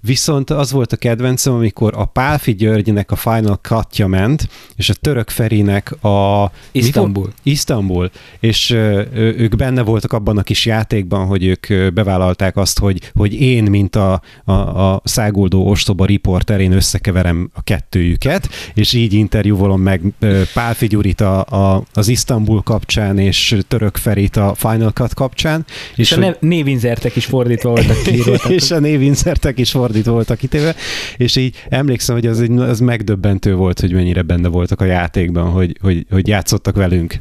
Viszont 0.00 0.50
az 0.50 0.72
volt 0.72 0.92
a 0.92 0.96
kedvencem, 0.96 1.52
amikor 1.52 1.92
a 1.96 2.04
Pálfi 2.04 2.54
Györgynek 2.54 3.10
a 3.10 3.16
Final 3.16 3.58
Cutja 3.62 4.06
ment, 4.06 4.48
és 4.76 4.88
a 4.88 4.94
Török 4.94 5.30
Ferinek 5.30 6.04
a... 6.04 6.50
Isztambul. 6.72 7.32
Isztambul. 7.42 8.10
És 8.40 8.70
ők 9.14 9.56
benne 9.56 9.82
voltak 9.82 10.12
abban 10.12 10.38
a 10.38 10.42
kis 10.42 10.66
játékban, 10.66 11.26
hogy 11.26 11.44
ők 11.44 11.92
bevállalták 11.92 12.56
azt, 12.56 12.78
hogy, 12.78 13.10
hogy 13.14 13.40
én, 13.40 13.66
mint 13.68 13.96
a, 13.96 14.20
a, 14.44 14.52
a 14.52 15.00
száguldó 15.04 15.68
ostoba 15.68 16.04
riporter, 16.04 16.60
én 16.60 16.72
összekeverem 16.72 17.50
a 17.54 17.62
kettőjüket, 17.62 18.48
és 18.74 18.92
így 18.92 19.12
interjúvolom 19.12 19.80
meg 19.80 20.00
ö, 20.18 20.42
Pálfi 20.54 20.86
Gyurit 20.86 21.20
a, 21.20 21.44
a, 21.44 21.82
az 21.92 22.08
Isztambul 22.08 22.62
kapcsán, 22.62 23.18
és 23.18 23.56
Török 23.68 23.96
Ferit 23.96 24.36
a 24.36 24.54
Final 24.54 24.90
Cut 24.90 25.14
kapcsán. 25.14 25.64
És 25.96 26.12
a 26.12 26.24
hogy- 26.24 26.36
névinzertek 26.40 27.16
is 27.16 27.24
fordítva 27.24 27.70
voltak 27.70 28.02
kiírva. 28.02 28.34
és 28.58 28.70
a 28.70 28.78
névinszertek 28.78 29.58
is 29.58 29.70
fordítva 29.70 30.12
voltak 30.12 30.38
kitéve, 30.38 30.74
és 31.16 31.36
így 31.36 31.54
emlékszem, 31.68 32.14
hogy 32.14 32.26
az, 32.26 32.40
egy, 32.40 32.58
az 32.58 32.80
megdöbbentő 32.80 33.54
volt, 33.54 33.80
hogy 33.80 33.92
mennyire 33.92 34.22
benne 34.22 34.48
voltak 34.48 34.80
a 34.80 34.84
játékban, 34.84 35.50
hogy, 35.50 35.76
hogy, 35.80 36.06
hogy 36.10 36.28
játszottak 36.28 36.76
velünk. 36.76 37.18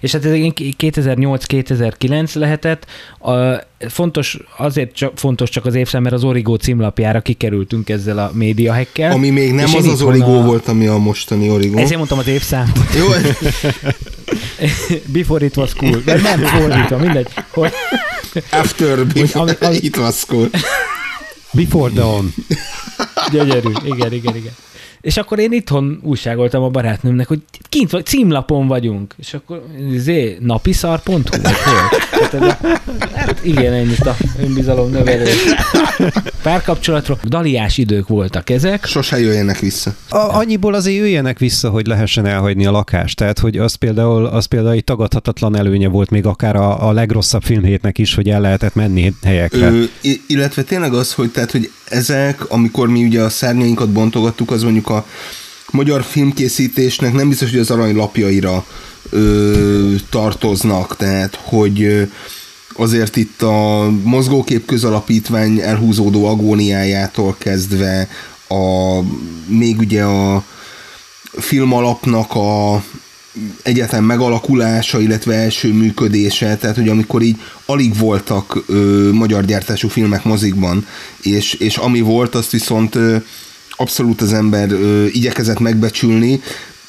És 0.00 0.12
hát 0.12 0.24
ez 0.24 0.32
2008-2009 0.34 2.34
lehetett. 2.34 2.86
A, 3.18 3.32
fontos, 3.88 4.38
azért 4.56 4.94
csak, 4.94 5.18
fontos 5.18 5.50
csak 5.50 5.64
az 5.64 5.74
évszám, 5.74 6.02
mert 6.02 6.14
az 6.14 6.24
Origo 6.24 6.56
címlapjára 6.56 7.20
kikerültünk 7.20 7.88
ezzel 7.88 8.18
a 8.18 8.30
média 8.34 8.74
hackkel. 8.74 9.12
Ami 9.12 9.30
még 9.30 9.52
nem 9.52 9.74
az 9.74 9.86
az 9.86 10.02
Origo 10.02 10.38
a... 10.38 10.42
volt, 10.42 10.68
ami 10.68 10.86
a 10.86 10.96
mostani 10.96 11.50
Origo. 11.50 11.78
Ezért 11.78 11.96
mondtam 11.96 12.18
az 12.18 12.28
évszám. 12.28 12.72
Jó. 12.98 13.06
Before 15.06 15.44
it 15.44 15.56
was 15.56 15.74
cool. 15.74 16.02
Mert 16.04 16.22
nem 16.22 16.40
fordítva, 16.40 16.98
mindegy. 16.98 17.28
Hogy... 17.50 17.72
After 18.50 19.06
before 19.06 19.40
ami, 19.40 19.52
ami... 19.60 19.76
it 19.76 19.96
was 19.96 20.24
cool. 20.24 20.50
Before 21.52 21.92
dawn. 21.92 22.34
Gyönyörű, 23.30 23.70
igen, 23.84 24.12
igen, 24.12 24.36
igen. 24.36 24.52
És 25.04 25.16
akkor 25.16 25.38
én 25.38 25.52
itthon 25.52 26.00
újságoltam 26.02 26.62
a 26.62 26.68
barátnőmnek, 26.68 27.26
hogy 27.26 27.40
kint 27.68 27.90
vagy, 27.90 28.06
címlapon 28.06 28.66
vagyunk. 28.66 29.14
És 29.18 29.34
akkor 29.34 29.64
zé, 29.96 30.36
napiszar.hu, 30.40 31.20
vagy 31.42 31.56
hol? 31.64 32.00
Hát 33.14 33.40
igen, 33.42 33.72
ennyit 33.72 34.06
a 34.06 34.16
önbizalom 34.40 34.90
növelő. 34.90 35.30
Párkapcsolatról. 36.42 37.18
Daliás 37.24 37.78
idők 37.78 38.08
voltak 38.08 38.50
ezek. 38.50 38.84
Sose 38.84 39.20
jöjjenek 39.20 39.58
vissza. 39.58 39.94
A, 40.08 40.16
annyiból 40.16 40.74
azért 40.74 40.96
jöjjenek 40.96 41.38
vissza, 41.38 41.70
hogy 41.70 41.86
lehessen 41.86 42.26
elhagyni 42.26 42.66
a 42.66 42.70
lakást. 42.70 43.16
Tehát, 43.16 43.38
hogy 43.38 43.58
az 43.58 43.74
például, 43.74 44.26
az 44.26 44.44
például 44.44 44.74
egy 44.74 44.84
tagadhatatlan 44.84 45.56
előnye 45.56 45.88
volt 45.88 46.10
még 46.10 46.26
akár 46.26 46.56
a, 46.56 46.88
a 46.88 46.92
legrosszabb 46.92 47.42
filmhétnek 47.42 47.98
is, 47.98 48.14
hogy 48.14 48.28
el 48.28 48.40
lehetett 48.40 48.74
menni 48.74 49.14
helyekre. 49.22 49.70
Ö, 49.70 49.84
illetve 50.26 50.62
tényleg 50.62 50.92
az, 50.92 51.12
hogy, 51.12 51.30
tehát, 51.30 51.50
hogy 51.50 51.70
ezek, 51.88 52.50
amikor 52.50 52.88
mi 52.88 53.04
ugye 53.04 53.20
a 53.22 53.28
szárnyainkat 53.28 53.90
bontogattuk, 53.90 54.50
az 54.50 54.62
mondjuk 54.62 54.88
a 54.88 55.06
magyar 55.70 56.02
filmkészítésnek 56.02 57.12
nem 57.12 57.28
biztos, 57.28 57.50
hogy 57.50 57.58
az 57.58 57.70
aranylapjaira 57.70 58.64
ö, 59.10 59.94
tartoznak, 60.10 60.96
tehát 60.96 61.38
hogy 61.42 62.08
azért 62.76 63.16
itt 63.16 63.42
a 63.42 63.90
mozgókép 64.02 64.66
közalapítvány 64.66 65.58
elhúzódó 65.60 66.26
agóniájától 66.26 67.36
kezdve 67.38 68.08
a, 68.48 69.00
még 69.46 69.78
ugye 69.78 70.02
a 70.02 70.44
filmalapnak 71.38 72.34
a 72.34 72.82
egyetem 73.62 74.04
megalakulása, 74.04 75.00
illetve 75.00 75.34
első 75.34 75.72
működése, 75.72 76.56
tehát 76.56 76.76
hogy 76.76 76.88
amikor 76.88 77.22
így 77.22 77.36
alig 77.66 77.98
voltak 77.98 78.64
ö, 78.66 79.08
magyar 79.12 79.44
gyártású 79.44 79.88
filmek 79.88 80.24
mozikban, 80.24 80.86
és, 81.22 81.52
és 81.52 81.76
ami 81.76 82.00
volt, 82.00 82.34
azt 82.34 82.50
viszont 82.50 82.94
ö, 82.94 83.16
abszolút 83.70 84.20
az 84.20 84.32
ember 84.32 84.70
ö, 84.70 85.06
igyekezett 85.06 85.58
megbecsülni, 85.58 86.40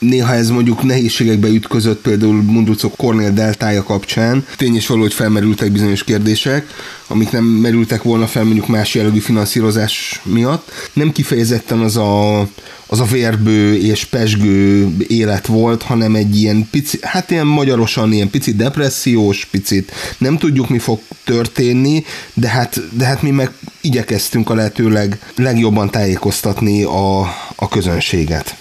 néha 0.07 0.33
ez 0.33 0.49
mondjuk 0.49 0.83
nehézségekbe 0.83 1.47
ütközött, 1.47 2.01
például 2.01 2.41
Mundrucok 2.41 2.95
Cornél 2.95 3.33
deltája 3.33 3.83
kapcsán. 3.83 4.45
Tény 4.57 4.75
és 4.75 4.87
való, 4.87 5.01
hogy 5.01 5.13
felmerültek 5.13 5.71
bizonyos 5.71 6.03
kérdések, 6.03 6.67
amik 7.07 7.31
nem 7.31 7.43
merültek 7.43 8.03
volna 8.03 8.27
fel 8.27 8.43
mondjuk 8.43 8.67
más 8.67 8.95
jellegű 8.95 9.19
finanszírozás 9.19 10.21
miatt. 10.23 10.71
Nem 10.93 11.11
kifejezetten 11.11 11.79
az 11.79 11.97
a, 11.97 12.39
az 12.87 12.99
a 12.99 13.03
vérbő 13.03 13.77
és 13.77 14.05
pesgő 14.05 14.93
élet 15.07 15.45
volt, 15.45 15.81
hanem 15.81 16.15
egy 16.15 16.39
ilyen 16.39 16.67
pici, 16.71 16.97
hát 17.01 17.31
ilyen 17.31 17.47
magyarosan 17.47 18.13
ilyen 18.13 18.29
picit 18.29 18.55
depressziós, 18.55 19.45
picit 19.45 19.91
nem 20.17 20.37
tudjuk 20.37 20.69
mi 20.69 20.79
fog 20.79 20.99
történni, 21.23 22.03
de 22.33 22.47
hát, 22.47 22.97
de 22.97 23.05
hát 23.05 23.21
mi 23.21 23.29
meg 23.29 23.51
igyekeztünk 23.81 24.49
a 24.49 24.53
lehetőleg 24.53 25.19
legjobban 25.35 25.89
tájékoztatni 25.89 26.83
a, 26.83 27.19
a 27.55 27.67
közönséget 27.69 28.55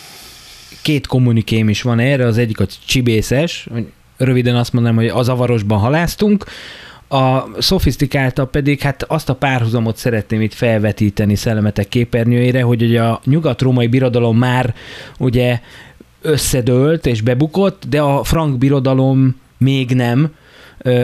két 0.84 1.06
kommunikém 1.06 1.68
is 1.68 1.82
van 1.82 1.98
erre, 1.98 2.26
az 2.26 2.38
egyik 2.38 2.60
a 2.60 2.66
csibészes, 2.86 3.68
röviden 4.16 4.56
azt 4.56 4.72
mondanám, 4.72 4.98
hogy 4.98 5.08
az 5.08 5.28
avarosban 5.28 5.78
haláztunk, 5.78 6.44
a 7.08 7.44
szofisztikálta 7.58 8.46
pedig 8.46 8.80
hát 8.80 9.02
azt 9.02 9.28
a 9.28 9.34
párhuzamot 9.34 9.96
szeretném 9.96 10.40
itt 10.40 10.52
felvetíteni 10.52 11.34
szellemetek 11.34 11.88
képernyőjére, 11.88 12.62
hogy 12.62 12.82
ugye 12.82 13.02
a 13.02 13.20
nyugat-római 13.24 13.86
birodalom 13.86 14.38
már 14.38 14.74
ugye 15.18 15.60
összedőlt 16.22 17.06
és 17.06 17.20
bebukott, 17.20 17.84
de 17.88 18.00
a 18.00 18.24
frank 18.24 18.58
birodalom 18.58 19.40
még 19.58 19.90
nem, 19.90 20.34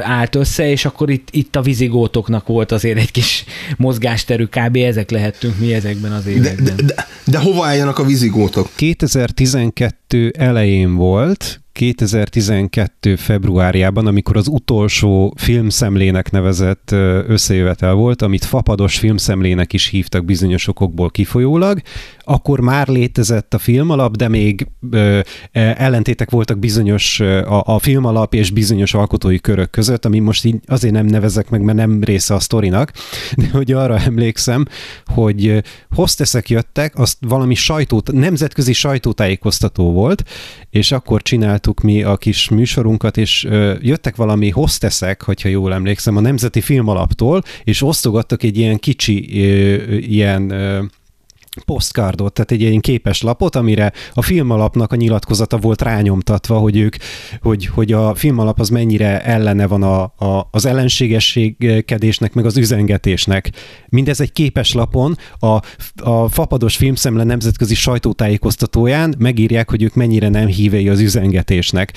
állt 0.00 0.34
össze, 0.34 0.70
és 0.70 0.84
akkor 0.84 1.10
itt, 1.10 1.28
itt 1.30 1.56
a 1.56 1.62
vizigótoknak 1.62 2.46
volt 2.46 2.72
azért 2.72 2.98
egy 2.98 3.10
kis 3.10 3.44
mozgásterű, 3.76 4.44
kb. 4.44 4.76
ezek 4.76 5.10
lehettünk 5.10 5.58
mi 5.58 5.74
ezekben 5.74 6.12
az 6.12 6.26
években. 6.26 6.64
De, 6.64 6.72
de, 6.72 6.82
de, 6.82 7.06
de 7.24 7.38
hova 7.38 7.66
álljanak 7.66 7.98
a 7.98 8.04
vizigótok? 8.04 8.70
2012 8.74 9.99
elején 10.32 10.94
volt, 10.94 11.60
2012. 11.72 13.16
februárjában, 13.16 14.06
amikor 14.06 14.36
az 14.36 14.48
utolsó 14.48 15.34
filmszemlének 15.36 16.30
nevezett 16.30 16.90
összejövetel 17.26 17.94
volt, 17.94 18.22
amit 18.22 18.44
fapados 18.44 18.98
filmszemlének 18.98 19.72
is 19.72 19.86
hívtak 19.86 20.24
bizonyos 20.24 20.68
okokból 20.68 21.10
kifolyólag, 21.10 21.80
akkor 22.18 22.60
már 22.60 22.88
létezett 22.88 23.54
a 23.54 23.58
filmalap, 23.58 24.16
de 24.16 24.28
még 24.28 24.66
ö, 24.90 25.20
e, 25.52 25.74
ellentétek 25.78 26.30
voltak 26.30 26.58
bizonyos 26.58 27.20
a, 27.20 27.62
a 27.66 27.78
filmalap 27.78 28.34
és 28.34 28.50
bizonyos 28.50 28.94
alkotói 28.94 29.38
körök 29.40 29.70
között, 29.70 30.04
ami 30.04 30.18
most 30.18 30.44
így 30.44 30.56
azért 30.66 30.94
nem 30.94 31.06
nevezek 31.06 31.50
meg, 31.50 31.62
mert 31.62 31.78
nem 31.78 32.04
része 32.04 32.34
a 32.34 32.40
sztorinak, 32.40 32.92
de 33.36 33.48
hogy 33.52 33.72
arra 33.72 33.98
emlékszem, 33.98 34.64
hogy 35.04 35.62
hosteszek 35.90 36.48
jöttek, 36.48 36.98
azt 36.98 37.16
valami 37.20 37.54
sajtót, 37.54 38.12
nemzetközi 38.12 38.72
sajtótájékoztató 38.72 39.92
volt, 40.00 40.24
és 40.70 40.92
akkor 40.92 41.22
csináltuk 41.22 41.80
mi 41.80 42.02
a 42.02 42.16
kis 42.16 42.48
műsorunkat, 42.48 43.16
és 43.16 43.44
ö, 43.44 43.74
jöttek 43.80 44.16
valami 44.16 44.50
hosteszek, 44.50 45.22
hogyha 45.22 45.48
jól 45.48 45.72
emlékszem, 45.72 46.16
a 46.16 46.20
Nemzeti 46.20 46.60
Filmalaptól, 46.60 47.42
és 47.64 47.82
osztogattak 47.82 48.42
egy 48.42 48.58
ilyen 48.58 48.78
kicsi 48.78 49.28
ö, 49.32 49.94
ilyen 49.94 50.50
ö, 50.50 50.82
postcardot, 51.64 52.32
tehát 52.32 52.50
egy 52.50 52.60
ilyen 52.60 52.80
képes 52.80 53.22
lapot, 53.22 53.56
amire 53.56 53.92
a 54.14 54.22
filmalapnak 54.22 54.92
a 54.92 54.96
nyilatkozata 54.96 55.56
volt 55.56 55.82
rányomtatva, 55.82 56.58
hogy 56.58 56.76
ők, 56.76 56.96
hogy, 57.42 57.66
hogy 57.66 57.92
a 57.92 58.14
filmalap 58.14 58.60
az 58.60 58.68
mennyire 58.68 59.24
ellene 59.24 59.66
van 59.66 59.82
a, 59.82 60.02
a, 60.02 60.48
az 60.50 60.66
ellenségességkedésnek, 60.66 62.34
meg 62.34 62.46
az 62.46 62.56
üzengetésnek. 62.56 63.50
Mindez 63.88 64.20
egy 64.20 64.32
képes 64.32 64.72
lapon, 64.72 65.16
a, 65.38 65.60
a 66.02 66.28
Fapados 66.28 66.76
Filmszemle 66.76 67.24
nemzetközi 67.24 67.74
sajtótájékoztatóján 67.74 69.14
megírják, 69.18 69.70
hogy 69.70 69.82
ők 69.82 69.94
mennyire 69.94 70.28
nem 70.28 70.46
hívei 70.46 70.88
az 70.88 71.00
üzengetésnek. 71.00 71.92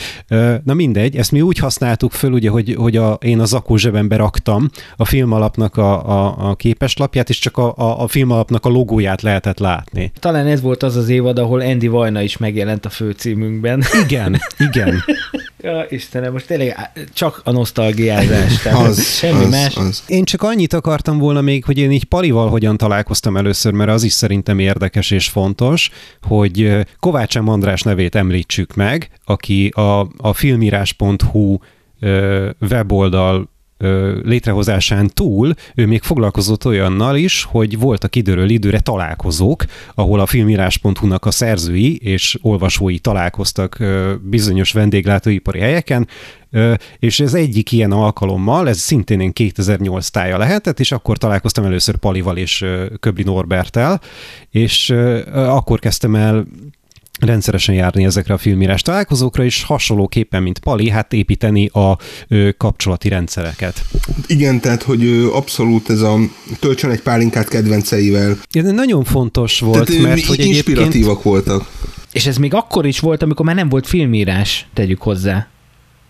Na 0.63 0.73
mindegy, 0.73 1.15
ezt 1.15 1.31
mi 1.31 1.41
úgy 1.41 1.57
használtuk 1.57 2.11
föl, 2.11 2.31
ugye, 2.31 2.49
hogy, 2.49 2.75
hogy 2.75 2.97
a, 2.97 3.13
én 3.13 3.39
a 3.39 3.45
zakó 3.45 3.75
zsebembe 3.75 4.15
raktam 4.15 4.69
a 4.95 5.05
filmalapnak 5.05 5.77
a, 5.77 6.09
a, 6.09 6.49
a 6.49 6.55
képeslapját, 6.55 7.29
és 7.29 7.39
csak 7.39 7.57
a, 7.57 7.73
a, 7.77 8.01
a 8.01 8.07
filmalapnak 8.07 8.65
a 8.65 8.69
logóját 8.69 9.21
lehet 9.21 9.42
lehetett 9.43 9.59
látni. 9.59 10.11
Talán 10.19 10.47
ez 10.47 10.61
volt 10.61 10.83
az 10.83 10.95
az 10.95 11.09
évad, 11.09 11.39
ahol 11.39 11.61
Andy 11.61 11.87
Vajna 11.87 12.21
is 12.21 12.37
megjelent 12.37 12.85
a 12.85 12.89
főcímünkben. 12.89 13.83
Igen, 14.03 14.39
igen. 14.57 15.03
ja, 15.61 15.85
Istenem, 15.89 16.31
most 16.31 16.47
tényleg 16.47 16.91
csak 17.13 17.41
a 17.43 17.51
nosztalgiázás. 17.51 18.61
Tehát 18.61 18.85
az, 18.87 19.07
semmi 19.07 19.43
az, 19.43 19.49
más. 19.49 19.75
Az. 19.75 20.03
Én 20.07 20.23
csak 20.23 20.41
annyit 20.41 20.73
akartam 20.73 21.17
volna 21.17 21.41
még, 21.41 21.65
hogy 21.65 21.77
én 21.77 21.91
így 21.91 22.03
Palival 22.03 22.49
hogyan 22.49 22.77
találkoztam 22.77 23.37
először, 23.37 23.73
mert 23.73 23.89
az 23.89 24.03
is 24.03 24.13
szerintem 24.13 24.59
érdekes 24.59 25.11
és 25.11 25.27
fontos, 25.27 25.89
hogy 26.21 26.85
Kovács 26.99 27.39
M. 27.39 27.47
András 27.47 27.81
nevét 27.81 28.15
említsük 28.15 28.75
meg, 28.75 29.09
aki 29.25 29.67
a, 29.67 29.99
a 30.17 30.33
filmírás.hu 30.33 31.57
weboldal 32.69 33.51
létrehozásán 34.23 35.09
túl 35.13 35.53
ő 35.75 35.85
még 35.85 36.01
foglalkozott 36.01 36.65
olyannal 36.65 37.15
is, 37.15 37.43
hogy 37.43 37.79
voltak 37.79 38.15
időről 38.15 38.49
időre 38.49 38.79
találkozók, 38.79 39.65
ahol 39.95 40.19
a 40.19 40.25
filmírás.hu-nak 40.25 41.25
a 41.25 41.31
szerzői 41.31 41.97
és 41.97 42.37
olvasói 42.41 42.99
találkoztak 42.99 43.77
bizonyos 44.21 44.71
vendéglátóipari 44.71 45.59
helyeken, 45.59 46.07
és 46.99 47.19
ez 47.19 47.33
egyik 47.33 47.71
ilyen 47.71 47.91
alkalommal, 47.91 48.69
ez 48.69 48.77
szintén 48.77 49.19
én 49.19 49.33
2008 49.33 50.09
tája 50.09 50.37
lehetett, 50.37 50.79
és 50.79 50.91
akkor 50.91 51.17
találkoztam 51.17 51.65
először 51.65 51.95
Palival 51.95 52.37
és 52.37 52.65
Köbli 52.99 53.23
Norbertel, 53.23 54.01
és 54.49 54.89
akkor 55.33 55.79
kezdtem 55.79 56.15
el 56.15 56.45
rendszeresen 57.25 57.75
járni 57.75 58.05
ezekre 58.05 58.33
a 58.33 58.37
filmírás 58.37 58.81
találkozókra, 58.81 59.43
és 59.43 59.63
hasonlóképpen, 59.63 60.43
mint 60.43 60.59
Pali, 60.59 60.89
hát 60.89 61.13
építeni 61.13 61.65
a 61.65 61.97
ö, 62.27 62.49
kapcsolati 62.57 63.09
rendszereket. 63.09 63.85
Igen, 64.27 64.59
tehát, 64.59 64.83
hogy 64.83 65.03
ö, 65.03 65.31
abszolút 65.31 65.89
ez 65.89 66.01
a 66.01 66.17
töltsön 66.59 66.89
egy 66.89 67.01
pálinkát 67.01 67.47
kedvenceivel. 67.47 68.37
Ez 68.51 68.71
nagyon 68.71 69.03
fontos 69.03 69.59
volt, 69.59 69.85
tehát, 69.85 70.01
mert 70.03 70.25
hogy 70.25 70.45
inspiratívak 70.45 70.93
egyébként... 70.93 71.23
voltak. 71.23 71.69
És 72.11 72.25
ez 72.25 72.37
még 72.37 72.53
akkor 72.53 72.85
is 72.85 72.99
volt, 72.99 73.21
amikor 73.21 73.45
már 73.45 73.55
nem 73.55 73.69
volt 73.69 73.87
filmírás, 73.87 74.67
tegyük 74.73 75.01
hozzá. 75.01 75.47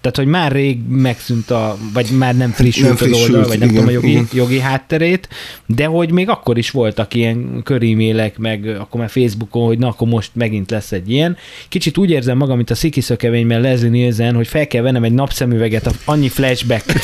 Tehát, 0.03 0.17
hogy 0.17 0.27
már 0.27 0.51
rég 0.51 0.87
megszűnt 0.87 1.51
a, 1.51 1.77
vagy 1.93 2.09
már 2.17 2.35
nem 2.35 2.51
frissült, 2.51 2.85
Nem 2.85 2.93
az 2.93 2.99
frissült, 2.99 3.29
oldal, 3.29 3.47
vagy 3.47 3.59
nem 3.59 3.69
igen, 3.69 3.81
tudom 3.81 3.89
a 3.89 3.93
jogi, 3.93 4.09
igen. 4.09 4.27
jogi 4.33 4.59
hátterét, 4.59 5.29
de 5.65 5.85
hogy 5.85 6.11
még 6.11 6.29
akkor 6.29 6.57
is 6.57 6.71
voltak 6.71 7.13
ilyen 7.13 7.61
körímélek, 7.63 8.37
meg 8.37 8.67
akkor 8.79 8.99
már 8.99 9.09
Facebookon, 9.09 9.65
hogy 9.65 9.77
na, 9.77 9.87
akkor 9.87 10.07
most 10.07 10.31
megint 10.33 10.71
lesz 10.71 10.91
egy 10.91 11.11
ilyen. 11.11 11.37
Kicsit 11.69 11.97
úgy 11.97 12.09
érzem 12.09 12.37
magam, 12.37 12.55
mint 12.55 12.69
a 12.69 12.75
Sziki 12.75 13.01
szökevényben 13.01 13.61
Leslie 13.61 13.89
Nielsen, 13.89 14.35
hogy 14.35 14.47
fel 14.47 14.67
kell 14.67 14.81
vennem 14.81 15.03
egy 15.03 15.13
napszemüveget, 15.13 15.95
annyi 16.05 16.29
flashback. 16.29 16.85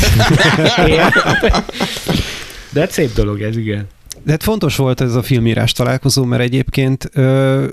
De 2.73 2.79
hát 2.79 2.91
szép 2.91 3.13
dolog 3.13 3.41
ez, 3.41 3.57
igen. 3.57 3.87
De 4.23 4.31
hát 4.31 4.43
fontos 4.43 4.75
volt 4.75 5.01
ez 5.01 5.15
a 5.15 5.21
filmírás 5.21 5.71
találkozó, 5.71 6.23
mert 6.23 6.41
egyébként 6.41 7.09
ö, 7.13 7.65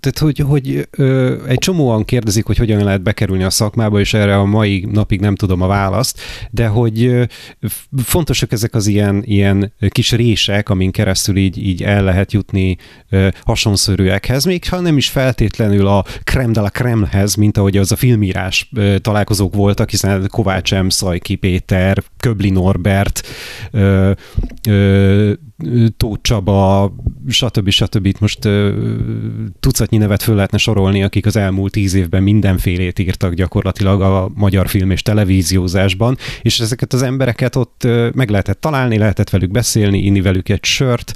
tehát 0.00 0.18
hogy, 0.18 0.38
hogy 0.38 0.88
ö, 0.90 1.36
egy 1.46 1.58
csomóan 1.58 2.04
kérdezik, 2.04 2.44
hogy 2.44 2.56
hogyan 2.56 2.84
lehet 2.84 3.02
bekerülni 3.02 3.42
a 3.42 3.50
szakmába, 3.50 4.00
és 4.00 4.14
erre 4.14 4.38
a 4.38 4.44
mai 4.44 4.88
napig 4.92 5.20
nem 5.20 5.34
tudom 5.34 5.60
a 5.60 5.66
választ, 5.66 6.20
de 6.50 6.66
hogy 6.66 7.04
ö, 7.04 7.24
fontosak 8.04 8.52
ezek 8.52 8.74
az 8.74 8.86
ilyen, 8.86 9.22
ilyen 9.24 9.72
kis 9.88 10.12
rések, 10.12 10.68
amin 10.68 10.90
keresztül 10.90 11.36
így, 11.36 11.66
így 11.66 11.82
el 11.82 12.04
lehet 12.04 12.32
jutni 12.32 12.76
ö, 13.10 13.28
hasonszörűekhez, 13.44 14.44
még 14.44 14.68
ha 14.68 14.80
nem 14.80 14.96
is 14.96 15.08
feltétlenül 15.08 15.86
a 15.86 16.04
creme 16.24 16.52
de 16.52 16.60
la 16.60 16.68
creme-hez, 16.68 17.34
mint 17.34 17.58
ahogy 17.58 17.76
az 17.76 17.92
a 17.92 17.96
filmírás 17.96 18.70
ö, 18.76 18.98
találkozók 18.98 19.54
voltak, 19.54 19.90
hiszen 19.90 20.28
Kovács 20.30 20.74
M. 20.74 20.88
Szajki 20.88 21.34
Péter, 21.34 22.02
Köbli 22.16 22.50
Norbert, 22.50 23.26
ö, 23.70 24.10
ö, 24.68 25.32
Tóth 25.96 26.20
Csaba, 26.22 26.94
stb. 27.28 27.68
stb. 27.68 28.06
Itt 28.06 28.20
most 28.20 28.48
tucatnyi 29.60 29.96
nevet 29.96 30.22
föl 30.22 30.34
lehetne 30.34 30.58
sorolni, 30.58 31.02
akik 31.02 31.26
az 31.26 31.36
elmúlt 31.36 31.72
tíz 31.72 31.94
évben 31.94 32.22
mindenfélét 32.22 32.98
írtak 32.98 33.34
gyakorlatilag 33.34 34.00
a 34.00 34.30
magyar 34.34 34.68
film 34.68 34.90
és 34.90 35.02
televíziózásban, 35.02 36.16
és 36.42 36.60
ezeket 36.60 36.92
az 36.92 37.02
embereket 37.02 37.56
ott 37.56 37.86
meg 38.14 38.30
lehetett 38.30 38.60
találni, 38.60 38.98
lehetett 38.98 39.30
velük 39.30 39.50
beszélni, 39.50 39.98
inni 39.98 40.20
velük 40.20 40.48
egy 40.48 40.64
sört. 40.64 41.12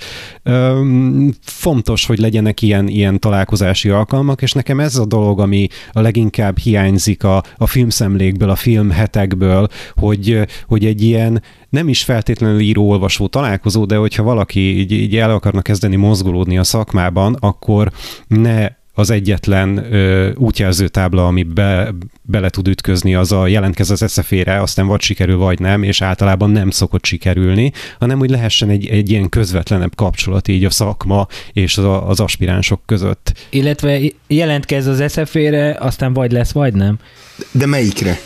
Fontos, 1.40 2.06
hogy 2.06 2.18
legyenek 2.18 2.62
ilyen, 2.62 2.88
ilyen 2.88 3.18
találkozási 3.18 3.88
alkalmak, 3.88 4.42
és 4.42 4.52
nekem 4.52 4.80
ez 4.80 4.96
a 4.96 5.06
dolog, 5.06 5.40
ami 5.40 5.66
a 5.92 6.00
leginkább 6.00 6.58
hiányzik 6.58 7.24
a, 7.24 7.42
a 7.56 7.66
filmszemlékből, 7.66 8.50
a 8.50 8.56
filmhetekből, 8.56 9.68
hogy, 9.94 10.40
hogy 10.66 10.84
egy 10.84 11.02
ilyen 11.02 11.42
nem 11.68 11.88
is 11.88 12.02
feltétlenül 12.02 12.60
író-olvasó 12.60 13.26
találkozó, 13.26 13.84
de 13.84 13.96
hogyha 13.96 14.22
valaki 14.22 14.78
így, 14.78 14.92
így 14.92 15.16
el 15.16 15.30
akarna 15.30 15.62
kezdeni 15.62 15.96
mozgolódni 15.96 16.58
a 16.58 16.64
szakmában, 16.64 17.36
akkor 17.40 17.92
ne 18.28 18.76
az 18.98 19.10
egyetlen 19.10 19.92
ö, 19.92 20.30
útjelző 20.34 20.88
tábla, 20.88 21.26
ami 21.26 21.42
be, 21.42 21.94
bele 22.22 22.48
tud 22.48 22.68
ütközni, 22.68 23.14
az 23.14 23.32
a 23.32 23.46
jelentkez 23.46 23.90
az 23.90 24.02
eszefére, 24.02 24.60
aztán 24.60 24.86
vagy 24.86 25.00
sikerül, 25.00 25.36
vagy 25.36 25.58
nem, 25.58 25.82
és 25.82 26.02
általában 26.02 26.50
nem 26.50 26.70
szokott 26.70 27.04
sikerülni, 27.04 27.72
hanem 27.98 28.18
hogy 28.18 28.30
lehessen 28.30 28.70
egy, 28.70 28.86
egy 28.86 29.10
ilyen 29.10 29.28
közvetlenebb 29.28 29.94
kapcsolat 29.94 30.48
így 30.48 30.64
a 30.64 30.70
szakma 30.70 31.26
és 31.52 31.78
az, 31.78 31.84
az 32.06 32.20
aspiránsok 32.20 32.80
között. 32.86 33.32
Illetve 33.50 34.00
jelentkez 34.26 34.86
az 34.86 35.12
SZF-ére, 35.12 35.76
aztán 35.80 36.12
vagy 36.12 36.32
lesz, 36.32 36.52
vagy 36.52 36.74
nem. 36.74 36.98
De 37.50 37.66
melyikre? 37.66 38.18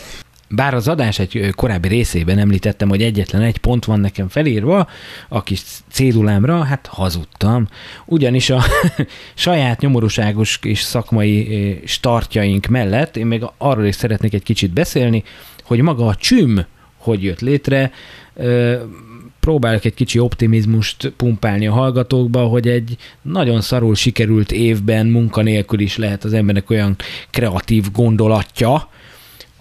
Bár 0.54 0.74
az 0.74 0.88
adás 0.88 1.18
egy 1.18 1.52
korábbi 1.54 1.88
részében 1.88 2.38
említettem, 2.38 2.88
hogy 2.88 3.02
egyetlen 3.02 3.42
egy 3.42 3.58
pont 3.58 3.84
van 3.84 4.00
nekem 4.00 4.28
felírva, 4.28 4.88
a 5.28 5.42
kis 5.42 5.62
cédulámra, 5.90 6.62
hát 6.62 6.86
hazudtam. 6.86 7.68
Ugyanis 8.04 8.50
a 8.50 8.62
saját 9.34 9.80
nyomorúságos 9.80 10.58
és 10.62 10.80
szakmai 10.80 11.80
startjaink 11.84 12.66
mellett 12.66 13.16
én 13.16 13.26
még 13.26 13.44
arról 13.58 13.84
is 13.84 13.94
szeretnék 13.94 14.34
egy 14.34 14.42
kicsit 14.42 14.72
beszélni, 14.72 15.22
hogy 15.62 15.80
maga 15.80 16.06
a 16.06 16.14
csüm 16.14 16.64
hogy 17.02 17.22
jött 17.22 17.40
létre, 17.40 17.92
próbálok 19.40 19.84
egy 19.84 19.94
kicsi 19.94 20.18
optimizmust 20.18 21.12
pumpálni 21.16 21.66
a 21.66 21.72
hallgatókba, 21.72 22.40
hogy 22.40 22.68
egy 22.68 22.96
nagyon 23.22 23.60
szarul 23.60 23.94
sikerült 23.94 24.52
évben 24.52 25.06
munkanélkül 25.06 25.80
is 25.80 25.96
lehet 25.96 26.24
az 26.24 26.32
embernek 26.32 26.70
olyan 26.70 26.96
kreatív 27.30 27.90
gondolatja, 27.92 28.88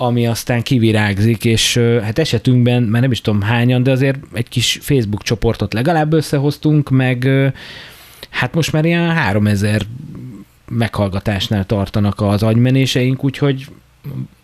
ami 0.02 0.28
aztán 0.28 0.62
kivirágzik, 0.62 1.46
és 1.46 1.78
hát 1.78 2.20
esetünkben, 2.20 2.84
már 2.84 3.02
nem 3.02 3.12
is 3.12 3.22
tudom 3.22 3.42
hányan, 3.42 3.84
de 3.84 3.92
azért 3.92 4.18
egy 4.34 4.48
kis 4.50 4.80
Facebook 4.82 5.24
csoportot 5.24 5.74
legalább 5.74 6.14
összehoztunk, 6.14 6.90
meg 6.90 7.30
hát 8.30 8.54
most 8.54 8.72
már 8.72 8.86
ilyen 8.86 9.10
3000 9.10 9.82
meghallgatásnál 10.68 11.66
tartanak 11.66 12.22
az 12.22 12.44
agymenéseink, 12.44 13.24
úgyhogy 13.24 13.68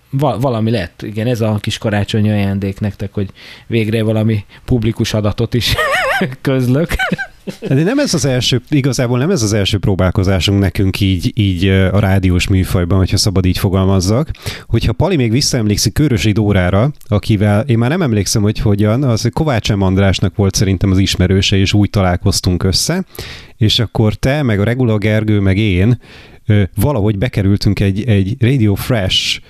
va- 0.10 0.42
valami 0.42 0.72
lett. 0.72 1.02
Igen, 1.02 1.28
ez 1.28 1.42
a 1.42 1.58
kis 1.62 1.78
karácsonyi 1.78 2.30
ajándék 2.30 2.80
nektek, 2.80 3.14
hogy 3.14 3.30
végre 3.68 4.04
valami 4.04 4.46
publikus 4.66 5.14
adatot 5.14 5.54
is 5.54 5.76
közlök. 6.42 6.90
De 7.68 7.84
nem 7.84 8.00
ez 8.00 8.14
az 8.14 8.26
első, 8.26 8.62
igazából 8.70 9.18
nem 9.18 9.30
ez 9.30 9.42
az 9.42 9.54
első 9.54 9.78
próbálkozásunk 9.78 10.60
nekünk 10.60 11.00
így, 11.00 11.32
így 11.34 11.68
a 11.68 12.00
rádiós 12.00 12.48
műfajban, 12.48 12.98
hogyha 12.98 13.18
szabad 13.18 13.46
így 13.46 13.58
fogalmazzak. 13.58 14.32
Hogyha 14.68 14.94
Pali 14.94 15.16
még 15.16 15.32
visszaemlékszik 15.32 15.94
Körösi 15.94 16.32
Dórára, 16.32 16.92
akivel 17.08 17.64
én 17.68 17.78
már 17.78 17.90
nem 17.90 18.02
emlékszem, 18.02 18.42
hogy 18.42 18.60
hogyan, 18.60 19.04
az 19.04 19.30
Kovács 19.34 19.74
M. 19.74 19.82
Andrásnak 19.82 20.36
volt 20.36 20.56
szerintem 20.56 20.92
az 20.92 20.98
ismerőse, 20.98 21.58
és 21.58 21.74
úgy 21.74 21.90
találkoztunk 21.90 22.64
össze, 22.64 23.06
és 23.58 23.80
akkor 23.80 24.14
te, 24.14 24.44
meg 24.44 24.60
a 24.60 24.64
Regula 24.64 24.98
Gergő, 24.98 25.40
meg 25.40 25.58
én 25.58 26.00
valahogy 26.76 27.18
bekerültünk 27.18 27.80
egy, 27.80 28.04
egy 28.04 28.36
Radio 28.40 28.76
Fresh 28.76 29.42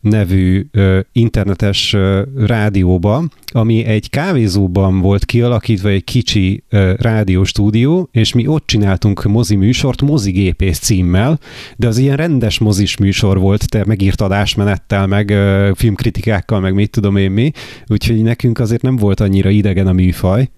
nevű 0.00 0.66
internetes 1.12 1.96
rádióba, 2.36 3.24
ami 3.46 3.84
egy 3.84 4.10
kávézóban 4.10 5.00
volt 5.00 5.24
kialakítva 5.24 5.88
egy 5.88 6.04
kicsi 6.04 6.62
rádióstúdió, 6.96 8.08
és 8.12 8.32
mi 8.32 8.46
ott 8.46 8.66
csináltunk 8.66 9.22
mozi 9.22 9.56
műsort 9.56 10.02
mozigépész 10.02 10.78
címmel, 10.78 11.38
de 11.76 11.86
az 11.86 11.98
ilyen 11.98 12.16
rendes 12.16 12.58
mozis 12.58 12.96
műsor 12.96 13.38
volt, 13.38 13.68
te 13.68 13.84
megírt 13.86 14.20
adásmenettel, 14.20 15.06
meg 15.06 15.34
filmkritikákkal, 15.74 16.60
meg 16.60 16.74
mit 16.74 16.90
tudom 16.90 17.16
én 17.16 17.30
mi, 17.30 17.50
úgyhogy 17.86 18.22
nekünk 18.22 18.58
azért 18.58 18.82
nem 18.82 18.96
volt 18.96 19.20
annyira 19.20 19.50
idegen 19.50 19.86
a 19.86 19.92
műfaj. 19.92 20.48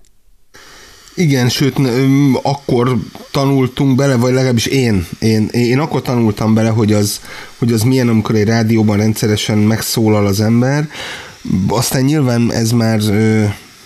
Igen, 1.20 1.48
sőt, 1.48 1.76
akkor 2.42 2.96
tanultunk 3.30 3.96
bele, 3.96 4.16
vagy 4.16 4.32
legalábbis 4.32 4.66
én, 4.66 5.06
én, 5.18 5.48
én 5.52 5.78
akkor 5.78 6.02
tanultam 6.02 6.54
bele, 6.54 6.68
hogy 6.68 6.92
az, 6.92 7.20
hogy 7.58 7.72
az 7.72 7.82
milyen, 7.82 8.08
amikor 8.08 8.34
egy 8.34 8.46
rádióban 8.46 8.96
rendszeresen 8.96 9.58
megszólal 9.58 10.26
az 10.26 10.40
ember. 10.40 10.88
Aztán 11.68 12.02
nyilván 12.02 12.52
ez 12.52 12.70
már 12.70 13.00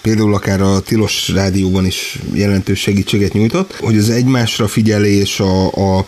például 0.00 0.34
akár 0.34 0.60
a 0.60 0.80
Tilos 0.80 1.28
rádióban 1.28 1.86
is 1.86 2.18
jelentős 2.32 2.80
segítséget 2.80 3.32
nyújtott, 3.32 3.76
hogy 3.76 3.96
az 3.96 4.10
egymásra 4.10 4.68
figyelés, 4.68 5.40
a, 5.40 5.66
a, 5.66 6.06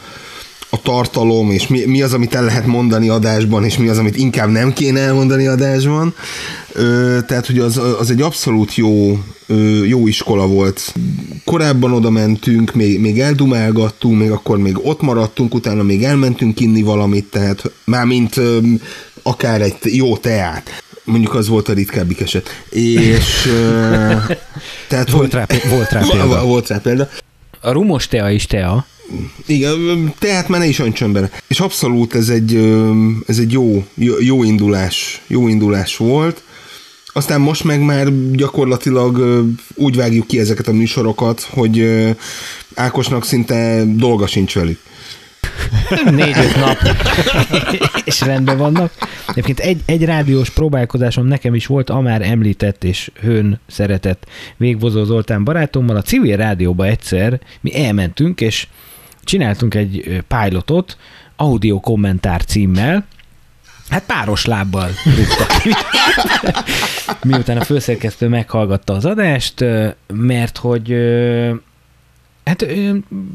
a 0.77 0.81
tartalom, 0.83 1.51
és 1.51 1.67
mi, 1.67 1.85
mi 1.85 2.03
az, 2.03 2.13
amit 2.13 2.35
el 2.35 2.45
lehet 2.45 2.67
mondani 2.67 3.09
adásban, 3.09 3.65
és 3.65 3.77
mi 3.77 3.89
az, 3.89 3.99
amit 3.99 4.17
inkább 4.17 4.49
nem 4.49 4.73
kéne 4.73 5.01
elmondani 5.01 5.47
adásban. 5.47 6.15
Ö, 6.73 7.19
tehát, 7.27 7.47
hogy 7.47 7.59
az, 7.59 7.81
az 7.99 8.11
egy 8.11 8.23
abszolút 8.23 8.75
jó, 8.75 9.19
ö, 9.47 9.85
jó 9.85 10.07
iskola 10.07 10.47
volt. 10.47 10.95
Korábban 11.45 11.93
oda 11.93 12.11
mentünk, 12.11 12.75
még, 12.75 13.01
még 13.01 13.21
eldumálgattunk, 13.21 14.19
még 14.19 14.31
akkor 14.31 14.59
még 14.59 14.87
ott 14.87 15.01
maradtunk, 15.01 15.55
utána 15.55 15.83
még 15.83 16.05
elmentünk 16.05 16.61
inni 16.61 16.83
valamit, 16.83 17.25
tehát 17.25 17.71
mármint 17.85 18.37
ö, 18.37 18.59
akár 19.23 19.61
egy 19.63 19.77
jó 19.83 20.17
teát. 20.17 20.71
Mondjuk 21.05 21.35
az 21.35 21.49
volt 21.49 21.69
a 21.69 21.73
ritkábbik 21.73 22.21
eset. 22.21 22.49
És 22.71 23.47
ö, 23.47 24.13
tehát, 24.89 25.11
Volt 25.11 25.33
rá, 25.33 25.47
volt 25.71 25.91
rá 25.91 26.01
példa. 26.11 26.45
Volt 26.45 26.69
rá 26.69 26.79
példa. 26.79 27.09
A 27.61 27.71
rumos 27.71 28.09
tea 28.09 28.31
is 28.31 28.47
tea. 28.47 28.87
Igen, 29.47 30.13
tehát 30.19 30.49
már 30.49 30.61
ne 30.61 30.67
is 30.67 30.79
öntsön. 30.79 31.31
És 31.47 31.61
abszolút 31.61 32.15
ez 32.15 32.29
egy, 32.29 32.55
ez 33.27 33.39
egy 33.39 33.53
jó, 33.53 33.87
jó, 34.21 34.45
indulás, 34.45 35.23
jó 35.27 35.49
indulás 35.49 35.97
volt. 35.97 36.43
Aztán 37.07 37.41
most 37.41 37.65
meg 37.65 37.81
már 37.81 38.31
gyakorlatilag 38.33 39.45
úgy 39.75 39.97
vágjuk 39.97 40.27
ki 40.27 40.39
ezeket 40.39 40.69
a 40.69 40.73
műsorokat, 40.73 41.41
hogy 41.41 42.05
Ákosnak 42.75 43.25
szinte 43.25 43.83
dolga 43.87 44.27
sincs 44.27 44.55
velük. 44.55 44.79
Négy-öt 46.11 46.57
nap, 46.57 46.79
és 48.05 48.21
rendben 48.21 48.59
vannak. 48.59 48.93
Egyébként 49.29 49.59
egy, 49.59 49.81
egy 49.87 50.05
rádiós 50.05 50.51
próbálkozásom 50.51 51.27
nekem 51.27 51.55
is 51.55 51.67
volt, 51.67 51.91
a 51.91 52.01
már 52.01 52.23
említett 52.23 52.85
és 52.85 53.11
hőn 53.21 53.61
szeretett 53.67 54.27
Végvozó 54.57 55.05
Zoltán 55.05 55.45
barátommal. 55.45 55.97
A 55.97 56.03
civil 56.03 56.37
rádióba 56.37 56.87
egyszer 56.87 57.41
mi 57.61 57.85
elmentünk, 57.85 58.41
és 58.41 58.67
csináltunk 59.27 59.75
egy 59.75 60.23
pilotot, 60.29 60.97
audio 61.37 61.81
kommentár 61.81 62.45
címmel, 62.45 63.07
Hát 63.89 64.07
páros 64.07 64.45
lábbal 64.45 64.91
rúgtak 65.05 65.61
ki. 65.63 65.71
Miután 67.29 67.57
a 67.57 67.65
főszerkesztő 67.65 68.29
meghallgatta 68.29 68.93
az 68.93 69.05
adást, 69.05 69.65
mert 70.07 70.57
hogy 70.57 70.95
hát 72.45 72.67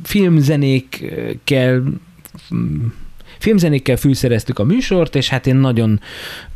filmzenékkel 0.04 1.84
mm, 2.56 2.86
filmzenékkel 3.42 3.96
fűszereztük 3.96 4.60
a 4.60 4.64
műsort, 4.64 5.16
és 5.16 5.30
hát 5.30 5.48
én 5.48 5.56
nagyon 5.56 6.00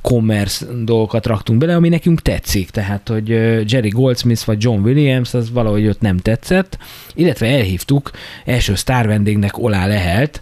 commerce 0.01 0.65
dolgokat 0.83 1.25
raktunk 1.25 1.59
bele, 1.59 1.75
ami 1.75 1.89
nekünk 1.89 2.21
tetszik. 2.21 2.69
Tehát, 2.69 3.07
hogy 3.07 3.29
Jerry 3.71 3.89
Goldsmith 3.89 4.45
vagy 4.45 4.63
John 4.63 4.83
Williams, 4.83 5.33
az 5.33 5.51
valahogy 5.51 5.87
ott 5.87 6.01
nem 6.01 6.17
tetszett. 6.17 6.77
Illetve 7.13 7.47
elhívtuk 7.47 8.11
első 8.45 8.75
sztár 8.75 9.07
vendégnek 9.07 9.57
Olá 9.57 9.87
Lehelt, 9.87 10.41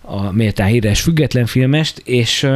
a 0.00 0.32
méltán 0.32 0.66
híres 0.66 1.00
független 1.00 1.46
filmest, 1.46 1.98
és 2.04 2.48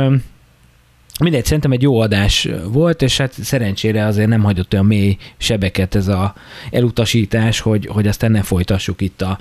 mindegy, 1.20 1.44
szerintem 1.44 1.72
egy 1.72 1.82
jó 1.82 2.00
adás 2.00 2.48
volt, 2.64 3.02
és 3.02 3.16
hát 3.16 3.32
szerencsére 3.42 4.04
azért 4.04 4.28
nem 4.28 4.42
hagyott 4.42 4.72
olyan 4.72 4.86
mély 4.86 5.16
sebeket 5.36 5.94
ez 5.94 6.08
a 6.08 6.34
elutasítás, 6.70 7.60
hogy, 7.60 7.86
hogy 7.86 8.06
aztán 8.06 8.30
ne 8.30 8.42
folytassuk 8.42 9.00
itt 9.00 9.22
a 9.22 9.38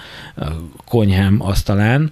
konyhám 0.85 1.41
asztalán 1.41 2.11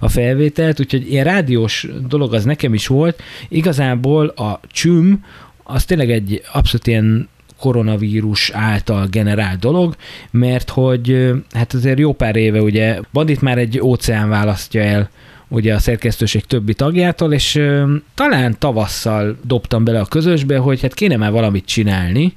a 0.00 0.08
felvételt, 0.08 0.80
úgyhogy 0.80 1.10
ilyen 1.10 1.24
rádiós 1.24 1.86
dolog 2.08 2.34
az 2.34 2.44
nekem 2.44 2.74
is 2.74 2.86
volt. 2.86 3.22
Igazából 3.48 4.26
a 4.26 4.60
csüm 4.66 5.24
az 5.62 5.84
tényleg 5.84 6.10
egy 6.10 6.42
abszolút 6.52 6.86
ilyen 6.86 7.28
koronavírus 7.58 8.50
által 8.50 9.06
generált 9.06 9.58
dolog, 9.58 9.96
mert 10.30 10.70
hogy 10.70 11.30
hát 11.52 11.72
azért 11.72 11.98
jó 11.98 12.12
pár 12.12 12.36
éve 12.36 12.60
ugye 12.60 13.00
Bandit 13.12 13.40
már 13.40 13.58
egy 13.58 13.80
óceán 13.80 14.28
választja 14.28 14.82
el 14.82 15.10
ugye 15.48 15.74
a 15.74 15.78
szerkesztőség 15.78 16.44
többi 16.44 16.74
tagjától, 16.74 17.32
és 17.32 17.54
ö, 17.54 17.94
talán 18.14 18.56
tavasszal 18.58 19.36
dobtam 19.42 19.84
bele 19.84 20.00
a 20.00 20.04
közösbe, 20.04 20.58
hogy 20.58 20.80
hát 20.80 20.94
kéne 20.94 21.16
már 21.16 21.32
valamit 21.32 21.66
csinálni, 21.66 22.36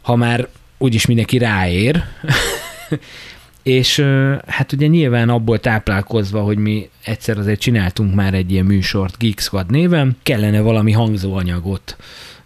ha 0.00 0.16
már 0.16 0.48
úgyis 0.78 1.06
mindenki 1.06 1.38
ráér, 1.38 2.02
és 3.62 4.04
hát 4.46 4.72
ugye 4.72 4.86
nyilván 4.86 5.28
abból 5.28 5.60
táplálkozva, 5.60 6.42
hogy 6.42 6.58
mi 6.58 6.88
egyszer 7.04 7.38
azért 7.38 7.60
csináltunk 7.60 8.14
már 8.14 8.34
egy 8.34 8.52
ilyen 8.52 8.64
műsort 8.64 9.18
Geek 9.18 9.38
Squad 9.40 9.70
néven, 9.70 10.16
kellene 10.22 10.60
valami 10.60 10.92
hangzóanyagot, 10.92 11.96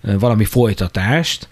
valami 0.00 0.44
folytatást, 0.44 1.48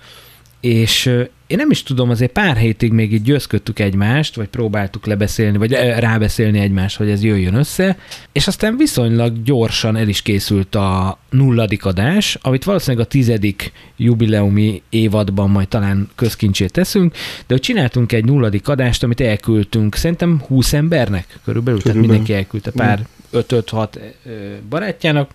és 0.61 1.11
én 1.51 1.57
nem 1.57 1.71
is 1.71 1.83
tudom, 1.83 2.11
azért 2.11 2.33
pár 2.33 2.57
hétig 2.57 2.93
még 2.93 3.13
így 3.13 3.23
győzködtük 3.23 3.79
egymást, 3.79 4.35
vagy 4.35 4.49
próbáltuk 4.49 5.07
lebeszélni, 5.07 5.59
vagy 5.59 5.73
rábeszélni 5.73 6.59
egymást, 6.59 6.97
hogy 6.97 7.11
ez 7.11 7.23
jöjjön 7.23 7.55
össze, 7.55 7.99
és 8.33 8.47
aztán 8.47 8.77
viszonylag 8.77 9.43
gyorsan 9.43 9.97
el 9.97 10.09
is 10.09 10.23
készült 10.23 10.75
a 10.75 11.19
nulladik 11.31 11.85
adás, 11.85 12.39
amit 12.43 12.65
valószínűleg 12.65 13.07
a 13.07 13.09
tizedik 13.09 13.73
jubileumi 13.97 14.83
évadban 14.89 15.51
majd 15.51 15.69
talán 15.69 16.09
közkincsét 16.15 16.73
teszünk, 16.73 17.13
de 17.47 17.55
hogy 17.55 17.61
csináltunk 17.61 18.13
egy 18.13 18.25
nulladik 18.25 18.69
adást, 18.69 19.03
amit 19.03 19.21
elküldtünk 19.21 19.95
szerintem 19.95 20.43
20 20.47 20.73
embernek 20.73 21.39
körülbelül, 21.45 21.81
körülbelül. 21.81 21.83
tehát 21.83 22.01
mindenki 22.01 22.35
elküldte 22.35 22.71
pár 22.71 23.07
5-5-6 23.33 24.01
barátjának, 24.69 25.31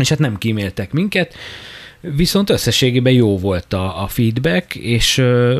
és 0.00 0.08
hát 0.08 0.18
nem 0.18 0.38
kíméltek 0.38 0.92
minket, 0.92 1.34
Viszont 2.00 2.50
összességében 2.50 3.12
jó 3.12 3.38
volt 3.38 3.72
a, 3.72 4.02
a 4.02 4.06
feedback, 4.08 4.74
és 4.74 5.18
ö, 5.18 5.58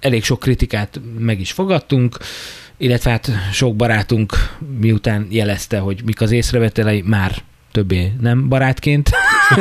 elég 0.00 0.24
sok 0.24 0.38
kritikát 0.38 1.00
meg 1.18 1.40
is 1.40 1.52
fogadtunk, 1.52 2.16
illetve 2.76 3.10
hát 3.10 3.30
sok 3.52 3.76
barátunk 3.76 4.32
miután 4.80 5.26
jelezte, 5.30 5.78
hogy 5.78 6.02
mik 6.04 6.20
az 6.20 6.30
észrevetelei, 6.30 7.02
már 7.06 7.42
többé 7.72 8.12
nem 8.20 8.48
barátként 8.48 9.10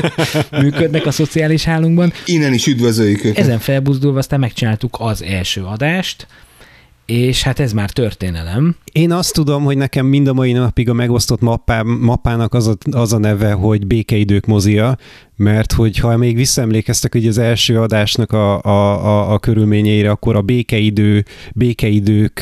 működnek 0.62 1.06
a 1.06 1.12
szociális 1.12 1.64
hálónkban. 1.64 2.14
Innen 2.26 2.54
is 2.54 2.68
üdvözöljük 2.68 3.24
őket. 3.24 3.38
Ezen 3.38 3.60
felbuzdulva 3.60 4.18
aztán 4.18 4.40
megcsináltuk 4.40 4.98
az 5.00 5.24
első 5.24 5.64
adást, 5.64 6.28
és 7.12 7.44
hát 7.44 7.60
ez 7.60 7.74
már 7.74 7.90
történelem. 7.90 8.76
Én 8.92 9.12
azt 9.12 9.34
tudom, 9.34 9.64
hogy 9.64 9.78
nekem 9.78 10.06
mind 10.06 10.28
a 10.28 10.34
mai 10.34 10.52
napig 10.52 10.90
a 10.90 10.94
megosztott 10.94 11.42
mappá, 11.42 11.82
mappának 11.82 12.54
az 12.54 12.68
a, 12.68 12.76
az 12.92 13.14
a 13.14 13.18
neve, 13.18 13.52
hogy 13.52 13.88
Békeidők 13.88 14.46
mozia, 14.46 14.98
mert 15.36 15.72
hogy 15.72 15.98
ha 15.98 16.18
még 16.18 16.36
visszaemlékeztek 16.36 17.12
hogy 17.12 17.28
az 17.28 17.38
első 17.38 17.80
adásnak 17.80 18.32
a, 18.32 18.62
a, 18.62 19.06
a, 19.06 19.34
a 19.34 19.40
körülményeire, 19.40 20.10
akkor 20.10 20.36
a 20.36 20.42
Békeidő, 20.42 21.26
Békeidők 21.56 22.40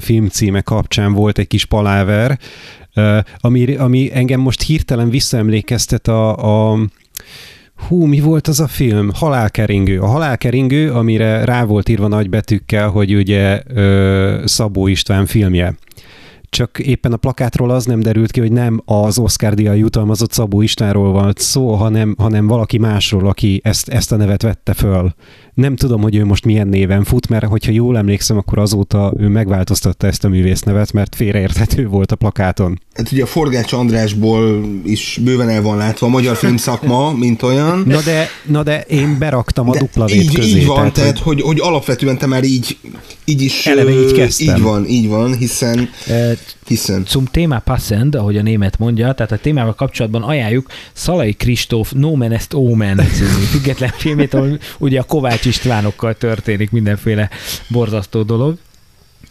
filmcíme 0.00 0.60
kapcsán 0.60 1.12
volt 1.12 1.38
egy 1.38 1.46
kis 1.46 1.64
paláver, 1.64 2.38
ami, 3.38 3.74
ami 3.74 4.10
engem 4.12 4.40
most 4.40 4.62
hirtelen 4.62 5.10
visszaemlékeztet 5.10 6.08
a, 6.08 6.72
a 6.72 6.78
hú, 7.76 8.04
mi 8.04 8.20
volt 8.20 8.48
az 8.48 8.60
a 8.60 8.66
film? 8.66 9.10
Halálkeringő. 9.14 10.00
A 10.00 10.06
halálkeringő, 10.06 10.92
amire 10.92 11.44
rá 11.44 11.64
volt 11.64 11.88
írva 11.88 12.08
nagy 12.08 12.28
betűkkel, 12.28 12.88
hogy 12.88 13.14
ugye 13.14 13.62
ö, 13.66 14.42
Szabó 14.44 14.86
István 14.86 15.26
filmje 15.26 15.74
csak 16.54 16.78
éppen 16.78 17.12
a 17.12 17.16
plakátról 17.16 17.70
az 17.70 17.84
nem 17.84 18.00
derült 18.00 18.30
ki, 18.30 18.40
hogy 18.40 18.52
nem 18.52 18.82
az 18.84 19.18
Oscar 19.18 19.54
díjjal 19.54 19.76
jutalmazott 19.76 20.32
Szabó 20.32 20.62
Istvánról 20.62 21.12
van 21.12 21.32
szó, 21.36 21.74
hanem, 21.74 22.14
hanem 22.18 22.46
valaki 22.46 22.78
másról, 22.78 23.28
aki 23.28 23.60
ezt, 23.64 23.88
ezt 23.88 24.12
a 24.12 24.16
nevet 24.16 24.42
vette 24.42 24.74
föl. 24.74 25.14
Nem 25.54 25.76
tudom, 25.76 26.00
hogy 26.00 26.16
ő 26.16 26.24
most 26.24 26.44
milyen 26.44 26.68
néven 26.68 27.04
fut, 27.04 27.28
mert 27.28 27.44
hogyha 27.44 27.72
jól 27.72 27.96
emlékszem, 27.96 28.36
akkor 28.36 28.58
azóta 28.58 29.12
ő 29.18 29.28
megváltoztatta 29.28 30.06
ezt 30.06 30.24
a 30.24 30.28
művésznevet, 30.28 30.92
mert 30.92 31.14
félreérthető 31.14 31.86
volt 31.86 32.12
a 32.12 32.16
plakáton. 32.16 32.80
Hát 32.94 33.12
ugye 33.12 33.22
a 33.22 33.26
Forgács 33.26 33.72
Andrásból 33.72 34.64
is 34.84 35.20
bőven 35.22 35.48
el 35.48 35.62
van 35.62 35.76
látva 35.76 36.06
a 36.06 36.10
magyar 36.10 36.36
filmszakma, 36.36 37.12
mint 37.12 37.42
olyan. 37.42 37.82
Na 37.86 38.00
de, 38.00 38.28
na 38.44 38.62
de 38.62 38.80
én 38.80 39.18
beraktam 39.18 39.68
a 39.68 39.72
de 39.72 39.78
dupla 39.78 40.08
így, 40.10 40.34
közé. 40.34 40.48
Így 40.48 40.66
van, 40.66 40.76
tehát, 40.76 40.92
tehát 40.92 41.18
hogy, 41.18 41.40
hogy 41.40 41.60
alapvetően 41.60 42.18
te 42.18 42.26
már 42.26 42.44
így, 42.44 42.76
így 43.24 43.42
is... 43.42 43.66
Eleve 43.66 43.90
így 43.90 44.12
kezdtem. 44.12 44.56
Így 44.56 44.62
van, 44.62 44.86
így 44.86 45.08
van, 45.08 45.36
hiszen... 45.36 45.88
hiszen. 46.68 47.04
Zum 47.06 47.24
Thema 47.24 47.58
passend, 47.58 48.14
ahogy 48.14 48.36
a 48.36 48.42
német 48.42 48.78
mondja, 48.78 49.12
tehát 49.12 49.32
a 49.32 49.38
témával 49.38 49.74
kapcsolatban 49.74 50.22
ajánljuk 50.22 50.66
Szalai 50.92 51.32
Kristóf 51.32 51.92
No 51.92 52.14
Man 52.14 52.32
Est 52.32 52.54
Omen 52.54 52.96
című 52.96 53.44
független 53.52 53.92
filmét, 53.96 54.34
ahol 54.34 54.58
ugye 54.78 55.00
a 55.00 55.02
Kovács 55.02 55.44
Istvánokkal 55.44 56.14
történik 56.14 56.70
mindenféle 56.70 57.30
borzasztó 57.68 58.22
dolog. 58.22 58.56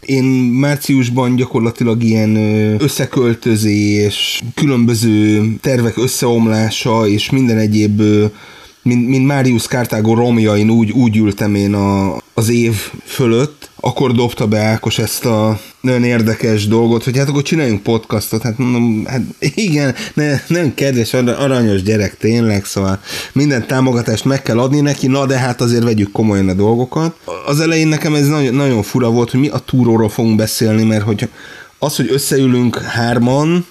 Én 0.00 0.24
márciusban 0.60 1.36
gyakorlatilag 1.36 2.02
ilyen 2.02 2.36
összeköltözés, 2.80 4.42
különböző 4.54 5.42
tervek 5.60 5.96
összeomlása 5.96 7.06
és 7.06 7.30
minden 7.30 7.58
egyéb 7.58 8.02
mint, 8.84 9.08
mint 9.08 9.26
Marius 9.26 9.66
Cartago 9.66 10.14
romjain 10.14 10.70
úgy, 10.70 10.90
úgy 10.90 11.16
ültem 11.16 11.54
én 11.54 11.74
a, 11.74 12.16
az 12.34 12.48
év 12.48 12.74
fölött, 13.04 13.70
akkor 13.80 14.12
dobta 14.12 14.46
be 14.46 14.58
Ákos 14.58 14.98
ezt 14.98 15.24
a 15.24 15.60
nagyon 15.80 16.04
érdekes 16.04 16.68
dolgot, 16.68 17.04
hogy 17.04 17.18
hát 17.18 17.28
akkor 17.28 17.42
csináljunk 17.42 17.82
podcastot, 17.82 18.42
hát 18.42 18.58
mondom, 18.58 19.04
hát 19.06 19.22
igen, 19.54 19.94
ne, 20.14 20.40
nem 20.46 20.74
kedves, 20.74 21.14
aranyos 21.14 21.82
gyerek 21.82 22.16
tényleg, 22.16 22.64
szóval 22.64 23.00
minden 23.32 23.66
támogatást 23.66 24.24
meg 24.24 24.42
kell 24.42 24.58
adni 24.58 24.80
neki, 24.80 25.06
na 25.06 25.26
de 25.26 25.38
hát 25.38 25.60
azért 25.60 25.84
vegyük 25.84 26.12
komolyan 26.12 26.48
a 26.48 26.54
dolgokat. 26.54 27.16
Az 27.46 27.60
elején 27.60 27.88
nekem 27.88 28.14
ez 28.14 28.26
nagyon, 28.26 28.54
nagyon 28.54 28.82
fura 28.82 29.10
volt, 29.10 29.30
hogy 29.30 29.40
mi 29.40 29.48
a 29.48 29.58
túróról 29.58 30.08
fogunk 30.08 30.36
beszélni, 30.36 30.82
mert 30.82 31.04
hogy 31.04 31.28
az, 31.78 31.96
hogy 31.96 32.08
összeülünk 32.12 32.78
hárman, 32.78 33.66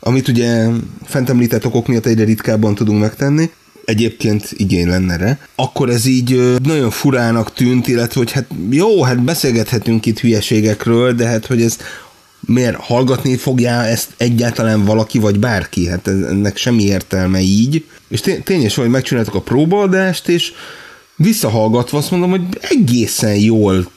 amit 0.00 0.28
ugye 0.28 0.66
fent 1.04 1.30
említett 1.30 1.66
okok 1.66 1.86
miatt 1.86 2.06
egyre 2.06 2.24
ritkábban 2.24 2.74
tudunk 2.74 3.00
megtenni, 3.00 3.50
egyébként 3.88 4.52
igény 4.56 4.88
lenne 4.88 5.16
rá, 5.16 5.38
akkor 5.54 5.90
ez 5.90 6.06
így 6.06 6.56
nagyon 6.62 6.90
furának 6.90 7.52
tűnt, 7.52 7.88
illetve 7.88 8.20
hogy 8.20 8.32
hát 8.32 8.46
jó, 8.70 9.02
hát 9.02 9.22
beszélgethetünk 9.22 10.06
itt 10.06 10.18
hülyeségekről, 10.18 11.12
de 11.12 11.26
hát 11.26 11.46
hogy 11.46 11.62
ez 11.62 11.76
miért 12.40 12.76
hallgatni 12.76 13.36
fogja 13.36 13.84
ezt 13.84 14.10
egyáltalán 14.16 14.84
valaki, 14.84 15.18
vagy 15.18 15.38
bárki? 15.38 15.88
Hát 15.88 16.08
ennek 16.08 16.56
semmi 16.56 16.82
értelme 16.82 17.40
így. 17.40 17.84
És 18.08 18.20
tényes, 18.44 18.74
hogy 18.74 18.88
megcsináltuk 18.88 19.34
a 19.34 19.40
próbaadást, 19.40 20.28
és 20.28 20.52
visszahallgatva 21.16 21.98
azt 21.98 22.10
mondom, 22.10 22.30
hogy 22.30 22.42
egészen 22.60 23.34
jól 23.34 23.90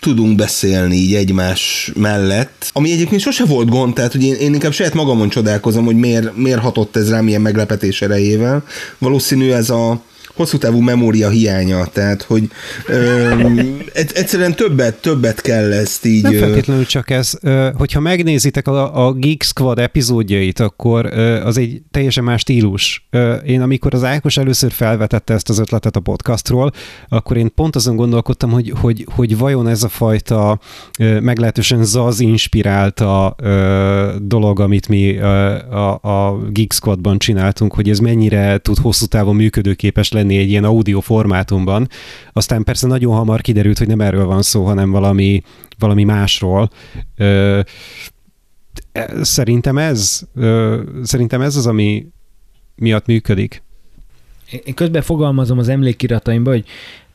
tudunk 0.00 0.36
beszélni 0.36 0.96
így 0.96 1.14
egymás 1.14 1.92
mellett, 1.94 2.70
ami 2.72 2.92
egyébként 2.92 3.20
sose 3.20 3.44
volt 3.44 3.68
gond, 3.68 3.94
tehát 3.94 4.12
hogy 4.12 4.22
én, 4.22 4.34
én 4.34 4.54
inkább 4.54 4.72
saját 4.72 4.94
magamon 4.94 5.28
csodálkozom, 5.28 5.84
hogy 5.84 5.96
miért, 5.96 6.36
miért 6.36 6.60
hatott 6.60 6.96
ez 6.96 7.10
rám 7.10 7.28
ilyen 7.28 7.40
meglepetés 7.40 8.02
erejével. 8.02 8.64
Valószínű 8.98 9.50
ez 9.50 9.70
a 9.70 10.02
hosszú 10.40 10.58
távú 10.58 10.80
memória 10.80 11.28
hiánya, 11.28 11.86
tehát 11.86 12.22
hogy 12.22 12.50
ö, 12.86 13.30
egyszerűen 13.92 14.54
többet, 14.54 15.00
többet 15.00 15.40
kell 15.40 15.72
ezt 15.72 16.04
így... 16.04 16.22
Nem 16.22 16.32
feltétlenül 16.32 16.86
csak 16.86 17.10
ez. 17.10 17.32
Hogyha 17.74 18.00
megnézitek 18.00 18.68
a, 18.68 19.06
a 19.06 19.12
Geek 19.12 19.42
Squad 19.42 19.78
epizódjait, 19.78 20.60
akkor 20.60 21.06
az 21.44 21.58
egy 21.58 21.82
teljesen 21.90 22.24
más 22.24 22.40
stílus. 22.40 23.08
Én 23.46 23.60
amikor 23.60 23.94
az 23.94 24.04
Ákos 24.04 24.36
először 24.36 24.72
felvetette 24.72 25.34
ezt 25.34 25.48
az 25.48 25.58
ötletet 25.58 25.96
a 25.96 26.00
podcastról, 26.00 26.72
akkor 27.08 27.36
én 27.36 27.54
pont 27.54 27.76
azon 27.76 27.96
gondolkodtam, 27.96 28.50
hogy, 28.50 28.72
hogy, 28.80 29.06
hogy 29.14 29.38
vajon 29.38 29.68
ez 29.68 29.82
a 29.82 29.88
fajta 29.88 30.58
meglehetősen 30.98 31.84
zaz 31.84 32.20
inspirálta 32.20 33.36
dolog, 34.22 34.60
amit 34.60 34.88
mi 34.88 35.18
a, 35.18 35.92
a 36.02 36.38
Geek 36.50 36.72
Squadban 36.72 37.18
csináltunk, 37.18 37.74
hogy 37.74 37.88
ez 37.88 37.98
mennyire 37.98 38.58
tud 38.58 38.78
hosszú 38.78 39.06
távon 39.06 39.34
működőképes 39.34 40.12
lenni 40.12 40.29
egy 40.36 40.48
ilyen 40.48 40.64
audio 40.64 41.00
formátumban. 41.00 41.88
Aztán 42.32 42.64
persze 42.64 42.86
nagyon 42.86 43.14
hamar 43.14 43.40
kiderült, 43.40 43.78
hogy 43.78 43.86
nem 43.86 44.00
erről 44.00 44.26
van 44.26 44.42
szó, 44.42 44.64
hanem 44.64 44.90
valami, 44.90 45.42
valami 45.78 46.04
másról. 46.04 46.70
Ö, 47.16 47.60
Szerintem 49.22 49.78
ez, 49.78 50.20
szerintem 51.02 51.40
ez 51.40 51.56
az, 51.56 51.66
ami 51.66 52.06
miatt 52.74 53.06
működik. 53.06 53.62
Én 54.64 54.74
közben 54.74 55.02
fogalmazom 55.02 55.58
az 55.58 55.68
emlékirataimba, 55.68 56.50
hogy 56.50 56.64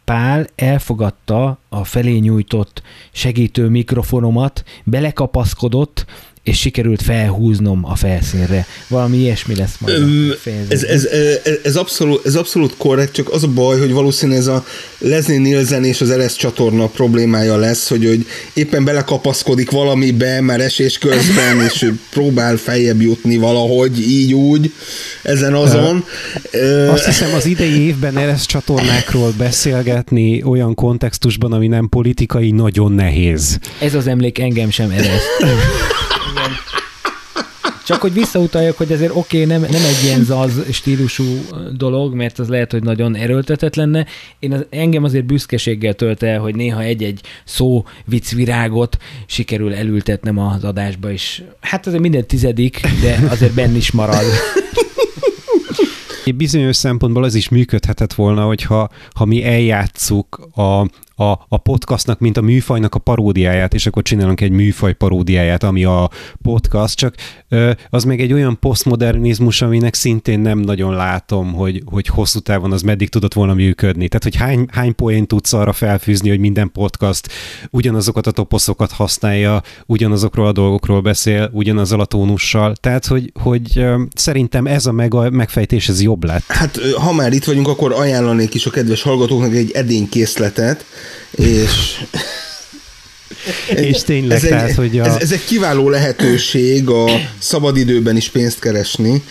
Pál 0.03 0.47
elfogadta 0.55 1.59
a 1.70 1.84
felé 1.84 2.18
nyújtott 2.18 2.82
segítő 3.11 3.70
mikrofonomat, 3.70 4.63
belekapaszkodott, 4.84 6.05
és 6.45 6.59
sikerült 6.59 7.01
felhúznom 7.01 7.85
a 7.85 7.95
felszínre. 7.95 8.67
Valami 8.87 9.17
ilyesmi 9.17 9.55
lesz 9.55 9.75
majd 9.79 9.95
Öm, 9.95 10.33
a 10.45 10.49
ez, 10.67 10.83
ez, 10.83 11.05
ez, 11.05 11.53
ez, 11.63 11.75
abszolút, 11.75 12.25
ez 12.25 12.35
abszolút 12.35 12.77
korrekt, 12.77 13.13
csak 13.13 13.31
az 13.31 13.43
a 13.43 13.47
baj, 13.47 13.79
hogy 13.79 13.91
valószínűleg 13.91 14.39
ez 14.39 14.47
a 14.47 14.65
Leslie 14.97 15.39
Nielsen 15.39 15.83
és 15.83 16.01
az 16.01 16.13
RS 16.13 16.35
csatorna 16.35 16.87
problémája 16.87 17.57
lesz, 17.57 17.89
hogy, 17.89 18.05
hogy 18.05 18.25
éppen 18.53 18.83
belekapaszkodik 18.83 19.71
valamibe, 19.71 20.41
már 20.41 20.61
esés 20.61 20.97
közben, 20.97 21.61
és 21.61 21.91
próbál 22.09 22.57
feljebb 22.57 23.01
jutni 23.01 23.37
valahogy, 23.37 23.99
így 23.99 24.33
úgy, 24.33 24.73
ezen 25.23 25.53
azon. 25.53 26.05
Azt 26.89 27.05
hiszem 27.05 27.33
az 27.33 27.45
idei 27.45 27.85
évben 27.85 28.33
RS 28.33 28.45
csatornákról 28.45 29.33
beszélgetni 29.37 30.43
olyan 30.43 30.73
kontextusban, 30.73 31.51
ami 31.53 31.67
nem 31.67 31.89
politikai, 31.89 32.51
nagyon 32.51 32.91
nehéz. 32.91 33.59
Ez 33.79 33.93
az 33.93 34.07
emlék 34.07 34.39
engem 34.39 34.69
sem 34.69 34.93
ereszt. 36.38 36.83
Csak 37.86 38.01
hogy 38.01 38.13
visszautaljak, 38.13 38.77
hogy 38.77 38.91
ezért 38.91 39.15
oké, 39.15 39.43
okay, 39.43 39.57
nem, 39.57 39.61
nem 39.71 39.86
egy 39.86 40.03
ilyen 40.03 40.23
zaz 40.23 40.51
stílusú 40.71 41.23
dolog, 41.77 42.13
mert 42.13 42.39
az 42.39 42.47
lehet, 42.47 42.71
hogy 42.71 42.83
nagyon 42.83 43.15
erőltetett 43.15 43.75
lenne. 43.75 44.05
Én 44.39 44.53
az, 44.53 44.65
engem 44.69 45.03
azért 45.03 45.25
büszkeséggel 45.25 45.93
tölt 45.93 46.23
el, 46.23 46.39
hogy 46.39 46.55
néha 46.55 46.81
egy-egy 46.81 47.21
szó 47.43 47.86
viccvirágot 48.05 48.97
sikerül 49.25 49.73
elültetnem 49.73 50.38
az 50.38 50.63
adásba 50.63 51.11
is. 51.11 51.43
Hát 51.61 51.88
azért 51.88 52.01
minden 52.01 52.27
tizedik, 52.27 52.81
de 53.01 53.19
azért 53.29 53.53
benn 53.53 53.75
is 53.75 53.91
marad. 53.91 54.25
Bizonyos 56.36 56.75
szempontból 56.75 57.25
ez 57.25 57.36
is 57.36 57.49
működhetett 57.49 58.13
volna, 58.13 58.45
hogyha 58.45 58.89
ha 59.13 59.25
mi 59.25 59.43
eljátszuk 59.43 60.49
a, 60.55 60.88
a, 61.16 61.32
a 61.47 61.57
podcastnak, 61.57 62.20
mint 62.20 62.38
a 62.38 62.41
műfajnak 62.41 62.95
a 62.95 62.99
paródiáját, 62.99 63.74
és 63.74 63.86
akkor 63.86 64.03
csinálunk 64.03 64.41
egy 64.41 64.51
műfaj 64.51 64.93
paródiáját, 64.93 65.63
ami 65.63 65.84
a 65.84 66.09
podcast, 66.41 66.97
csak 66.97 67.16
az 67.89 68.03
meg 68.03 68.22
egy 68.22 68.34
olyan 68.34 68.59
posztmodernizmus, 68.59 69.61
aminek 69.61 69.93
szintén 69.93 70.39
nem 70.39 70.59
nagyon 70.59 70.93
látom, 70.93 71.53
hogy, 71.53 71.84
hogy 71.86 72.07
hosszú 72.07 72.39
távon 72.39 72.72
az 72.72 72.82
meddig 72.82 73.09
tudott 73.09 73.34
volna 73.34 73.53
működni. 73.53 74.07
Tehát, 74.07 74.24
hogy 74.24 74.36
hány, 74.36 74.66
hány 74.72 74.95
poén 74.95 75.28
tudsz 75.28 75.53
arra 75.53 75.74
felfűzni, 75.74 76.30
hogy 76.30 76.39
minden 76.39 76.72
podcast 76.72 77.32
ugyanazokat 77.70 78.28
a 78.28 78.32
toposzokat 78.32 78.91
használja, 78.91 79.61
ugyanazokról 79.86 80.47
a 80.47 80.51
dolgokról 80.51 81.01
beszél, 81.01 81.49
ugyanazzal 81.53 81.99
a 81.99 82.05
tónussal. 82.05 82.76
Tehát, 82.76 83.05
hogy, 83.05 83.32
hogy 83.41 83.86
szerintem 84.16 84.68
ez 84.68 84.86
a 84.86 84.91
meg, 84.91 85.13
a 85.13 85.30
megfejtés 85.30 85.89
ez 85.89 86.01
jobb 86.01 86.24
lett. 86.24 86.43
Hát, 86.47 86.80
ha 86.97 87.13
már 87.13 87.34
itt 87.34 87.43
vagyunk, 87.43 87.68
akkor 87.68 87.93
ajánlanék 87.93 88.53
is 88.53 88.66
a 88.66 88.70
kedves 88.70 89.01
hallgatóknak 89.01 89.53
egy 89.53 89.72
edénykészletet, 89.72 90.86
és 91.32 92.01
és 93.76 94.03
tényleg, 94.03 94.38
ez 94.38 94.49
tehát, 94.49 94.70
egy, 94.70 94.76
hogy 94.76 94.99
a... 94.99 95.06
ez, 95.06 95.16
ez 95.16 95.32
egy 95.32 95.45
kiváló 95.45 95.89
lehetőség 95.89 96.89
a 96.89 97.06
szabadidőben 97.38 98.16
is 98.16 98.30
pénzt 98.30 98.60
keresni. 98.60 99.24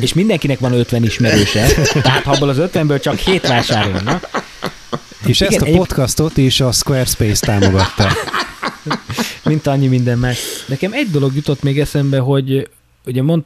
És 0.00 0.14
mindenkinek 0.14 0.58
van 0.58 0.72
50 0.72 1.02
ismerőse, 1.02 1.66
tehát 2.02 2.22
ha 2.24 2.30
abból 2.30 2.48
az 2.48 2.56
50-ből 2.60 3.02
csak 3.02 3.18
7 3.18 3.46
vásárolna. 3.46 4.20
És 5.26 5.40
Igen, 5.40 5.52
ezt 5.52 5.62
a 5.62 5.76
podcastot 5.76 6.36
is 6.36 6.60
a 6.60 6.72
Squarespace 6.72 7.46
támogatta. 7.46 8.08
Mint 9.44 9.66
annyi 9.66 9.86
minden 9.86 10.18
más. 10.18 10.38
Nekem 10.66 10.92
egy 10.92 11.10
dolog 11.10 11.34
jutott 11.34 11.62
még 11.62 11.80
eszembe, 11.80 12.18
hogy 12.18 12.68
ugye 13.06 13.22
mond, 13.22 13.42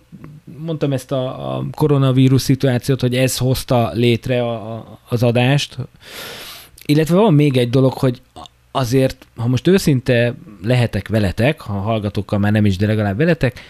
mondtam 0.58 0.92
ezt 0.92 1.12
a, 1.12 1.56
a 1.56 1.64
koronavírus 1.70 2.42
szituációt, 2.42 3.00
hogy 3.00 3.14
ez 3.14 3.36
hozta 3.36 3.90
létre 3.94 4.42
a, 4.42 4.52
a, 4.52 4.98
az 5.08 5.22
adást, 5.22 5.76
illetve 6.90 7.16
van 7.16 7.34
még 7.34 7.56
egy 7.56 7.70
dolog, 7.70 7.92
hogy 7.92 8.22
azért, 8.70 9.26
ha 9.36 9.46
most 9.46 9.66
őszinte 9.66 10.34
lehetek 10.62 11.08
veletek, 11.08 11.60
ha 11.60 11.72
hallgatókkal 11.72 12.38
már 12.38 12.52
nem 12.52 12.64
is, 12.64 12.76
de 12.76 12.86
legalább 12.86 13.16
veletek, 13.16 13.60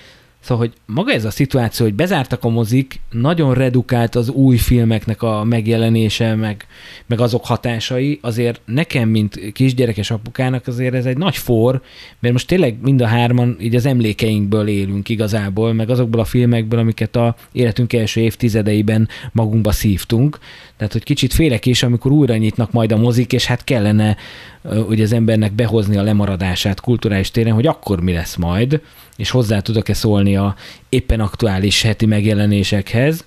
Szóval, 0.41 0.67
hogy 0.67 0.95
maga 0.95 1.13
ez 1.13 1.25
a 1.25 1.31
szituáció, 1.31 1.87
hogy 1.87 1.95
bezártak 1.95 2.45
a 2.45 2.49
mozik, 2.49 3.01
nagyon 3.11 3.55
redukált 3.55 4.15
az 4.15 4.29
új 4.29 4.57
filmeknek 4.57 5.23
a 5.23 5.45
megjelenése, 5.45 6.35
meg, 6.35 6.67
meg 7.07 7.21
azok 7.21 7.47
hatásai, 7.47 8.19
azért 8.23 8.61
nekem, 8.65 9.09
mint 9.09 9.53
kisgyerekes 9.53 10.11
apukának 10.11 10.67
azért 10.67 10.95
ez 10.95 11.07
egy 11.07 11.17
nagy 11.17 11.37
for, 11.37 11.83
mert 12.19 12.33
most 12.33 12.47
tényleg 12.47 12.77
mind 12.83 13.01
a 13.01 13.07
hárman 13.07 13.57
így 13.61 13.75
az 13.75 13.87
emlékeinkből 13.87 14.69
élünk 14.69 15.09
igazából, 15.09 15.73
meg 15.73 15.91
azokból 15.91 16.21
a 16.21 16.25
filmekből, 16.25 16.81
amiket 16.81 17.17
a 17.17 17.37
életünk 17.53 17.93
első 17.93 18.21
évtizedeiben 18.21 19.09
magunkba 19.33 19.73
szívtunk. 19.73 20.39
Tehát, 20.79 20.93
hogy 20.93 21.03
kicsit 21.03 21.33
félek 21.33 21.67
is, 21.67 21.83
amikor 21.83 22.11
újra 22.11 22.37
nyitnak 22.37 22.73
majd 22.73 22.93
a 22.93 22.97
mozik, 22.97 23.33
és 23.33 23.45
hát 23.47 23.65
kellene 23.65 24.17
ugye 24.63 25.03
az 25.03 25.13
embernek 25.13 25.53
behozni 25.53 25.97
a 25.97 26.03
lemaradását 26.03 26.81
kulturális 26.81 27.31
téren, 27.31 27.55
hogy 27.55 27.67
akkor 27.67 28.01
mi 28.01 28.13
lesz 28.13 28.37
majd, 28.37 28.81
és 29.17 29.31
hozzá 29.31 29.61
tudok-e 29.61 29.95
szólni 29.95 30.37
a 30.37 30.55
éppen 30.89 31.21
aktuális 31.21 31.83
heti 31.83 32.07
megjelenésekhez. 32.07 33.25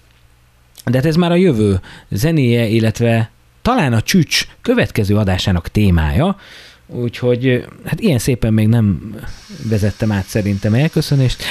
De 0.85 0.97
hát 0.97 1.05
ez 1.05 1.15
már 1.15 1.31
a 1.31 1.35
jövő 1.35 1.79
zenéje, 2.09 2.67
illetve 2.67 3.31
talán 3.61 3.93
a 3.93 4.01
csücs 4.01 4.47
következő 4.61 5.17
adásának 5.17 5.67
témája, 5.67 6.37
Úgyhogy 6.93 7.65
hát 7.85 7.99
ilyen 7.99 8.19
szépen 8.19 8.53
még 8.53 8.67
nem 8.67 9.15
vezettem 9.69 10.11
át 10.11 10.25
szerintem 10.25 10.73
elköszönést. 10.73 11.43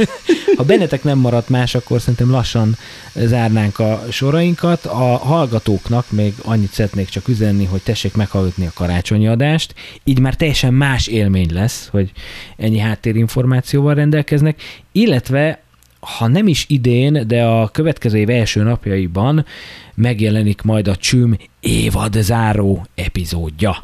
ha 0.56 0.64
bennetek 0.64 1.02
nem 1.02 1.18
maradt 1.18 1.48
más, 1.48 1.74
akkor 1.74 2.00
szerintem 2.00 2.30
lassan 2.30 2.76
zárnánk 3.14 3.78
a 3.78 4.02
sorainkat. 4.10 4.84
A 4.84 5.16
hallgatóknak 5.16 6.10
még 6.10 6.34
annyit 6.44 6.72
szeretnék 6.72 7.08
csak 7.08 7.28
üzenni, 7.28 7.64
hogy 7.64 7.82
tessék 7.82 8.14
meghallgatni 8.14 8.66
a 8.66 8.72
karácsonyi 8.74 9.28
adást. 9.28 9.74
Így 10.04 10.18
már 10.18 10.34
teljesen 10.34 10.74
más 10.74 11.06
élmény 11.06 11.52
lesz, 11.52 11.88
hogy 11.90 12.12
ennyi 12.56 12.78
háttérinformációval 12.78 13.94
rendelkeznek, 13.94 14.62
illetve 14.92 15.62
ha 16.00 16.26
nem 16.26 16.46
is 16.46 16.64
idén, 16.68 17.26
de 17.26 17.44
a 17.44 17.68
következő 17.68 18.18
év 18.18 18.30
első 18.30 18.62
napjaiban 18.62 19.46
megjelenik 19.94 20.62
majd 20.62 20.88
a 20.88 20.96
Csüm 20.96 21.36
évad 21.60 22.16
záró 22.20 22.86
epizódja. 22.94 23.82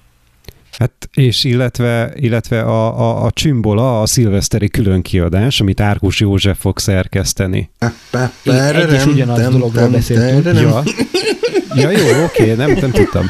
Hát 0.78 1.08
és 1.12 1.44
illetve, 1.44 2.12
illetve 2.14 2.62
a, 2.62 3.00
a, 3.00 3.24
a 3.24 3.30
Csimbola, 3.30 4.00
a 4.00 4.06
szilveszteri 4.06 4.68
különkiadás, 4.68 5.60
amit 5.60 5.80
Árkus 5.80 6.20
József 6.20 6.58
fog 6.60 6.78
szerkeszteni. 6.78 7.70
Egy 8.44 8.92
és 8.92 9.06
ugyanaz 9.06 9.48
dologról 9.48 9.88
beszéltünk. 9.88 10.60
Ja. 10.60 10.82
ja, 11.82 11.90
jó, 11.90 12.24
oké, 12.24 12.54
nem, 12.54 12.72
nem 12.72 12.90
tudtam. 12.90 13.26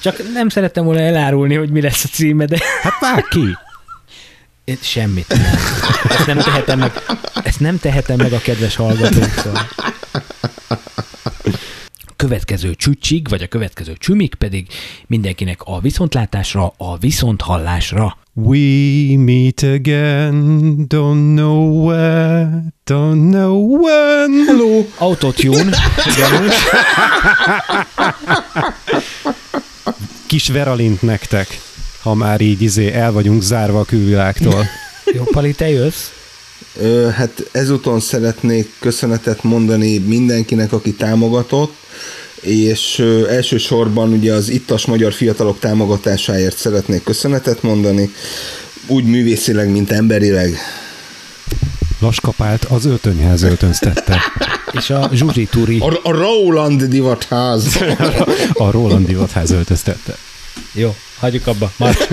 Csak 0.00 0.32
nem 0.32 0.48
szerettem 0.48 0.84
volna 0.84 1.00
elárulni, 1.00 1.54
hogy 1.54 1.70
mi 1.70 1.80
lesz 1.80 2.04
a 2.04 2.08
címe, 2.08 2.44
de... 2.44 2.58
Hát 2.82 2.92
vág 3.00 3.24
ki! 3.30 3.56
Én 4.64 4.78
semmit 4.80 5.28
nem. 5.28 5.40
Ezt 6.08 6.26
nem 6.26 6.38
tehetem 6.38 6.78
meg, 6.78 6.92
ezt 7.44 7.60
nem 7.60 7.78
tehetem 7.78 8.16
meg 8.16 8.32
a 8.32 8.38
kedves 8.38 8.76
hallgatóktól 8.76 9.60
következő 12.22 12.74
csücsig, 12.74 13.28
vagy 13.28 13.42
a 13.42 13.46
következő 13.46 13.94
csümig 13.98 14.34
pedig 14.34 14.66
mindenkinek 15.06 15.62
a 15.64 15.80
viszontlátásra, 15.80 16.74
a 16.76 16.98
viszonthallásra. 16.98 18.18
We 18.34 19.18
meet 19.18 19.62
again, 19.62 20.86
don't 20.88 21.34
know 21.34 21.86
where, 21.86 22.64
don't 22.86 23.30
know 23.30 23.78
when. 23.80 24.30
Hello! 24.46 24.84
Autotune, 24.98 25.76
Kis 30.26 30.48
Veralint 30.48 31.02
nektek, 31.02 31.60
ha 32.02 32.14
már 32.14 32.40
így 32.40 32.62
izé 32.62 32.92
el 32.92 33.12
vagyunk 33.12 33.42
zárva 33.42 33.80
a 33.80 33.84
külvilágtól. 33.84 34.66
Jó, 35.14 35.24
Pali, 35.24 35.54
te 35.54 35.70
jössz? 35.70 36.21
Hát 37.14 37.48
ezúton 37.52 38.00
szeretnék 38.00 38.72
köszönetet 38.78 39.42
mondani 39.42 39.98
mindenkinek, 39.98 40.72
aki 40.72 40.92
támogatott, 40.92 41.74
és 42.40 42.98
elsősorban 43.28 44.12
ugye 44.12 44.32
az 44.32 44.48
ittas 44.48 44.86
magyar 44.86 45.12
fiatalok 45.12 45.58
támogatásáért 45.58 46.56
szeretnék 46.56 47.04
köszönetet 47.04 47.62
mondani, 47.62 48.10
úgy 48.86 49.04
művészileg, 49.04 49.70
mint 49.70 49.90
emberileg. 49.90 50.58
Laskapált 51.98 52.64
az 52.64 52.84
öltönyház 52.84 53.42
öltöztette. 53.42 54.20
És 54.72 54.90
a 54.90 55.10
Zsuzsi 55.12 55.44
Turi. 55.44 55.78
A, 55.78 56.00
a 56.02 56.10
Roland 56.10 56.82
divatház. 56.82 57.82
a 58.52 58.70
Roland 58.70 59.06
divatház 59.06 59.50
öltöztette. 59.50 60.16
Jó, 60.72 60.94
hagyjuk 61.18 61.46
abba. 61.46 61.72
Mark. 61.76 62.08